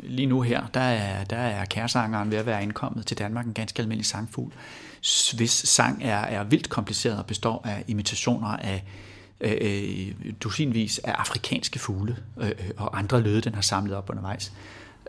lige 0.04 0.26
nu 0.26 0.42
her, 0.42 0.62
der 0.74 0.80
er, 0.80 1.24
der 1.24 1.38
er 1.38 1.66
kæresangeren 1.66 2.32
ved 2.32 2.38
at 2.38 2.46
være 2.46 2.64
indkommet 2.64 3.06
til 3.06 3.18
Danmark, 3.18 3.46
en 3.46 3.54
ganske 3.54 3.82
almindelig 3.82 4.06
sangfugl, 4.06 4.54
hvis 5.36 5.52
sang 5.52 6.04
er, 6.04 6.18
er 6.18 6.44
vildt 6.44 6.70
kompliceret 6.70 7.18
og 7.18 7.26
består 7.26 7.62
af 7.66 7.84
imitationer 7.88 8.48
af 8.48 8.84
Øh, 9.42 9.58
øh, 9.62 10.34
dusinvis 10.44 11.00
af 11.00 11.12
afrikanske 11.12 11.80
fugle 11.80 12.18
øh, 12.42 12.48
øh 12.48 12.54
og 12.78 12.98
andre 12.98 13.22
lyde, 13.22 13.42
den 13.42 13.54
har 13.54 13.62
samlet 13.62 13.96
op 13.96 14.10
undervejs. 14.10 14.54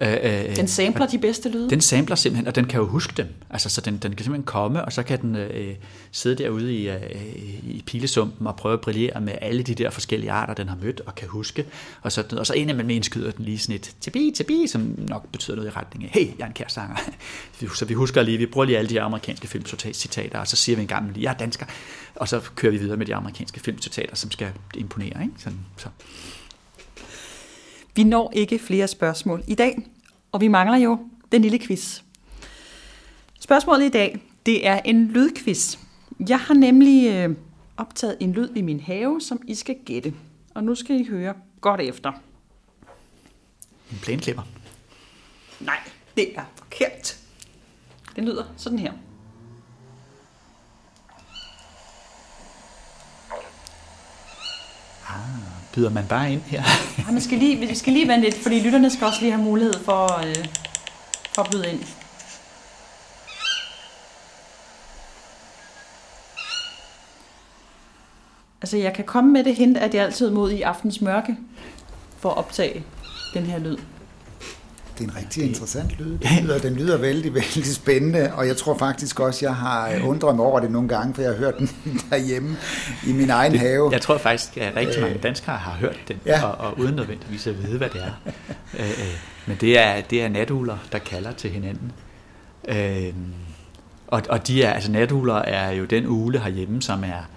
Øh, 0.00 0.12
øh, 0.22 0.56
den 0.56 0.68
sampler 0.68 1.06
de 1.06 1.18
bedste 1.18 1.48
lyde? 1.48 1.70
Den 1.70 1.80
sampler 1.80 2.16
simpelthen, 2.16 2.46
og 2.46 2.54
den 2.54 2.64
kan 2.64 2.80
jo 2.80 2.86
huske 2.86 3.12
dem. 3.16 3.26
Altså, 3.50 3.68
så 3.68 3.80
den, 3.80 3.98
den 3.98 4.12
kan 4.12 4.24
simpelthen 4.24 4.44
komme, 4.44 4.84
og 4.84 4.92
så 4.92 5.02
kan 5.02 5.20
den 5.20 5.36
øh, 5.36 5.74
sidde 6.12 6.42
derude 6.42 6.74
i, 6.74 6.88
øh, 6.88 7.00
i 7.62 7.82
pilesumpen 7.86 8.46
og 8.46 8.56
prøve 8.56 8.72
at 8.72 8.80
brillere 8.80 9.20
med 9.20 9.32
alle 9.40 9.62
de 9.62 9.74
der 9.74 9.90
forskellige 9.90 10.30
arter, 10.30 10.54
den 10.54 10.68
har 10.68 10.76
mødt 10.82 11.00
og 11.06 11.14
kan 11.14 11.28
huske. 11.28 11.66
Og 12.02 12.12
så, 12.12 12.24
og 12.36 12.46
så 12.46 12.54
indimellem 12.54 12.90
indskyder 12.90 13.30
den 13.30 13.44
lige 13.44 13.58
sådan 13.58 13.74
et 13.74 13.94
tabi, 14.00 14.32
tabi, 14.36 14.66
som 14.66 14.94
nok 14.98 15.28
betyder 15.32 15.56
noget 15.56 15.68
i 15.68 15.72
retning 15.72 16.04
af, 16.04 16.10
hey, 16.10 16.26
jeg 16.38 16.44
er 16.44 16.46
en 16.46 16.52
kærestanger. 16.52 16.96
så 17.78 17.84
vi 17.84 17.94
husker 17.94 18.22
lige, 18.22 18.38
vi 18.38 18.46
bruger 18.46 18.64
lige 18.64 18.78
alle 18.78 18.90
de 18.90 19.00
amerikanske 19.00 19.48
filmcitater, 19.48 20.38
og 20.38 20.48
så 20.48 20.56
siger 20.56 20.76
vi 20.76 20.82
en 20.82 20.88
gang 20.88 21.12
lige, 21.12 21.24
jeg 21.24 21.32
er 21.32 21.38
dansker. 21.38 21.66
Og 22.14 22.28
så 22.28 22.40
kører 22.54 22.72
vi 22.72 22.78
videre 22.78 22.96
med 22.96 23.06
de 23.06 23.14
amerikanske 23.14 23.60
filmcitater, 23.60 24.16
som 24.16 24.30
skal 24.30 24.48
imponere. 24.74 25.22
Ikke? 25.22 25.34
Sådan, 25.38 25.58
så. 25.76 25.88
Vi 27.94 28.04
når 28.04 28.32
ikke 28.34 28.58
flere 28.58 28.88
spørgsmål 28.88 29.44
i 29.48 29.54
dag, 29.54 29.78
og 30.32 30.40
vi 30.40 30.48
mangler 30.48 30.78
jo 30.78 30.98
den 31.32 31.42
lille 31.42 31.58
quiz. 31.58 32.02
Spørgsmålet 33.40 33.86
i 33.86 33.88
dag, 33.88 34.18
det 34.46 34.66
er 34.66 34.80
en 34.84 35.08
lydquiz. 35.08 35.78
Jeg 36.28 36.40
har 36.40 36.54
nemlig 36.54 37.10
øh, 37.10 37.36
optaget 37.76 38.16
en 38.20 38.32
lyd 38.32 38.56
i 38.56 38.60
min 38.62 38.80
have, 38.80 39.20
som 39.20 39.42
I 39.48 39.54
skal 39.54 39.76
gætte. 39.84 40.14
Og 40.54 40.64
nu 40.64 40.74
skal 40.74 41.00
I 41.00 41.04
høre 41.04 41.34
godt 41.60 41.80
efter. 41.80 42.12
En 43.90 43.98
plæneklipper? 44.02 44.42
Nej, 45.60 45.78
det 46.16 46.38
er 46.38 46.44
forkert. 46.56 47.18
Den 48.16 48.24
lyder 48.24 48.44
sådan 48.56 48.78
her. 48.78 48.92
Ah 55.08 55.51
byder 55.74 55.90
man 55.90 56.06
bare 56.08 56.32
ind 56.32 56.42
her? 56.42 56.62
ja, 56.98 57.12
man 57.12 57.20
skal 57.20 57.38
lige, 57.38 57.56
vi 57.56 57.74
skal 57.74 57.92
lige 57.92 58.08
vente 58.08 58.30
lidt, 58.30 58.42
fordi 58.42 58.60
lytterne 58.60 58.90
skal 58.90 59.06
også 59.06 59.20
lige 59.20 59.32
have 59.32 59.44
mulighed 59.44 59.74
for, 59.84 60.26
øh, 60.26 60.46
for 61.34 61.42
at 61.42 61.50
byde 61.50 61.70
ind. 61.70 61.80
Altså, 68.62 68.76
jeg 68.76 68.92
kan 68.92 69.04
komme 69.04 69.32
med 69.32 69.44
det 69.44 69.56
hint, 69.56 69.76
at 69.76 69.94
jeg 69.94 70.04
altid 70.04 70.30
mod 70.30 70.50
i 70.50 70.62
aftens 70.62 71.00
mørke 71.00 71.36
for 72.18 72.30
at 72.30 72.36
optage 72.36 72.84
den 73.34 73.42
her 73.42 73.58
lyd. 73.58 73.76
Det 75.02 75.08
er 75.08 75.12
en 75.12 75.24
rigtig 75.24 75.44
interessant 75.44 75.98
lyd. 75.98 76.18
Den 76.18 76.44
lyder, 76.44 76.58
den 76.58 76.74
lyder 76.74 76.98
vældig, 76.98 77.34
vældig 77.40 77.66
spændende, 77.66 78.34
og 78.34 78.46
jeg 78.46 78.56
tror 78.56 78.78
faktisk 78.78 79.20
også, 79.20 79.46
jeg 79.46 79.56
har 79.56 80.00
undret 80.04 80.36
mig 80.36 80.44
over 80.44 80.60
det 80.60 80.70
nogle 80.70 80.88
gange, 80.88 81.14
for 81.14 81.22
jeg 81.22 81.30
har 81.30 81.38
hørt 81.38 81.58
den 81.58 81.70
derhjemme 82.10 82.56
i 83.06 83.12
min 83.12 83.30
egen 83.30 83.52
det, 83.52 83.60
have. 83.60 83.92
Jeg 83.92 84.00
tror 84.00 84.18
faktisk, 84.18 84.56
at 84.56 84.76
rigtig 84.76 85.00
mange 85.00 85.16
øh, 85.16 85.22
danskere 85.22 85.56
har 85.56 85.72
hørt 85.72 85.98
den, 86.08 86.16
ja. 86.26 86.44
og, 86.44 86.66
og 86.66 86.78
uden 86.78 86.94
nødvendigvis 86.94 87.46
at 87.46 87.62
vide, 87.62 87.78
hvad 87.78 87.88
det 87.88 88.02
er. 88.02 88.32
Øh, 88.78 88.90
øh, 88.90 89.18
men 89.46 89.56
det 89.60 89.78
er, 89.78 90.00
det 90.00 90.22
er 90.22 90.28
natugler, 90.28 90.78
der 90.92 90.98
kalder 90.98 91.32
til 91.32 91.50
hinanden. 91.50 91.92
og, 94.06 94.22
og 94.28 94.46
de 94.46 94.62
er, 94.62 94.72
altså 94.72 94.90
natugler 94.90 95.34
er 95.34 95.70
jo 95.70 95.84
den 95.84 96.06
ugle 96.06 96.38
herhjemme, 96.38 96.82
som 96.82 97.04
er 97.04 97.28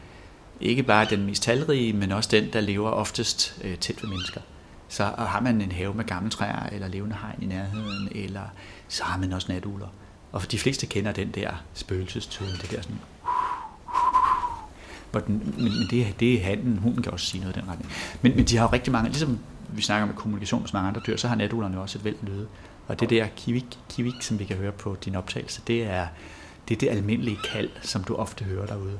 ikke 0.62 0.84
bare 0.84 1.08
den 1.10 1.25
mest 1.25 1.43
talrige, 1.43 1.93
men 1.93 2.12
også 2.12 2.30
den, 2.32 2.54
der 2.54 2.62
lever 2.62 2.89
oftest 2.89 3.56
tæt 3.82 4.04
ved 4.04 4.10
mennesker 4.10 4.41
så 4.95 5.03
har 5.03 5.39
man 5.39 5.62
en 5.62 5.71
have 5.71 5.93
med 5.93 6.05
gamle 6.05 6.29
træer 6.29 6.69
eller 6.71 6.88
levende 6.88 7.15
hegn 7.21 7.41
i 7.41 7.45
nærheden, 7.45 8.10
eller 8.12 8.41
så 8.88 9.03
har 9.03 9.17
man 9.17 9.34
også 9.34 9.51
natugler. 9.51 9.88
Og 10.31 10.51
de 10.51 10.60
fleste 10.60 10.86
kender 10.86 11.12
den 11.12 11.31
der 11.31 11.63
spøgelsestone, 11.73 12.51
det 12.51 12.71
der 12.71 12.81
sådan... 12.81 12.99
Men, 15.13 15.53
men 15.58 15.88
det, 15.89 16.19
det 16.19 16.34
er 16.34 16.43
handen, 16.43 16.77
hunden 16.77 17.03
kan 17.03 17.12
også 17.12 17.25
sige 17.25 17.41
noget 17.41 17.58
i 17.58 17.60
den 17.60 17.69
retning. 17.69 17.91
Men, 18.21 18.36
men 18.36 18.45
de 18.45 18.58
har 18.58 18.65
jo 18.65 18.73
rigtig 18.73 18.91
mange, 18.91 19.10
ligesom 19.10 19.39
vi 19.69 19.81
snakker 19.81 20.05
med 20.05 20.15
kommunikation 20.15 20.62
med 20.62 20.69
mange 20.73 20.88
andre 20.88 21.01
dyr, 21.08 21.17
så 21.17 21.27
har 21.27 21.36
natuglerne 21.36 21.75
jo 21.75 21.81
også 21.81 21.97
et 21.97 22.03
væld 22.05 22.17
lyde. 22.21 22.47
Og 22.88 22.99
det 22.99 23.10
der 23.10 23.27
kivik, 23.36 23.79
kivik, 23.89 24.21
som 24.21 24.39
vi 24.39 24.45
kan 24.45 24.58
høre 24.58 24.71
på 24.71 24.97
din 25.05 25.15
optagelse, 25.15 25.62
det 25.67 25.84
er 25.84 26.08
det, 26.67 26.75
er 26.75 26.79
det 26.79 26.89
almindelige 26.89 27.38
kald, 27.51 27.69
som 27.81 28.03
du 28.03 28.15
ofte 28.15 28.45
hører 28.45 28.65
derude. 28.65 28.99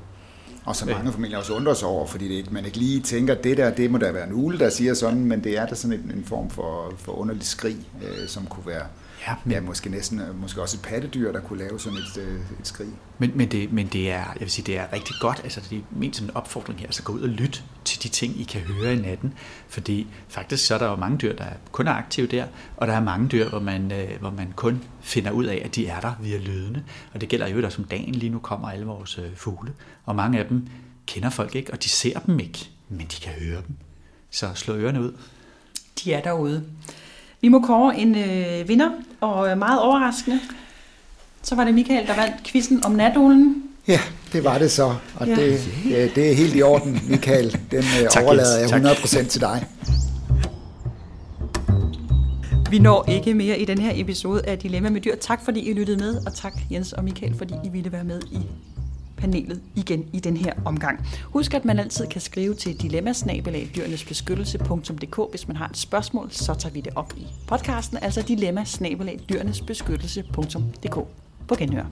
Og 0.66 0.76
så 0.76 0.86
mange 0.86 1.12
familier 1.12 1.38
også 1.38 1.54
undrer 1.54 1.74
sig 1.74 1.88
over, 1.88 2.06
fordi 2.06 2.42
det, 2.42 2.52
man 2.52 2.66
ikke 2.66 2.78
lige 2.78 3.02
tænker, 3.02 3.36
det 3.36 3.58
der, 3.58 3.70
det 3.70 3.92
må 3.92 3.98
da 3.98 4.12
være 4.12 4.28
en 4.28 4.34
ule, 4.34 4.60
der 4.60 4.70
siger 4.70 4.94
sådan, 4.94 5.26
men 5.26 5.44
det 5.44 5.58
er 5.58 5.66
da 5.66 5.76
sådan 5.76 6.00
en, 6.00 6.12
en 6.18 6.24
form 6.24 6.50
for, 6.50 6.94
for 6.98 7.12
underlig 7.12 7.44
skrig, 7.44 7.78
øh, 8.04 8.28
som 8.28 8.46
kunne 8.46 8.68
være 8.68 8.86
ja, 9.28 9.36
ja, 9.50 9.62
måske 9.62 9.90
næsten 9.90 10.22
måske 10.42 10.62
også 10.62 10.78
et 10.78 10.82
pattedyr, 10.82 11.32
der 11.32 11.40
kunne 11.40 11.60
lave 11.60 11.80
sådan 11.80 11.98
et, 11.98 12.18
øh, 12.18 12.40
et 12.60 12.68
skrig. 12.68 12.88
Men, 13.18 13.32
men, 13.36 13.52
det, 13.52 13.74
men 13.74 13.88
det 13.88 14.12
er, 14.12 14.24
jeg 14.24 14.40
vil 14.40 14.52
sige, 14.52 14.66
det 14.66 14.78
er 14.78 14.94
rigtig 14.94 15.16
godt, 15.20 15.42
altså 15.44 15.62
det 15.70 15.78
er 15.78 15.82
ment 15.92 16.16
som 16.16 16.26
en 16.26 16.36
opfordring 16.36 16.80
her, 16.80 16.92
så 16.92 17.04
gå 17.04 17.14
ud 17.14 17.22
og 17.22 17.30
lyt 17.30 17.64
til 17.86 18.04
de 18.04 18.10
ting, 18.10 18.42
I 18.42 18.44
kan 18.44 18.62
høre 18.62 18.94
i 18.94 18.96
natten, 18.98 19.34
fordi 19.68 20.08
faktisk 20.28 20.66
så 20.66 20.74
er 20.74 20.78
der 20.78 20.90
jo 20.90 20.96
mange 20.96 21.18
dyr, 21.18 21.36
der 21.36 21.46
kun 21.72 21.88
er 21.88 21.92
aktive 21.92 22.28
der, 22.28 22.46
og 22.78 22.88
der 22.88 22.94
er 22.94 23.04
mange 23.04 23.28
dyr, 23.28 23.50
hvor 23.50 23.60
man, 23.60 23.92
øh, 23.92 24.20
hvor 24.20 24.32
man 24.32 24.54
kun 24.56 24.84
finder 25.02 25.32
ud 25.32 25.46
af, 25.46 25.62
at 25.66 25.76
de 25.76 25.88
er 25.88 26.00
der 26.00 26.14
via 26.22 26.38
lydene, 26.38 26.84
og 27.14 27.22
det 27.22 27.30
gælder 27.30 27.48
jo 27.48 27.66
også 27.66 27.82
om 27.82 27.88
dagen, 27.88 28.16
lige 28.16 28.30
nu 28.30 28.40
kommer 28.40 28.70
alle 28.70 28.86
vores 28.86 29.18
øh, 29.18 29.36
fugle, 29.36 29.74
og 30.06 30.16
mange 30.16 30.40
af 30.40 30.48
dem 30.48 30.68
kender 31.06 31.30
folk 31.30 31.56
ikke, 31.56 31.74
og 31.74 31.84
de 31.84 31.90
ser 31.90 32.20
dem 32.20 32.40
ikke, 32.40 32.70
men 32.90 33.08
de 33.08 33.22
kan 33.22 33.34
høre 33.34 33.62
dem. 33.68 33.76
Så 34.30 34.52
slå 34.56 34.74
ørerne 34.74 35.02
ud. 35.02 35.12
De 36.04 36.14
er 36.14 36.22
derude. 36.22 36.66
Vi 37.46 37.50
må 37.50 37.60
kåre 37.60 37.98
en 38.00 38.16
øh, 38.16 38.68
vinder, 38.68 38.90
og 39.22 39.50
øh, 39.50 39.58
meget 39.58 39.82
overraskende, 39.82 40.40
så 41.44 41.56
var 41.56 41.64
det 41.64 41.74
Michael, 41.74 42.08
der 42.08 42.16
vandt 42.16 42.44
quizzen 42.44 42.86
om 42.86 42.92
natulen. 42.92 43.64
Ja, 43.88 44.00
det 44.34 44.44
var 44.44 44.58
det 44.58 44.72
så, 44.72 44.96
og 45.16 45.28
ja. 45.28 45.36
det, 45.36 45.68
ja, 45.90 46.08
det 46.16 46.32
er 46.32 46.36
helt 46.36 46.56
i 46.56 46.62
orden, 46.62 47.02
Michael. 47.10 47.60
Den 47.72 47.80
øh, 47.80 48.10
tak, 48.12 48.24
overlader 48.24 48.60
jeg 48.60 48.92
100% 48.92 49.28
til 49.28 49.42
dig. 49.42 49.66
Vi 52.70 52.80
når 52.80 53.06
ikke 53.10 53.34
mere 53.34 53.60
i 53.60 53.66
den 53.66 53.78
her 53.78 53.92
episode 53.96 54.42
af 54.48 54.58
Dilemma 54.58 54.90
med 54.90 55.02
dyr. 55.02 55.16
Tak 55.16 55.46
fordi 55.46 55.60
I 55.60 55.74
lyttede 55.74 55.98
med, 55.98 56.26
og 56.26 56.36
tak 56.36 56.54
Jens 56.72 56.94
og 56.94 57.04
Michael, 57.04 57.38
fordi 57.38 57.54
I 57.64 57.70
ville 57.70 57.92
være 57.92 58.04
med 58.04 58.22
i 58.32 58.40
panelet 59.18 59.62
igen 59.76 60.06
i 60.14 60.20
den 60.20 60.38
her 60.38 60.54
omgang. 60.66 61.08
Husk, 61.24 61.54
at 61.54 61.66
man 61.66 61.80
altid 61.80 62.08
kan 62.08 62.22
skrive 62.22 62.54
til 62.54 62.82
dilemmasnabelag.dyrenesbeskyttelse.dk 62.82 65.20
Hvis 65.32 65.48
man 65.48 65.58
har 65.58 65.68
et 65.68 65.78
spørgsmål, 65.78 66.32
så 66.32 66.54
tager 66.54 66.74
vi 66.74 66.82
det 66.82 66.94
op 66.96 67.14
i 67.18 67.28
podcasten, 67.48 67.98
altså 68.02 68.22
dilemmasnabelag.dyrenesbeskyttelse.dk 68.22 70.96
På 71.48 71.56
genhør. 71.58 71.86